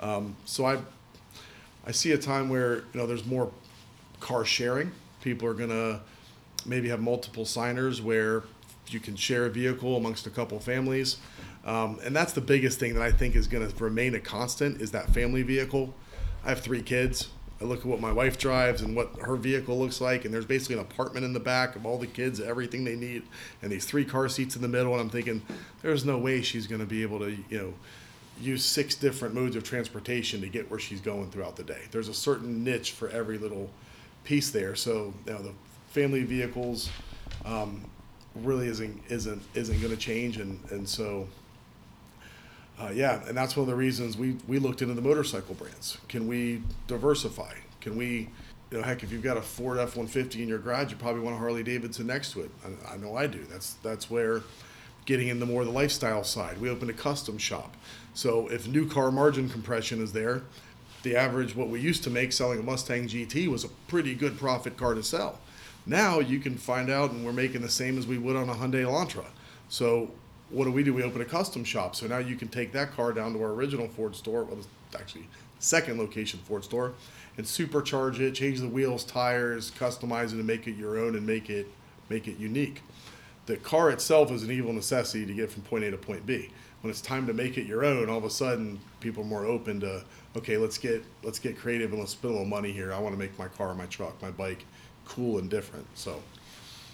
Um, 0.00 0.36
so 0.46 0.64
I 0.64 0.78
I 1.86 1.92
see 1.92 2.12
a 2.12 2.18
time 2.18 2.48
where 2.48 2.76
you 2.76 2.84
know 2.94 3.06
there's 3.06 3.26
more 3.26 3.52
car 4.20 4.44
sharing. 4.44 4.92
People 5.22 5.48
are 5.48 5.54
gonna 5.54 6.00
maybe 6.64 6.88
have 6.88 7.00
multiple 7.00 7.44
signers 7.44 8.00
where 8.00 8.44
you 8.88 9.00
can 9.00 9.16
share 9.16 9.46
a 9.46 9.50
vehicle 9.50 9.96
amongst 9.96 10.26
a 10.26 10.30
couple 10.30 10.58
families. 10.58 11.18
Um, 11.64 11.98
and 12.02 12.16
that's 12.16 12.32
the 12.32 12.40
biggest 12.40 12.78
thing 12.78 12.94
that 12.94 13.02
I 13.02 13.12
think 13.12 13.36
is 13.36 13.46
to 13.48 13.70
remain 13.78 14.14
a 14.14 14.20
constant 14.20 14.80
is 14.80 14.90
that 14.92 15.10
family 15.10 15.42
vehicle. 15.42 15.94
I 16.44 16.48
have 16.48 16.60
three 16.60 16.82
kids. 16.82 17.28
I 17.60 17.64
look 17.64 17.80
at 17.80 17.86
what 17.86 18.00
my 18.00 18.12
wife 18.12 18.38
drives 18.38 18.80
and 18.80 18.96
what 18.96 19.10
her 19.20 19.36
vehicle 19.36 19.78
looks 19.78 20.00
like, 20.00 20.24
and 20.24 20.32
there's 20.32 20.46
basically 20.46 20.76
an 20.76 20.80
apartment 20.80 21.26
in 21.26 21.34
the 21.34 21.40
back 21.40 21.76
of 21.76 21.84
all 21.84 21.98
the 21.98 22.06
kids, 22.06 22.40
everything 22.40 22.84
they 22.84 22.96
need, 22.96 23.22
and 23.60 23.70
these 23.70 23.84
three 23.84 24.04
car 24.04 24.28
seats 24.28 24.56
in 24.56 24.62
the 24.62 24.68
middle. 24.68 24.92
And 24.92 25.02
I'm 25.02 25.10
thinking, 25.10 25.42
there's 25.82 26.04
no 26.04 26.16
way 26.16 26.40
she's 26.40 26.66
going 26.66 26.80
to 26.80 26.86
be 26.86 27.02
able 27.02 27.18
to, 27.18 27.30
you 27.30 27.58
know, 27.58 27.74
use 28.40 28.64
six 28.64 28.94
different 28.94 29.34
modes 29.34 29.56
of 29.56 29.62
transportation 29.62 30.40
to 30.40 30.48
get 30.48 30.70
where 30.70 30.80
she's 30.80 31.02
going 31.02 31.30
throughout 31.30 31.56
the 31.56 31.64
day. 31.64 31.82
There's 31.90 32.08
a 32.08 32.14
certain 32.14 32.64
niche 32.64 32.92
for 32.92 33.10
every 33.10 33.36
little 33.36 33.68
piece 34.24 34.50
there. 34.50 34.74
So, 34.74 35.12
you 35.26 35.32
know, 35.32 35.42
the 35.42 35.52
family 35.88 36.24
vehicles, 36.24 36.88
um, 37.44 37.84
really 38.34 38.68
isn't 38.68 39.02
isn't 39.08 39.42
isn't 39.54 39.80
going 39.80 39.92
to 39.92 40.00
change, 40.00 40.38
and 40.38 40.60
and 40.70 40.88
so. 40.88 41.28
Uh, 42.80 42.90
yeah, 42.94 43.22
and 43.28 43.36
that's 43.36 43.56
one 43.56 43.62
of 43.62 43.68
the 43.68 43.74
reasons 43.74 44.16
we, 44.16 44.36
we 44.48 44.58
looked 44.58 44.80
into 44.80 44.94
the 44.94 45.02
motorcycle 45.02 45.54
brands. 45.54 45.98
Can 46.08 46.26
we 46.26 46.62
diversify? 46.86 47.52
Can 47.82 47.94
we, 47.94 48.30
you 48.70 48.78
know, 48.78 48.82
heck, 48.82 49.02
if 49.02 49.12
you've 49.12 49.22
got 49.22 49.36
a 49.36 49.42
Ford 49.42 49.78
F 49.78 49.96
one 49.96 50.06
fifty 50.06 50.42
in 50.42 50.48
your 50.48 50.58
garage, 50.58 50.90
you 50.90 50.96
probably 50.96 51.20
want 51.20 51.36
a 51.36 51.38
Harley 51.38 51.62
Davidson 51.62 52.06
next 52.06 52.32
to 52.32 52.40
it. 52.40 52.50
I, 52.64 52.94
I 52.94 52.96
know 52.96 53.16
I 53.16 53.26
do. 53.26 53.44
That's 53.50 53.74
that's 53.82 54.10
where 54.10 54.42
getting 55.04 55.28
into 55.28 55.44
more 55.44 55.60
of 55.60 55.66
the 55.66 55.72
lifestyle 55.72 56.24
side. 56.24 56.58
We 56.58 56.70
opened 56.70 56.90
a 56.90 56.94
custom 56.94 57.36
shop. 57.36 57.76
So 58.14 58.48
if 58.48 58.66
new 58.66 58.88
car 58.88 59.10
margin 59.10 59.50
compression 59.50 60.02
is 60.02 60.12
there, 60.12 60.42
the 61.02 61.16
average 61.16 61.54
what 61.54 61.68
we 61.68 61.80
used 61.80 62.02
to 62.04 62.10
make 62.10 62.32
selling 62.32 62.60
a 62.60 62.62
Mustang 62.62 63.08
GT 63.08 63.48
was 63.48 63.64
a 63.64 63.68
pretty 63.88 64.14
good 64.14 64.38
profit 64.38 64.78
car 64.78 64.94
to 64.94 65.02
sell. 65.02 65.38
Now 65.84 66.20
you 66.20 66.38
can 66.38 66.56
find 66.56 66.88
out, 66.90 67.10
and 67.10 67.26
we're 67.26 67.32
making 67.32 67.60
the 67.60 67.68
same 67.68 67.98
as 67.98 68.06
we 68.06 68.16
would 68.16 68.36
on 68.36 68.48
a 68.48 68.54
Hyundai 68.54 68.84
Elantra. 68.84 69.26
So 69.68 70.10
what 70.50 70.64
do 70.64 70.72
we 70.72 70.82
do? 70.82 70.92
We 70.92 71.02
open 71.02 71.20
a 71.20 71.24
custom 71.24 71.64
shop. 71.64 71.96
So 71.96 72.06
now 72.06 72.18
you 72.18 72.36
can 72.36 72.48
take 72.48 72.72
that 72.72 72.92
car 72.92 73.12
down 73.12 73.32
to 73.34 73.42
our 73.42 73.50
original 73.50 73.88
Ford 73.88 74.14
store, 74.16 74.44
well, 74.44 74.58
actually 74.98 75.28
second 75.58 75.98
location 75.98 76.40
Ford 76.44 76.64
store, 76.64 76.94
and 77.36 77.46
supercharge 77.46 78.18
it, 78.18 78.34
change 78.34 78.60
the 78.60 78.68
wheels, 78.68 79.04
tires, 79.04 79.70
customize 79.70 80.26
it, 80.26 80.34
and 80.34 80.46
make 80.46 80.66
it 80.66 80.76
your 80.76 80.98
own, 80.98 81.14
and 81.16 81.26
make 81.26 81.50
it 81.50 81.68
make 82.08 82.26
it 82.26 82.38
unique. 82.38 82.82
The 83.46 83.56
car 83.56 83.90
itself 83.90 84.30
is 84.32 84.42
an 84.42 84.50
evil 84.50 84.72
necessity 84.72 85.26
to 85.26 85.32
get 85.32 85.50
from 85.50 85.62
point 85.62 85.84
A 85.84 85.90
to 85.90 85.96
point 85.96 86.26
B. 86.26 86.50
When 86.82 86.90
it's 86.90 87.00
time 87.00 87.26
to 87.26 87.34
make 87.34 87.58
it 87.58 87.66
your 87.66 87.84
own, 87.84 88.08
all 88.08 88.18
of 88.18 88.24
a 88.24 88.30
sudden 88.30 88.80
people 89.00 89.22
are 89.22 89.26
more 89.26 89.44
open 89.44 89.80
to 89.80 90.02
okay, 90.36 90.56
let's 90.56 90.78
get 90.78 91.04
let's 91.22 91.38
get 91.38 91.58
creative 91.58 91.90
and 91.90 92.00
let's 92.00 92.12
spend 92.12 92.34
a 92.34 92.38
little 92.38 92.48
money 92.48 92.72
here. 92.72 92.92
I 92.92 92.98
want 92.98 93.14
to 93.14 93.18
make 93.18 93.38
my 93.38 93.48
car, 93.48 93.74
my 93.74 93.86
truck, 93.86 94.20
my 94.22 94.30
bike 94.30 94.64
cool 95.04 95.38
and 95.38 95.50
different. 95.50 95.86
So. 95.94 96.22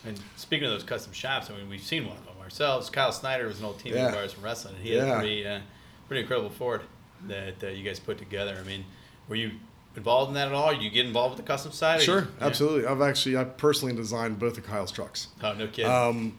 And 0.04 0.20
speaking 0.36 0.66
of 0.66 0.72
those 0.72 0.84
custom 0.84 1.12
shops, 1.12 1.50
I 1.50 1.56
mean, 1.56 1.68
we've 1.68 1.82
seen 1.82 2.06
one 2.06 2.16
of 2.16 2.24
them 2.24 2.35
ourselves. 2.46 2.88
Kyle 2.90 3.12
Snyder 3.12 3.46
was 3.46 3.58
an 3.58 3.64
old 3.66 3.78
teammate 3.78 3.94
Yeah. 3.94 4.08
of 4.08 4.14
ours 4.14 4.32
from 4.32 4.44
wrestling, 4.44 4.76
and 4.76 4.84
he 4.84 4.94
Yeah. 4.94 5.04
had 5.04 5.14
a 5.16 5.18
pretty, 5.18 5.46
uh, 5.46 5.60
pretty 6.08 6.20
incredible 6.22 6.50
Ford 6.50 6.82
that 7.26 7.62
uh, 7.62 7.66
you 7.68 7.82
guys 7.84 7.98
put 8.00 8.18
together. 8.18 8.56
I 8.58 8.66
mean, 8.66 8.84
were 9.28 9.34
you 9.36 9.52
involved 9.96 10.28
in 10.28 10.34
that 10.34 10.48
at 10.48 10.54
all? 10.54 10.72
You 10.72 10.88
get 10.90 11.06
involved 11.06 11.36
with 11.36 11.44
the 11.44 11.50
custom 11.52 11.72
side? 11.72 12.02
Sure, 12.02 12.20
you- 12.22 12.28
yeah. 12.40 12.46
absolutely. 12.46 12.86
I've 12.86 13.00
actually 13.02 13.36
I 13.36 13.44
personally 13.44 13.94
designed 13.94 14.38
both 14.38 14.56
of 14.58 14.64
Kyle's 14.66 14.92
trucks. 14.92 15.28
Oh, 15.42 15.52
no 15.54 15.66
kidding. 15.66 15.90
Um, 15.90 16.38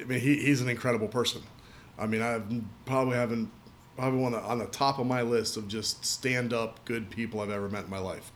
I 0.00 0.04
mean, 0.04 0.20
he, 0.20 0.36
he's 0.36 0.60
an 0.60 0.68
incredible 0.68 1.08
person. 1.08 1.42
I 1.98 2.06
mean, 2.06 2.22
I 2.22 2.40
probably 2.86 3.16
haven't 3.16 3.50
probably 3.96 4.20
one 4.20 4.34
on 4.34 4.58
the 4.58 4.66
top 4.66 4.98
of 4.98 5.06
my 5.06 5.20
list 5.20 5.58
of 5.58 5.68
just 5.68 6.04
stand 6.06 6.54
up 6.54 6.82
good 6.86 7.10
people 7.10 7.40
I've 7.40 7.50
ever 7.50 7.68
met 7.68 7.84
in 7.84 7.90
my 7.90 7.98
life. 7.98 8.32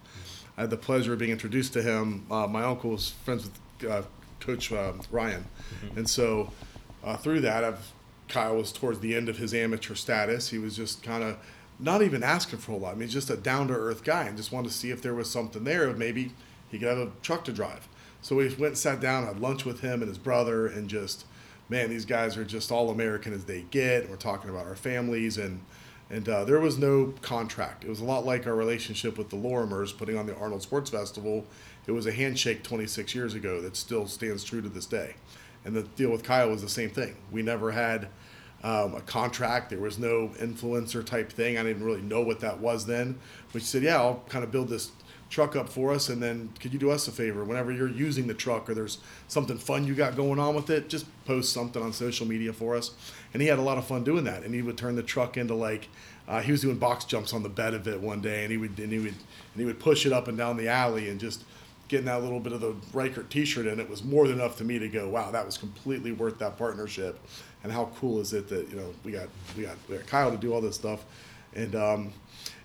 I 0.58 0.60
had 0.62 0.70
the 0.70 0.76
pleasure 0.76 1.14
of 1.14 1.18
being 1.18 1.30
introduced 1.32 1.72
to 1.72 1.82
him. 1.82 2.26
Uh, 2.30 2.46
my 2.46 2.62
uncle 2.62 2.90
was 2.90 3.10
friends 3.24 3.44
with 3.80 3.90
uh, 3.90 4.02
Coach 4.38 4.70
uh, 4.70 4.92
Ryan, 5.10 5.46
and 5.96 6.08
so 6.08 6.52
uh, 7.06 7.16
through 7.16 7.40
that, 7.40 7.78
Kyle 8.28 8.56
was 8.56 8.72
towards 8.72 8.98
the 8.98 9.14
end 9.14 9.28
of 9.28 9.38
his 9.38 9.54
amateur 9.54 9.94
status. 9.94 10.50
He 10.50 10.58
was 10.58 10.76
just 10.76 11.02
kind 11.02 11.22
of 11.22 11.38
not 11.78 12.02
even 12.02 12.22
asking 12.22 12.58
for 12.58 12.72
a 12.72 12.76
lot. 12.76 12.94
I 12.94 12.98
mean, 12.98 13.08
just 13.08 13.30
a 13.30 13.36
down 13.36 13.68
to 13.68 13.74
earth 13.74 14.02
guy, 14.02 14.24
and 14.24 14.36
just 14.36 14.50
wanted 14.50 14.68
to 14.68 14.74
see 14.74 14.90
if 14.90 15.00
there 15.00 15.14
was 15.14 15.30
something 15.30 15.64
there. 15.64 15.84
Of 15.84 15.96
maybe 15.96 16.32
he 16.68 16.78
could 16.78 16.88
have 16.88 16.98
a 16.98 17.12
truck 17.22 17.44
to 17.44 17.52
drive. 17.52 17.88
So 18.22 18.36
we 18.36 18.48
went 18.48 18.60
and 18.60 18.78
sat 18.78 19.00
down, 19.00 19.24
had 19.24 19.40
lunch 19.40 19.64
with 19.64 19.80
him 19.80 20.02
and 20.02 20.08
his 20.08 20.18
brother, 20.18 20.66
and 20.66 20.88
just, 20.88 21.26
man, 21.68 21.90
these 21.90 22.04
guys 22.04 22.36
are 22.36 22.44
just 22.44 22.72
all 22.72 22.90
American 22.90 23.32
as 23.32 23.44
they 23.44 23.62
get. 23.70 24.10
We're 24.10 24.16
talking 24.16 24.50
about 24.50 24.66
our 24.66 24.74
families, 24.74 25.38
and 25.38 25.60
and 26.10 26.28
uh, 26.28 26.44
there 26.44 26.60
was 26.60 26.78
no 26.78 27.14
contract. 27.22 27.84
It 27.84 27.88
was 27.88 28.00
a 28.00 28.04
lot 28.04 28.24
like 28.24 28.46
our 28.46 28.54
relationship 28.54 29.18
with 29.18 29.28
the 29.28 29.36
Lorimers 29.36 29.96
putting 29.96 30.16
on 30.16 30.26
the 30.26 30.36
Arnold 30.36 30.62
Sports 30.62 30.90
Festival. 30.90 31.44
It 31.86 31.92
was 31.92 32.06
a 32.06 32.12
handshake 32.12 32.62
26 32.62 33.14
years 33.14 33.34
ago 33.34 33.60
that 33.60 33.76
still 33.76 34.06
stands 34.06 34.44
true 34.44 34.62
to 34.62 34.68
this 34.68 34.86
day. 34.86 35.14
And 35.66 35.74
the 35.74 35.82
deal 35.82 36.10
with 36.10 36.22
Kyle 36.22 36.48
was 36.48 36.62
the 36.62 36.68
same 36.68 36.90
thing. 36.90 37.16
We 37.32 37.42
never 37.42 37.72
had 37.72 38.08
um, 38.62 38.94
a 38.94 39.00
contract. 39.00 39.70
There 39.70 39.80
was 39.80 39.98
no 39.98 40.28
influencer 40.38 41.04
type 41.04 41.30
thing. 41.30 41.58
I 41.58 41.64
didn't 41.64 41.84
really 41.84 42.02
know 42.02 42.22
what 42.22 42.40
that 42.40 42.60
was 42.60 42.86
then. 42.86 43.18
But 43.52 43.62
she 43.62 43.68
said, 43.68 43.82
"Yeah, 43.82 43.96
I'll 43.96 44.22
kind 44.28 44.44
of 44.44 44.52
build 44.52 44.68
this 44.68 44.92
truck 45.28 45.56
up 45.56 45.68
for 45.68 45.92
us, 45.92 46.08
and 46.08 46.22
then 46.22 46.50
could 46.60 46.72
you 46.72 46.78
do 46.78 46.92
us 46.92 47.08
a 47.08 47.10
favor? 47.12 47.44
Whenever 47.44 47.72
you're 47.72 47.90
using 47.90 48.28
the 48.28 48.34
truck 48.34 48.70
or 48.70 48.74
there's 48.74 48.98
something 49.26 49.58
fun 49.58 49.88
you 49.88 49.94
got 49.96 50.14
going 50.14 50.38
on 50.38 50.54
with 50.54 50.70
it, 50.70 50.88
just 50.88 51.04
post 51.24 51.52
something 51.52 51.82
on 51.82 51.92
social 51.92 52.26
media 52.26 52.52
for 52.52 52.76
us." 52.76 52.92
And 53.34 53.42
he 53.42 53.48
had 53.48 53.58
a 53.58 53.62
lot 53.62 53.76
of 53.76 53.86
fun 53.86 54.04
doing 54.04 54.24
that. 54.24 54.44
And 54.44 54.54
he 54.54 54.62
would 54.62 54.78
turn 54.78 54.94
the 54.94 55.02
truck 55.02 55.36
into 55.36 55.54
like 55.54 55.88
uh, 56.28 56.40
he 56.42 56.52
was 56.52 56.60
doing 56.60 56.78
box 56.78 57.04
jumps 57.04 57.32
on 57.32 57.42
the 57.42 57.48
bed 57.48 57.74
of 57.74 57.88
it 57.88 58.00
one 58.00 58.20
day, 58.20 58.44
and 58.44 58.52
he 58.52 58.56
would 58.56 58.78
and 58.78 58.92
he 58.92 58.98
would 58.98 59.08
and 59.08 59.56
he 59.56 59.64
would 59.64 59.80
push 59.80 60.06
it 60.06 60.12
up 60.12 60.28
and 60.28 60.38
down 60.38 60.56
the 60.56 60.68
alley 60.68 61.08
and 61.08 61.18
just 61.18 61.42
getting 61.88 62.06
that 62.06 62.22
little 62.22 62.40
bit 62.40 62.52
of 62.52 62.60
the 62.60 62.72
Ricart 62.92 63.28
T-shirt 63.28 63.66
in 63.66 63.78
it 63.78 63.88
was 63.88 64.02
more 64.02 64.26
than 64.26 64.40
enough 64.40 64.56
to 64.58 64.64
me 64.64 64.78
to 64.78 64.88
go, 64.88 65.08
wow, 65.08 65.30
that 65.30 65.44
was 65.44 65.56
completely 65.56 66.12
worth 66.12 66.38
that 66.38 66.58
partnership. 66.58 67.18
And 67.62 67.72
how 67.72 67.90
cool 67.96 68.20
is 68.20 68.32
it 68.32 68.48
that 68.48 68.68
you 68.68 68.76
know 68.76 68.94
we 69.04 69.12
got 69.12 69.28
we 69.56 69.64
got, 69.64 69.76
we 69.88 69.96
got 69.96 70.06
Kyle 70.06 70.30
to 70.30 70.36
do 70.36 70.52
all 70.52 70.60
this 70.60 70.76
stuff, 70.76 71.04
And 71.54 71.74
um, 71.74 72.12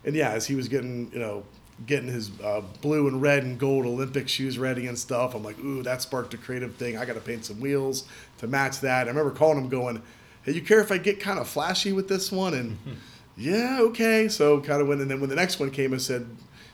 and 0.06 0.16
yeah, 0.16 0.30
as 0.32 0.46
he 0.46 0.56
was 0.56 0.68
getting 0.68 1.12
you 1.12 1.20
know 1.20 1.44
getting 1.88 2.10
his 2.10 2.30
uh, 2.42 2.62
blue 2.82 3.08
and 3.08 3.20
red 3.22 3.44
and 3.44 3.58
gold 3.58 3.88
Olympic 3.88 4.30
shoes 4.30 4.60
ready 4.60 4.86
and 4.86 4.98
stuff, 4.98 5.34
I'm 5.34 5.44
like, 5.44 5.58
ooh, 5.60 5.82
that 5.82 6.04
sparked 6.04 6.34
a 6.36 6.38
creative 6.38 6.76
thing. 6.76 6.98
I 6.98 7.06
got 7.06 7.14
to 7.14 7.20
paint 7.20 7.46
some 7.46 7.60
wheels 7.60 8.08
to 8.38 8.48
match 8.48 8.82
that. 8.82 9.08
I 9.08 9.10
remember 9.10 9.32
calling 9.32 9.58
him, 9.58 9.70
going, 9.70 10.04
"Hey, 10.44 10.52
you 10.52 10.62
care 10.62 10.82
if 10.82 10.92
I 10.92 11.00
get 11.00 11.20
kind 11.20 11.40
of 11.40 11.48
flashy 11.48 11.94
with 11.94 12.08
this 12.08 12.32
one?" 12.32 12.54
And 12.54 12.78
yeah, 13.38 13.80
okay. 13.82 14.28
So 14.28 14.62
kind 14.62 14.82
of 14.82 14.88
went, 14.88 15.02
and 15.02 15.10
then 15.10 15.20
when 15.20 15.30
the 15.30 15.36
next 15.36 15.60
one 15.60 15.72
came, 15.72 15.94
I 15.94 15.98
said, 15.98 16.28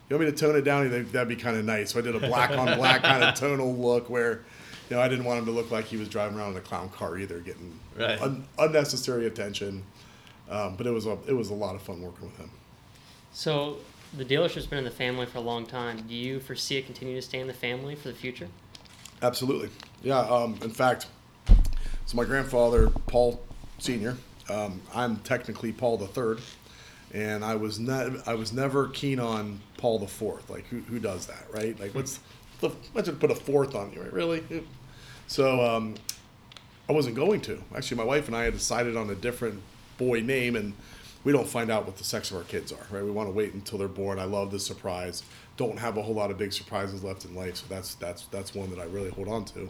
"You 0.09 0.15
want 0.15 0.25
me 0.25 0.31
to 0.31 0.37
tone 0.37 0.55
it 0.55 0.61
down? 0.63 0.89
That'd 1.11 1.27
be 1.27 1.35
kind 1.35 1.57
of 1.57 1.65
nice." 1.65 1.91
So 1.93 1.99
I 1.99 2.01
did 2.01 2.15
a 2.15 2.19
black 2.19 2.51
on 2.51 2.77
black 2.77 3.01
kind 3.03 3.23
of 3.23 3.35
tonal 3.39 3.75
look 3.75 4.09
where. 4.09 4.41
You 4.89 4.95
know, 4.95 5.01
I 5.01 5.09
didn't 5.09 5.25
want 5.25 5.39
him 5.39 5.45
to 5.47 5.51
look 5.51 5.69
like 5.69 5.83
he 5.83 5.97
was 5.97 6.07
driving 6.07 6.37
around 6.37 6.51
in 6.51 6.57
a 6.59 6.61
clown 6.61 6.87
car 6.87 7.17
either, 7.17 7.39
getting 7.41 7.77
Right. 7.99 8.21
un- 8.21 8.45
unnecessary 8.57 9.25
attention. 9.27 9.83
Um, 10.49 10.77
but 10.77 10.87
it 10.87 10.91
was 10.91 11.05
a 11.05 11.17
it 11.27 11.33
was 11.33 11.49
a 11.49 11.53
lot 11.53 11.75
of 11.75 11.81
fun 11.81 12.01
working 12.01 12.27
with 12.29 12.37
him. 12.37 12.49
So 13.33 13.79
the 14.17 14.23
dealership's 14.23 14.65
been 14.65 14.79
in 14.79 14.85
the 14.85 14.89
family 14.91 15.25
for 15.25 15.39
a 15.39 15.41
long 15.41 15.65
time. 15.65 16.05
Do 16.07 16.15
you 16.15 16.39
foresee 16.39 16.77
it 16.77 16.85
continuing 16.85 17.19
to 17.19 17.27
stay 17.27 17.41
in 17.41 17.47
the 17.47 17.53
family 17.53 17.95
for 17.95 18.07
the 18.07 18.13
future? 18.13 18.47
Absolutely. 19.21 19.69
Yeah. 20.03 20.19
Um, 20.19 20.57
in 20.61 20.69
fact, 20.69 21.07
so 22.05 22.15
my 22.15 22.23
grandfather, 22.23 22.87
Paul 23.07 23.41
Senior, 23.79 24.15
um, 24.49 24.81
I'm 24.95 25.17
technically 25.17 25.73
Paul 25.73 25.97
the 25.97 26.07
Third, 26.07 26.39
and 27.13 27.43
I 27.43 27.55
was 27.55 27.79
not. 27.79 28.27
I 28.27 28.35
was 28.35 28.53
never 28.53 28.87
keen 28.89 29.19
on 29.19 29.59
Paul 29.77 29.99
the 29.99 30.07
Fourth. 30.07 30.49
Like, 30.49 30.65
who, 30.67 30.79
who 30.81 30.99
does 30.99 31.27
that, 31.27 31.45
right? 31.51 31.79
Like, 31.79 31.95
what's 31.95 32.19
the 32.59 32.71
imagine 32.93 33.17
put 33.17 33.31
a 33.31 33.35
fourth 33.35 33.75
on 33.75 33.91
you, 33.93 34.01
right? 34.01 34.13
Really? 34.13 34.43
So 35.27 35.63
um, 35.63 35.95
I 36.89 36.93
wasn't 36.93 37.15
going 37.15 37.41
to. 37.41 37.61
Actually, 37.75 37.97
my 37.97 38.03
wife 38.03 38.27
and 38.27 38.35
I 38.35 38.43
had 38.43 38.53
decided 38.53 38.95
on 38.97 39.09
a 39.09 39.15
different 39.15 39.61
boy 39.97 40.21
name, 40.21 40.55
and 40.55 40.73
we 41.23 41.31
don't 41.31 41.47
find 41.47 41.69
out 41.69 41.85
what 41.85 41.97
the 41.97 42.03
sex 42.03 42.31
of 42.31 42.37
our 42.37 42.43
kids 42.43 42.71
are, 42.71 42.87
right? 42.89 43.03
We 43.03 43.11
want 43.11 43.27
to 43.29 43.33
wait 43.33 43.53
until 43.53 43.77
they're 43.77 43.87
born. 43.87 44.19
I 44.19 44.25
love 44.25 44.51
the 44.51 44.59
surprise. 44.59 45.23
Don't 45.57 45.77
have 45.79 45.97
a 45.97 46.01
whole 46.01 46.15
lot 46.15 46.31
of 46.31 46.37
big 46.37 46.53
surprises 46.53 47.03
left 47.03 47.25
in 47.25 47.35
life, 47.35 47.57
so 47.57 47.65
that's 47.69 47.95
that's 47.95 48.25
that's 48.25 48.53
one 48.53 48.69
that 48.69 48.79
I 48.79 48.85
really 48.85 49.09
hold 49.09 49.27
on 49.27 49.45
to. 49.45 49.69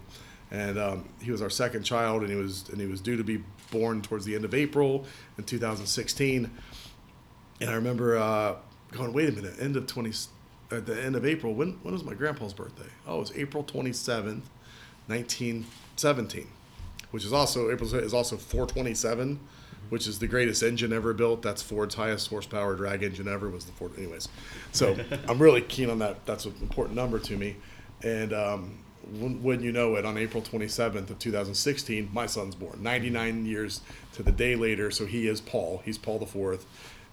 And 0.50 0.80
um, 0.80 1.10
he 1.22 1.32
was 1.32 1.42
our 1.42 1.50
second 1.50 1.84
child, 1.84 2.22
and 2.22 2.30
he 2.30 2.38
was 2.38 2.70
and 2.70 2.80
he 2.80 2.88
was 2.88 3.02
due 3.02 3.18
to 3.18 3.24
be 3.24 3.44
born 3.72 4.02
towards 4.02 4.24
the 4.26 4.36
end 4.36 4.46
of 4.46 4.54
April 4.54 5.06
in 5.38 5.44
2016. 5.44 6.50
And 7.60 7.70
I 7.70 7.74
remember 7.74 8.18
uh, 8.18 8.56
going, 8.92 9.14
wait 9.14 9.30
a 9.30 9.32
minute, 9.32 9.56
end 9.60 9.76
of 9.76 9.88
20, 9.88 10.12
at 10.72 10.86
the 10.86 11.02
end 11.02 11.16
of 11.16 11.26
April, 11.26 11.54
when, 11.54 11.74
when 11.82 11.94
was 11.94 12.04
my 12.04 12.14
grandpa's 12.14 12.54
birthday? 12.54 12.90
Oh, 13.08 13.18
it 13.18 13.20
was 13.20 13.32
April 13.36 13.64
27th, 13.64 14.44
1917, 15.08 16.48
which 17.12 17.26
is 17.26 17.34
also, 17.34 17.72
April 17.72 17.94
is 17.96 18.14
also 18.14 18.38
427, 18.38 19.40
which 19.90 20.08
is 20.08 20.20
the 20.20 20.28
greatest 20.28 20.64
engine 20.64 20.92
ever 20.92 21.14
built. 21.14 21.42
That's 21.42 21.62
Ford's 21.62 21.96
highest 21.96 22.30
horsepower 22.30 22.76
drag 22.76 23.04
engine 23.04 23.28
ever 23.28 23.50
was 23.50 23.66
the 23.66 23.72
Ford. 23.72 23.94
Anyways, 23.98 24.28
so 24.72 24.98
I'm 25.28 25.40
really 25.40 25.62
keen 25.62 25.90
on 25.90 26.00
that. 26.00 26.26
That's 26.26 26.46
an 26.46 26.56
important 26.62 26.96
number 26.96 27.20
to 27.20 27.38
me. 27.38 27.56
And 28.04 28.34
um, 28.34 28.78
when 29.10 29.62
you 29.62 29.72
know 29.72 29.96
it, 29.96 30.06
on 30.06 30.18
April 30.18 30.44
27th 30.44 31.10
of 31.10 31.20
2016, 31.20 32.10
my 32.14 32.26
son's 32.26 32.56
born. 32.56 32.84
99 32.84 33.46
years 33.46 33.82
to 34.14 34.24
the 34.24 34.32
day 34.32 34.56
later, 34.56 34.92
so 34.92 35.06
he 35.06 35.28
is 35.28 35.40
Paul. 35.40 35.82
He's 35.86 35.98
Paul 35.98 36.20
the 36.20 36.26
Fourth, 36.26 36.66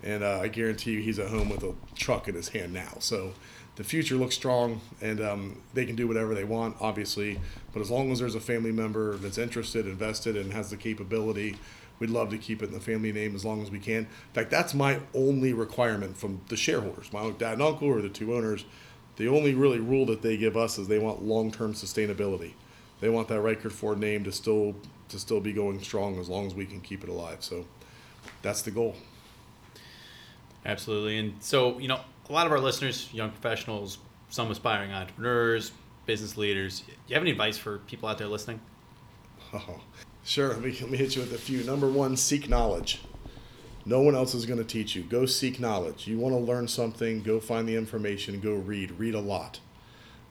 and 0.04 0.22
uh, 0.22 0.40
I 0.40 0.48
guarantee 0.48 0.92
you, 0.92 1.00
he's 1.00 1.18
at 1.18 1.30
home 1.30 1.48
with 1.48 1.64
a 1.64 1.74
truck 1.96 2.28
in 2.28 2.34
his 2.34 2.50
hand 2.50 2.74
now. 2.74 2.96
So 3.00 3.32
the 3.76 3.84
future 3.84 4.16
looks 4.16 4.34
strong, 4.34 4.82
and 5.00 5.20
um, 5.20 5.62
they 5.72 5.86
can 5.86 5.96
do 5.96 6.06
whatever 6.06 6.34
they 6.34 6.44
want, 6.44 6.76
obviously. 6.78 7.40
But 7.72 7.80
as 7.80 7.90
long 7.90 8.12
as 8.12 8.20
there's 8.20 8.34
a 8.34 8.40
family 8.40 8.70
member 8.70 9.16
that's 9.16 9.38
interested, 9.38 9.86
invested, 9.86 10.36
and 10.36 10.52
has 10.52 10.70
the 10.70 10.76
capability, 10.76 11.56
we'd 11.98 12.10
love 12.10 12.28
to 12.30 12.38
keep 12.38 12.62
it 12.62 12.66
in 12.66 12.74
the 12.74 12.80
family 12.80 13.12
name 13.12 13.34
as 13.34 13.46
long 13.46 13.62
as 13.62 13.70
we 13.70 13.78
can. 13.78 14.00
In 14.00 14.08
fact, 14.34 14.50
that's 14.50 14.74
my 14.74 15.00
only 15.14 15.54
requirement 15.54 16.18
from 16.18 16.42
the 16.48 16.56
shareholders, 16.56 17.10
my 17.12 17.30
dad 17.30 17.54
and 17.54 17.62
uncle, 17.62 17.88
or 17.88 18.02
the 18.02 18.10
two 18.10 18.34
owners. 18.34 18.66
The 19.16 19.28
only 19.28 19.54
really 19.54 19.78
rule 19.78 20.04
that 20.06 20.22
they 20.22 20.36
give 20.36 20.56
us 20.56 20.78
is 20.78 20.86
they 20.86 20.98
want 20.98 21.22
long-term 21.22 21.72
sustainability. 21.72 22.52
They 23.00 23.08
want 23.08 23.28
that 23.28 23.40
Ricart 23.40 23.72
Ford 23.72 23.98
name 23.98 24.24
to 24.24 24.32
still 24.32 24.74
to 25.08 25.18
still 25.18 25.40
be 25.40 25.52
going 25.52 25.80
strong 25.82 26.18
as 26.18 26.28
long 26.28 26.46
as 26.46 26.54
we 26.54 26.66
can 26.66 26.80
keep 26.80 27.04
it 27.04 27.10
alive. 27.10 27.38
So 27.40 27.66
that's 28.42 28.62
the 28.62 28.70
goal. 28.70 28.96
Absolutely. 30.64 31.18
And 31.18 31.34
so, 31.40 31.78
you 31.78 31.88
know, 31.88 32.00
a 32.28 32.32
lot 32.32 32.46
of 32.46 32.52
our 32.52 32.60
listeners, 32.60 33.08
young 33.12 33.30
professionals, 33.30 33.98
some 34.30 34.50
aspiring 34.50 34.92
entrepreneurs, 34.92 35.72
business 36.06 36.36
leaders, 36.36 36.80
do 36.80 36.92
you 37.08 37.14
have 37.14 37.22
any 37.22 37.30
advice 37.30 37.58
for 37.58 37.78
people 37.78 38.08
out 38.08 38.18
there 38.18 38.28
listening? 38.28 38.60
Oh, 39.52 39.80
sure. 40.24 40.48
Let 40.48 40.62
me, 40.62 40.76
let 40.80 40.90
me 40.90 40.98
hit 40.98 41.14
you 41.14 41.22
with 41.22 41.32
a 41.32 41.38
few. 41.38 41.62
Number 41.64 41.88
one, 41.88 42.16
seek 42.16 42.48
knowledge. 42.48 43.02
No 43.86 44.00
one 44.00 44.14
else 44.14 44.34
is 44.34 44.46
going 44.46 44.58
to 44.58 44.64
teach 44.64 44.96
you. 44.96 45.02
Go 45.02 45.26
seek 45.26 45.60
knowledge. 45.60 46.06
You 46.06 46.18
want 46.18 46.34
to 46.34 46.40
learn 46.40 46.66
something, 46.66 47.22
go 47.22 47.38
find 47.38 47.68
the 47.68 47.76
information, 47.76 48.40
go 48.40 48.54
read. 48.54 48.92
Read 48.98 49.14
a 49.14 49.20
lot. 49.20 49.60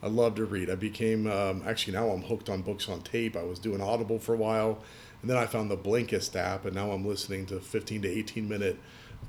I 0.02 0.08
love 0.08 0.34
to 0.34 0.44
read. 0.44 0.68
I 0.68 0.74
became, 0.74 1.26
um, 1.28 1.62
actually, 1.64 1.94
now 1.94 2.08
I'm 2.10 2.22
hooked 2.22 2.50
on 2.50 2.62
books 2.62 2.88
on 2.88 3.00
tape. 3.02 3.36
I 3.36 3.44
was 3.44 3.58
doing 3.58 3.80
Audible 3.80 4.18
for 4.18 4.34
a 4.34 4.36
while, 4.36 4.78
and 5.22 5.30
then 5.30 5.38
I 5.38 5.46
found 5.46 5.70
the 5.70 5.76
Blinkist 5.76 6.36
app, 6.36 6.66
and 6.66 6.74
now 6.74 6.90
I'm 6.90 7.06
listening 7.06 7.46
to 7.46 7.60
15 7.60 8.02
to 8.02 8.08
18 8.08 8.46
minute 8.48 8.76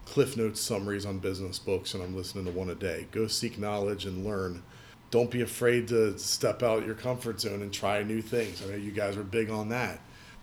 Cliff 0.05 0.37
Notes 0.37 0.61
summaries 0.61 1.05
on 1.05 1.19
business 1.19 1.59
books, 1.59 1.93
and 1.93 2.03
I'm 2.03 2.15
listening 2.15 2.45
to 2.45 2.51
one 2.51 2.69
a 2.69 2.75
day. 2.75 3.07
Go 3.11 3.27
seek 3.27 3.57
knowledge 3.57 4.05
and 4.05 4.25
learn. 4.25 4.63
Don't 5.11 5.31
be 5.31 5.41
afraid 5.41 5.87
to 5.89 6.17
step 6.17 6.63
out 6.63 6.85
your 6.85 6.95
comfort 6.95 7.41
zone 7.41 7.61
and 7.61 7.73
try 7.73 8.03
new 8.03 8.21
things. 8.21 8.61
I 8.63 8.69
know 8.69 8.75
you 8.75 8.91
guys 8.91 9.17
are 9.17 9.23
big 9.23 9.49
on 9.49 9.69
that. 9.69 9.99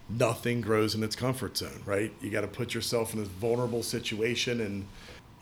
Nothing 0.08 0.60
grows 0.60 0.94
in 0.94 1.02
its 1.02 1.16
comfort 1.16 1.56
zone, 1.56 1.82
right? 1.86 2.12
You 2.20 2.30
got 2.30 2.42
to 2.42 2.48
put 2.48 2.74
yourself 2.74 3.14
in 3.14 3.20
this 3.20 3.28
vulnerable 3.28 3.82
situation 3.82 4.60
and 4.60 4.86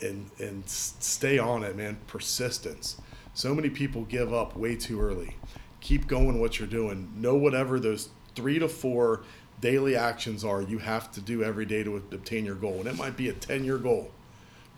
and 0.03 0.31
and 0.39 0.69
stay 0.69 1.39
on 1.39 1.65
it, 1.65 1.77
man. 1.77 1.99
Persistence. 2.07 3.01
So 3.35 3.55
many 3.55 3.71
people 3.71 4.03
give 4.03 4.33
up 4.33 4.57
way 4.57 4.77
too 4.77 5.01
early. 5.01 5.37
Keep 5.81 6.07
going 6.07 6.41
what 6.41 6.59
you're 6.59 6.69
doing. 6.69 7.13
Know 7.17 7.37
whatever 7.37 7.81
those 7.81 8.11
three 8.35 8.59
to 8.59 8.69
four 8.69 9.23
daily 9.61 9.97
actions 9.97 10.45
are 10.45 10.63
you 10.63 10.79
have 10.79 11.11
to 11.13 11.21
do 11.21 11.43
every 11.43 11.67
day 11.67 11.83
to 11.83 11.97
obtain 11.97 12.45
your 12.45 12.55
goal. 12.55 12.79
And 12.79 12.87
it 12.87 12.97
might 12.97 13.17
be 13.17 13.29
a 13.29 13.33
10 13.33 13.65
year 13.65 13.79
goal, 13.79 14.11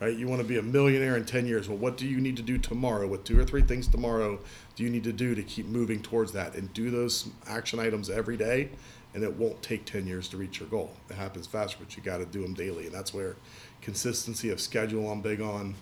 right? 0.01 0.17
You 0.17 0.29
want 0.29 0.43
to 0.43 0.49
be 0.49 0.59
a 0.59 0.63
millionaire 0.63 1.17
in 1.17 1.25
10 1.25 1.47
years. 1.47 1.69
Well, 1.69 1.79
what 1.79 1.97
do 1.97 2.07
you 2.07 2.21
need 2.21 2.37
to 2.37 2.43
do 2.43 2.59
tomorrow? 2.59 3.07
What 3.07 3.25
two 3.25 3.39
or 3.39 3.45
three 3.45 3.63
things 3.63 3.87
tomorrow 3.87 4.39
do 4.77 4.85
you 4.85 4.91
need 4.91 5.05
to 5.05 5.13
do 5.13 5.35
to 5.35 5.43
keep 5.43 5.67
moving 5.67 6.03
towards 6.03 6.33
that? 6.33 6.55
And 6.55 6.73
do 6.73 6.91
those 6.91 7.29
action 7.47 7.79
items 7.79 8.11
every 8.11 8.37
day, 8.37 8.71
and 9.15 9.23
it 9.23 9.35
won't 9.35 9.63
take 9.63 9.85
10 9.85 10.07
years 10.07 10.29
to 10.29 10.37
reach 10.37 10.61
your 10.61 10.69
goal. 10.69 10.93
It 11.11 11.17
happens 11.17 11.47
faster, 11.47 11.77
but 11.79 11.97
you 11.97 12.03
got 12.03 12.19
to 12.19 12.27
do 12.27 12.43
them 12.43 12.55
daily. 12.55 12.87
And 12.87 12.95
that's 12.95 13.15
where 13.15 13.37
consistency 13.81 14.51
of 14.51 14.61
schedule 14.61 15.11
I'm 15.11 15.21
big 15.21 15.41
on 15.41 15.75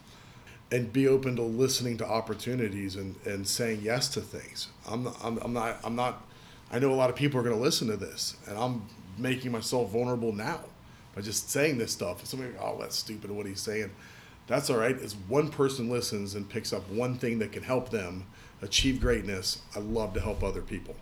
and 0.72 0.92
be 0.92 1.08
open 1.08 1.36
to 1.36 1.42
listening 1.42 1.96
to 1.98 2.06
opportunities 2.06 2.96
and, 2.96 3.16
and 3.24 3.46
saying 3.46 3.80
yes 3.82 4.08
to 4.08 4.20
things. 4.20 4.68
I'm 4.88 5.04
not, 5.04 5.16
I'm, 5.22 5.38
I'm 5.38 5.52
not, 5.52 5.78
I'm 5.82 5.96
not, 5.96 6.24
I 6.70 6.78
know 6.78 6.92
a 6.92 6.94
lot 6.94 7.10
of 7.10 7.16
people 7.16 7.40
are 7.40 7.42
going 7.42 7.56
to 7.56 7.62
listen 7.62 7.88
to 7.88 7.96
this 7.96 8.36
and 8.48 8.56
I'm 8.56 8.82
making 9.18 9.52
myself 9.52 9.90
vulnerable 9.90 10.32
now 10.32 10.60
by 11.14 11.22
just 11.22 11.50
saying 11.50 11.78
this 11.78 11.92
stuff. 11.92 12.24
Somebody, 12.24 12.52
oh, 12.60 12.78
that's 12.80 12.96
stupid 12.96 13.30
what 13.30 13.46
he's 13.46 13.60
saying. 13.60 13.90
That's 14.46 14.70
all 14.70 14.78
right. 14.78 14.98
As 15.00 15.14
one 15.14 15.48
person 15.48 15.90
listens 15.90 16.34
and 16.34 16.48
picks 16.48 16.72
up 16.72 16.88
one 16.90 17.16
thing 17.16 17.38
that 17.40 17.52
can 17.52 17.62
help 17.62 17.90
them 17.90 18.26
achieve 18.62 19.00
greatness, 19.00 19.62
I 19.74 19.80
love 19.80 20.14
to 20.14 20.20
help 20.20 20.42
other 20.42 20.62
people. 20.62 20.96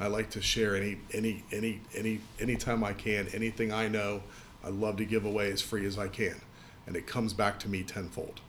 I 0.00 0.06
like 0.06 0.30
to 0.30 0.42
share 0.42 0.76
any, 0.76 0.98
any, 1.12 1.44
any, 1.52 1.80
any, 1.94 2.20
anytime 2.38 2.84
I 2.84 2.92
can, 2.92 3.28
anything 3.34 3.72
I 3.72 3.88
know, 3.88 4.22
I 4.64 4.68
love 4.68 4.96
to 4.98 5.04
give 5.04 5.24
away 5.24 5.50
as 5.50 5.60
free 5.60 5.86
as 5.86 5.98
I 5.98 6.08
can. 6.08 6.40
And 6.86 6.96
it 6.96 7.06
comes 7.06 7.32
back 7.32 7.58
to 7.60 7.68
me 7.68 7.82
tenfold. 7.82 8.40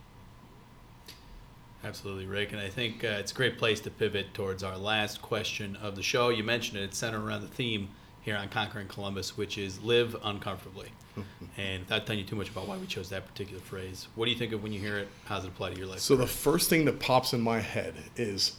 Absolutely, 1.82 2.26
Rick. 2.26 2.52
And 2.52 2.60
I 2.60 2.68
think 2.68 3.04
uh, 3.04 3.08
it's 3.08 3.32
a 3.32 3.34
great 3.34 3.56
place 3.58 3.80
to 3.80 3.90
pivot 3.90 4.34
towards 4.34 4.62
our 4.62 4.76
last 4.76 5.22
question 5.22 5.76
of 5.76 5.96
the 5.96 6.02
show. 6.02 6.28
You 6.28 6.44
mentioned 6.44 6.78
it, 6.78 6.84
it's 6.84 6.98
centered 6.98 7.24
around 7.24 7.42
the 7.42 7.48
theme 7.48 7.88
here 8.20 8.36
on 8.36 8.48
Conquering 8.48 8.86
Columbus, 8.86 9.36
which 9.36 9.56
is 9.56 9.82
live 9.82 10.14
uncomfortably. 10.22 10.88
and 11.56 11.80
without 11.80 12.06
telling 12.06 12.20
you 12.20 12.26
too 12.26 12.36
much 12.36 12.50
about 12.50 12.68
why 12.68 12.76
we 12.76 12.86
chose 12.86 13.08
that 13.10 13.26
particular 13.26 13.60
phrase, 13.60 14.08
what 14.14 14.26
do 14.26 14.30
you 14.30 14.36
think 14.36 14.52
of 14.52 14.62
when 14.62 14.72
you 14.72 14.80
hear 14.80 14.98
it? 14.98 15.08
How 15.24 15.36
does 15.36 15.44
it 15.44 15.48
apply 15.48 15.70
to 15.70 15.78
your 15.78 15.86
life? 15.86 16.00
So 16.00 16.16
the 16.16 16.26
first 16.26 16.68
thing 16.68 16.84
that 16.84 17.00
pops 17.00 17.32
in 17.32 17.40
my 17.40 17.60
head 17.60 17.94
is 18.16 18.56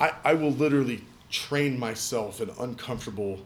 I, 0.00 0.12
I 0.24 0.34
will 0.34 0.52
literally 0.52 1.02
train 1.30 1.78
myself 1.78 2.40
in 2.40 2.50
uncomfortable 2.60 3.40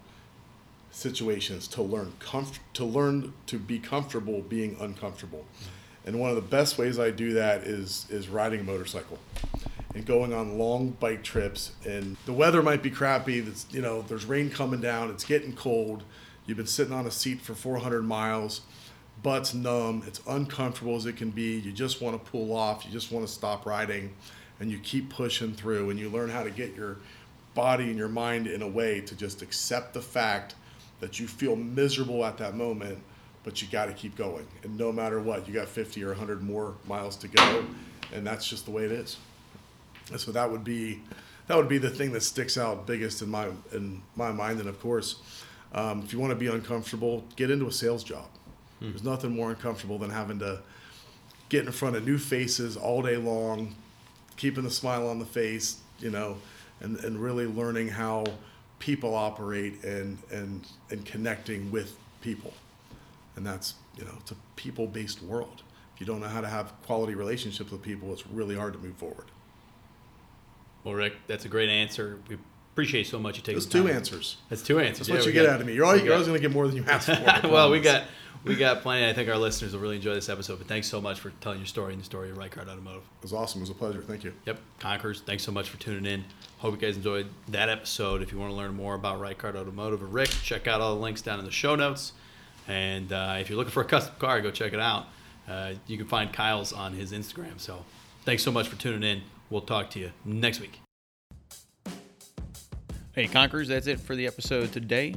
situations 0.91 1.69
to 1.69 1.83
learn 1.83 2.13
comf- 2.19 2.59
to 2.75 2.85
learn 2.85 3.33
to 3.47 3.59
be 3.59 3.79
comfortable 3.79 4.43
being 4.43 4.77
uncomfortable. 4.81 5.45
And 6.11 6.19
one 6.19 6.31
of 6.31 6.35
the 6.35 6.43
best 6.43 6.77
ways 6.77 6.99
I 6.99 7.13
do 7.13 7.35
that 7.35 7.63
is 7.63 8.05
is 8.11 8.29
riding 8.29 8.59
a 8.59 8.65
motorcycle 8.65 9.17
and 9.95 10.05
going 10.05 10.33
on 10.33 10.59
long 10.59 10.91
bike 10.99 11.23
trips. 11.23 11.71
And 11.87 12.17
the 12.27 12.33
weather 12.33 12.65
might 12.65 12.83
be 12.83 12.91
crappy, 12.91 13.39
that's 13.39 13.65
you 13.71 13.81
know, 13.81 14.03
there's 14.03 14.25
rain 14.25 14.51
coming 14.51 14.81
down, 14.81 15.11
it's 15.11 15.23
getting 15.23 15.53
cold. 15.53 16.03
You've 16.47 16.57
been 16.57 16.67
sitting 16.67 16.93
on 16.93 17.07
a 17.07 17.13
seat 17.13 17.41
for 17.41 17.55
400 17.55 18.03
miles. 18.03 18.63
Butt's 19.23 19.55
numb, 19.55 20.03
it's 20.05 20.21
uncomfortable 20.27 20.97
as 20.97 21.07
it 21.07 21.17
can 21.17 21.31
be. 21.31 21.61
You 21.61 21.71
just 21.71 22.03
want 22.03 22.21
to 22.21 22.31
pull 22.33 22.57
off, 22.57 22.85
you 22.85 22.91
just 22.91 23.13
want 23.13 23.25
to 23.25 23.33
stop 23.33 23.65
riding, 23.65 24.13
and 24.59 24.69
you 24.69 24.81
keep 24.81 25.11
pushing 25.11 25.53
through, 25.53 25.91
and 25.91 26.01
you 26.01 26.09
learn 26.09 26.29
how 26.29 26.43
to 26.43 26.51
get 26.51 26.75
your 26.75 26.97
body 27.55 27.85
and 27.85 27.97
your 27.97 28.09
mind 28.09 28.49
in 28.49 28.63
a 28.63 28.69
way 28.69 29.01
to 29.03 29.15
just 29.15 29.43
accept 29.43 29.95
the 29.95 30.03
fact 30.03 30.57
that 30.99 31.21
you 31.21 31.29
feel 31.29 31.55
miserable 31.55 32.25
at 32.25 32.37
that 32.39 32.57
moment, 32.57 32.99
but 33.45 33.63
you 33.63 33.69
got 33.69 33.87
to 33.87 33.93
keep 33.93 34.17
going. 34.17 34.47
And 34.63 34.77
no 34.77 34.93
matter 34.93 35.21
what, 35.21 35.49
you 35.49 35.55
got 35.55 35.69
50 35.69 36.03
or 36.05 36.09
100 36.09 36.43
more 36.43 36.75
miles 36.87 37.17
to 37.17 37.29
go, 37.29 37.65
and 38.13 38.27
that's 38.27 38.49
just 38.49 38.65
the 38.65 38.71
way 38.71 38.85
it 38.85 38.93
is. 38.93 39.17
And 40.11 40.21
so 40.21 40.33
that 40.33 40.51
would 40.51 40.65
be 40.65 41.01
that 41.47 41.57
would 41.57 41.69
be 41.69 41.79
the 41.79 41.91
thing 41.91 42.13
that 42.13 42.23
sticks 42.23 42.57
out 42.57 42.87
biggest 42.87 43.23
in 43.23 43.31
my 43.31 43.49
in 43.73 44.03
my 44.17 44.33
mind. 44.33 44.61
And 44.61 44.69
of 44.69 44.81
course, 44.81 45.21
um, 45.73 46.03
if 46.05 46.13
you 46.13 46.19
want 46.19 46.31
to 46.31 46.37
be 46.37 46.49
uncomfortable, 46.49 47.25
get 47.37 47.51
into 47.51 47.67
a 47.67 47.73
sales 47.73 48.05
job. 48.05 48.27
Hmm. 48.81 48.91
There's 48.91 49.05
nothing 49.05 49.35
more 49.35 49.51
uncomfortable 49.51 49.99
than 49.99 50.11
having 50.11 50.39
to 50.41 50.61
get 51.49 51.67
in 51.67 51.73
front 51.73 51.97
of 51.97 52.07
new 52.07 52.19
faces 52.19 52.77
all 52.77 53.03
day 53.03 53.17
long, 53.17 53.75
keeping 54.37 54.65
the 54.65 54.71
smile 54.71 55.09
on 55.09 55.19
the 55.19 55.25
face, 55.25 55.79
you 55.99 56.11
know, 56.11 56.39
and, 56.81 56.97
and 57.01 57.21
really 57.21 57.47
learning 57.47 57.89
how 57.89 58.25
people 58.79 59.15
operate 59.15 59.85
and, 59.85 60.19
and, 60.31 60.67
and 60.91 61.05
connecting 61.05 61.71
with 61.71 61.97
people. 62.23 62.55
And 63.41 63.47
that's, 63.47 63.73
you 63.97 64.05
know, 64.05 64.13
it's 64.21 64.33
a 64.33 64.37
people 64.57 64.87
based 64.87 65.23
world. 65.23 65.63
If 65.95 66.01
you 66.01 66.07
don't 66.07 66.21
know 66.21 66.29
how 66.29 66.43
to 66.43 66.47
have 66.47 66.75
quality 66.83 67.15
relationships 67.15 67.71
with 67.71 67.81
people, 67.81 68.13
it's 68.13 68.27
really 68.27 68.55
hard 68.55 68.75
to 68.75 68.79
move 68.79 68.97
forward. 68.97 69.31
Well, 70.85 70.93
Rick, 70.93 71.15
that's 71.27 71.47
a 71.47 71.49
great 71.49 71.71
answer. 71.71 72.19
We 72.29 72.37
appreciate 72.75 73.07
so 73.07 73.19
much 73.19 73.39
you 73.39 73.43
taking. 73.43 73.55
That's 73.55 73.65
two 73.65 73.89
answers. 73.89 74.37
That's 74.51 74.61
two 74.61 74.79
answers. 74.79 75.07
That's 75.07 75.09
yeah, 75.09 75.15
what 75.15 75.27
you 75.27 75.33
get 75.33 75.47
got, 75.47 75.55
out 75.55 75.61
of 75.63 75.67
me. 75.67 75.73
You're 75.73 75.87
always, 75.87 76.03
you're 76.03 76.13
always 76.13 76.27
going 76.27 76.39
to 76.39 76.47
get 76.47 76.53
more 76.55 76.67
than 76.67 76.77
you 76.77 76.85
asked 76.87 77.07
for. 77.07 77.49
well, 77.49 77.71
we 77.71 77.81
got 77.81 78.05
we 78.45 78.57
got 78.57 78.83
plenty. 78.83 79.09
I 79.09 79.15
think 79.15 79.31
our 79.31 79.39
listeners 79.39 79.73
will 79.73 79.81
really 79.81 79.97
enjoy 79.97 80.13
this 80.13 80.29
episode. 80.29 80.59
But 80.59 80.69
thanks 80.69 80.87
so 80.87 81.01
much 81.01 81.19
for 81.19 81.31
telling 81.41 81.61
your 81.61 81.67
story 81.67 81.95
and 81.95 82.03
the 82.03 82.05
story 82.05 82.29
of 82.29 82.37
Ricart 82.37 82.69
Automotive. 82.69 83.05
It 83.19 83.23
was 83.23 83.33
awesome. 83.33 83.61
It 83.61 83.63
was 83.63 83.71
a 83.71 83.75
pleasure. 83.75 84.03
Thank 84.03 84.23
you. 84.23 84.35
Yep, 84.45 84.61
Conquerors. 84.81 85.23
Thanks 85.23 85.45
so 85.45 85.53
much 85.53 85.71
for 85.71 85.79
tuning 85.79 86.05
in. 86.05 86.27
Hope 86.59 86.75
you 86.75 86.79
guys 86.79 86.97
enjoyed 86.97 87.27
that 87.49 87.71
episode. 87.71 88.21
If 88.21 88.33
you 88.33 88.39
want 88.39 88.51
to 88.51 88.57
learn 88.57 88.75
more 88.75 88.97
about 88.97 89.19
Ricart 89.19 89.55
Automotive 89.57 90.03
or 90.03 90.07
Rick, 90.07 90.29
check 90.29 90.69
out 90.69 90.83
all 90.83 90.95
the 90.95 91.01
links 91.01 91.23
down 91.23 91.39
in 91.39 91.47
the 91.47 91.51
show 91.51 91.75
notes. 91.75 92.13
And 92.69 93.13
uh, 93.13 93.37
if 93.41 93.49
you're 93.49 93.59
looking 93.59 93.73
for 93.73 93.83
a 93.83 93.87
custom 93.87 94.15
car, 94.19 94.41
go 94.41 94.51
check 94.51 94.73
it 94.73 94.81
out. 94.81 95.07
Uh, 95.49 95.75
you 95.87 95.97
can 95.97 96.07
find 96.07 96.33
Kyle's 96.33 96.73
on 96.73 96.93
his 96.93 97.13
Instagram. 97.13 97.59
So 97.59 97.85
thanks 98.25 98.43
so 98.43 98.53
much 98.53 98.69
for 98.69 98.77
tuning 98.77 99.03
in. 99.03 99.23
We'll 99.49 99.63
talk 99.63 99.91
to 99.91 99.99
you 99.99 100.13
next 100.25 100.61
week. 100.61 100.81
Hey, 103.13 103.27
Conquerors, 103.27 103.69
that's 103.69 103.89
it 103.89 103.99
for 103.99 104.15
the 104.15 104.27
episode 104.27 104.73
today. 104.73 105.17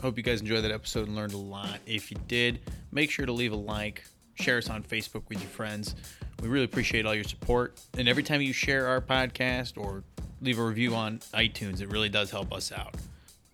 Hope 0.00 0.16
you 0.16 0.22
guys 0.22 0.40
enjoyed 0.40 0.64
that 0.64 0.70
episode 0.70 1.06
and 1.06 1.16
learned 1.16 1.34
a 1.34 1.38
lot. 1.38 1.80
If 1.86 2.10
you 2.10 2.16
did, 2.26 2.60
make 2.92 3.10
sure 3.10 3.26
to 3.26 3.32
leave 3.32 3.52
a 3.52 3.56
like, 3.56 4.04
share 4.36 4.58
us 4.58 4.70
on 4.70 4.82
Facebook 4.82 5.28
with 5.28 5.40
your 5.40 5.50
friends. 5.50 5.94
We 6.40 6.48
really 6.48 6.64
appreciate 6.64 7.04
all 7.04 7.14
your 7.14 7.24
support. 7.24 7.78
And 7.98 8.08
every 8.08 8.22
time 8.22 8.40
you 8.40 8.52
share 8.52 8.86
our 8.86 9.00
podcast 9.00 9.76
or 9.76 10.02
leave 10.40 10.58
a 10.58 10.64
review 10.64 10.94
on 10.94 11.18
iTunes, 11.34 11.80
it 11.82 11.90
really 11.90 12.08
does 12.08 12.30
help 12.30 12.52
us 12.52 12.72
out. 12.72 12.94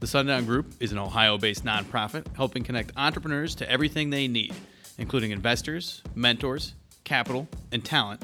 The 0.00 0.06
Sundown 0.06 0.44
Group 0.44 0.74
is 0.80 0.92
an 0.92 0.98
Ohio 0.98 1.38
based 1.38 1.64
nonprofit 1.64 2.24
helping 2.36 2.64
connect 2.64 2.92
entrepreneurs 2.96 3.54
to 3.56 3.70
everything 3.70 4.10
they 4.10 4.28
need, 4.28 4.54
including 4.96 5.30
investors, 5.30 6.02
mentors, 6.14 6.74
capital, 7.04 7.48
and 7.72 7.84
talent 7.84 8.22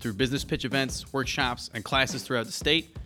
through 0.00 0.14
business 0.14 0.44
pitch 0.44 0.64
events, 0.64 1.12
workshops, 1.12 1.70
and 1.74 1.84
classes 1.84 2.22
throughout 2.22 2.46
the 2.46 2.52
state. 2.52 2.96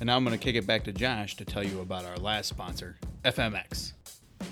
And 0.00 0.06
now 0.06 0.16
I'm 0.16 0.24
going 0.24 0.36
to 0.36 0.44
kick 0.44 0.56
it 0.56 0.66
back 0.66 0.84
to 0.84 0.92
Josh 0.92 1.36
to 1.36 1.44
tell 1.44 1.64
you 1.64 1.80
about 1.80 2.04
our 2.04 2.16
last 2.16 2.48
sponsor, 2.48 2.96
FMX. 3.24 3.92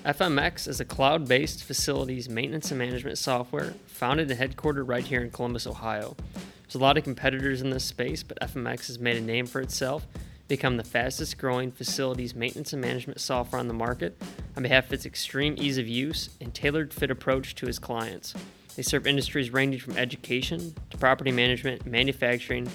FMX 0.05 0.69
is 0.69 0.81
a 0.81 0.85
cloud 0.85 1.29
based 1.29 1.65
facilities 1.65 2.29
maintenance 2.29 2.71
and 2.71 2.79
management 2.79 3.19
software 3.19 3.75
founded 3.87 4.31
and 4.31 4.41
headquartered 4.41 4.89
right 4.89 5.05
here 5.05 5.21
in 5.21 5.31
Columbus, 5.31 5.67
Ohio. 5.67 6.17
There's 6.63 6.77
a 6.77 6.79
lot 6.79 6.97
of 6.97 7.05
competitors 7.05 7.61
in 7.61 7.71
this 7.71 7.85
space, 7.85 8.23
but 8.23 8.39
FMX 8.41 8.87
has 8.87 9.01
made 9.01 9.17
a 9.17 9.21
name 9.21 9.47
for 9.47 9.61
itself, 9.61 10.07
become 10.47 10.77
the 10.77 10.85
fastest 10.85 11.37
growing 11.37 11.73
facilities 11.73 12.35
maintenance 12.35 12.73
and 12.73 12.81
management 12.81 13.21
software 13.21 13.59
on 13.59 13.69
the 13.69 13.75
market 13.75 14.21
on 14.57 14.63
behalf 14.63 14.87
of 14.87 14.93
its 14.93 15.05
extreme 15.05 15.57
ease 15.59 15.79
of 15.79 15.89
use 15.89 16.31
and 16.41 16.55
tailored 16.55 16.95
fit 16.95 17.11
approach 17.11 17.55
to 17.57 17.67
its 17.67 17.79
clients. 17.79 18.35
They 18.81 18.85
serve 18.85 19.07
industries 19.07 19.53
ranging 19.53 19.79
from 19.79 19.99
education 19.99 20.75
to 20.89 20.97
property 20.97 21.31
management, 21.31 21.85
manufacturing, 21.85 22.67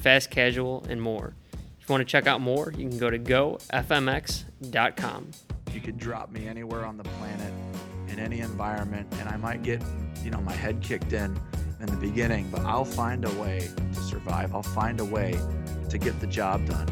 fast 0.00 0.30
casual, 0.30 0.86
and 0.88 1.02
more. 1.02 1.34
If 1.52 1.86
you 1.86 1.92
want 1.92 2.00
to 2.00 2.06
check 2.06 2.26
out 2.26 2.40
more, 2.40 2.72
you 2.74 2.88
can 2.88 2.96
go 2.96 3.10
to 3.10 3.18
gofmx.com. 3.18 3.70
You 5.74 5.80
could 5.82 5.98
drop 5.98 6.30
me 6.30 6.48
anywhere 6.48 6.86
on 6.86 6.96
the 6.96 7.04
planet 7.04 7.52
in 8.08 8.18
any 8.18 8.40
environment, 8.40 9.06
and 9.18 9.28
I 9.28 9.36
might 9.36 9.62
get, 9.62 9.82
you 10.24 10.30
know, 10.30 10.40
my 10.40 10.54
head 10.54 10.80
kicked 10.80 11.12
in 11.12 11.38
in 11.78 11.84
the 11.84 11.98
beginning, 11.98 12.48
but 12.50 12.62
I'll 12.62 12.86
find 12.86 13.26
a 13.26 13.30
way 13.32 13.68
to 13.92 14.00
survive. 14.00 14.54
I'll 14.54 14.62
find 14.62 14.98
a 14.98 15.04
way 15.04 15.38
to 15.90 15.98
get 15.98 16.18
the 16.20 16.26
job 16.26 16.64
done. 16.64 16.88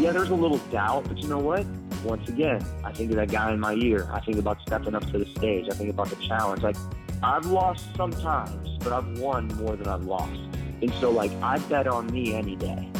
Yeah, 0.00 0.12
there's 0.12 0.30
a 0.30 0.34
little 0.34 0.56
doubt, 0.72 1.04
but 1.06 1.18
you 1.18 1.28
know 1.28 1.40
what? 1.40 1.66
Once 2.02 2.30
again, 2.30 2.64
I 2.82 2.92
think 2.92 3.10
of 3.10 3.16
that 3.16 3.30
guy 3.30 3.52
in 3.52 3.60
my 3.60 3.74
ear. 3.74 4.08
I 4.10 4.20
think 4.20 4.38
about 4.38 4.56
stepping 4.62 4.94
up 4.94 5.04
to 5.10 5.18
the 5.18 5.26
stage. 5.36 5.66
I 5.70 5.74
think 5.74 5.90
about 5.90 6.08
the 6.08 6.16
challenge. 6.16 6.62
Like, 6.62 6.76
I've 7.22 7.46
lost 7.46 7.86
sometimes, 7.96 8.78
but 8.78 8.92
I've 8.92 9.18
won 9.18 9.48
more 9.56 9.76
than 9.76 9.88
I've 9.88 10.04
lost. 10.04 10.40
And 10.82 10.92
so, 11.00 11.10
like, 11.10 11.32
I 11.42 11.58
bet 11.58 11.86
on 11.86 12.06
me 12.12 12.34
any 12.34 12.56
day. 12.56 12.90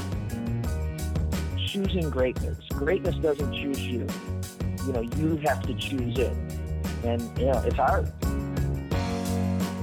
Choosing 1.66 2.08
greatness. 2.10 2.58
Greatness 2.70 3.16
doesn't 3.16 3.52
choose 3.52 3.80
you 3.80 4.06
you 4.86 4.92
know, 4.92 5.00
you 5.00 5.36
have 5.38 5.62
to 5.66 5.74
choose 5.74 6.16
it. 6.18 6.32
And, 7.04 7.20
you 7.38 7.46
know, 7.46 7.62
it's 7.64 7.76
hard. 7.76 8.12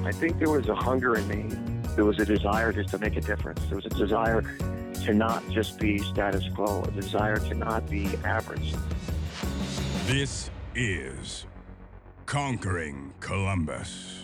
I 0.05 0.11
think 0.11 0.39
there 0.39 0.49
was 0.49 0.67
a 0.69 0.75
hunger 0.75 1.15
in 1.17 1.27
me. 1.27 1.55
There 1.95 2.05
was 2.05 2.19
a 2.19 2.25
desire 2.25 2.71
just 2.71 2.89
to 2.89 2.97
make 2.97 3.15
a 3.17 3.21
difference. 3.21 3.61
There 3.65 3.75
was 3.75 3.86
a 3.86 3.89
desire 3.89 4.41
to 5.05 5.13
not 5.13 5.47
just 5.51 5.79
be 5.79 5.99
status 5.99 6.43
quo, 6.55 6.84
a 6.84 6.91
desire 6.91 7.38
to 7.38 7.53
not 7.53 7.89
be 7.89 8.07
average. 8.23 8.73
This 10.05 10.49
is 10.73 11.45
Conquering 12.25 13.13
Columbus. 13.19 14.22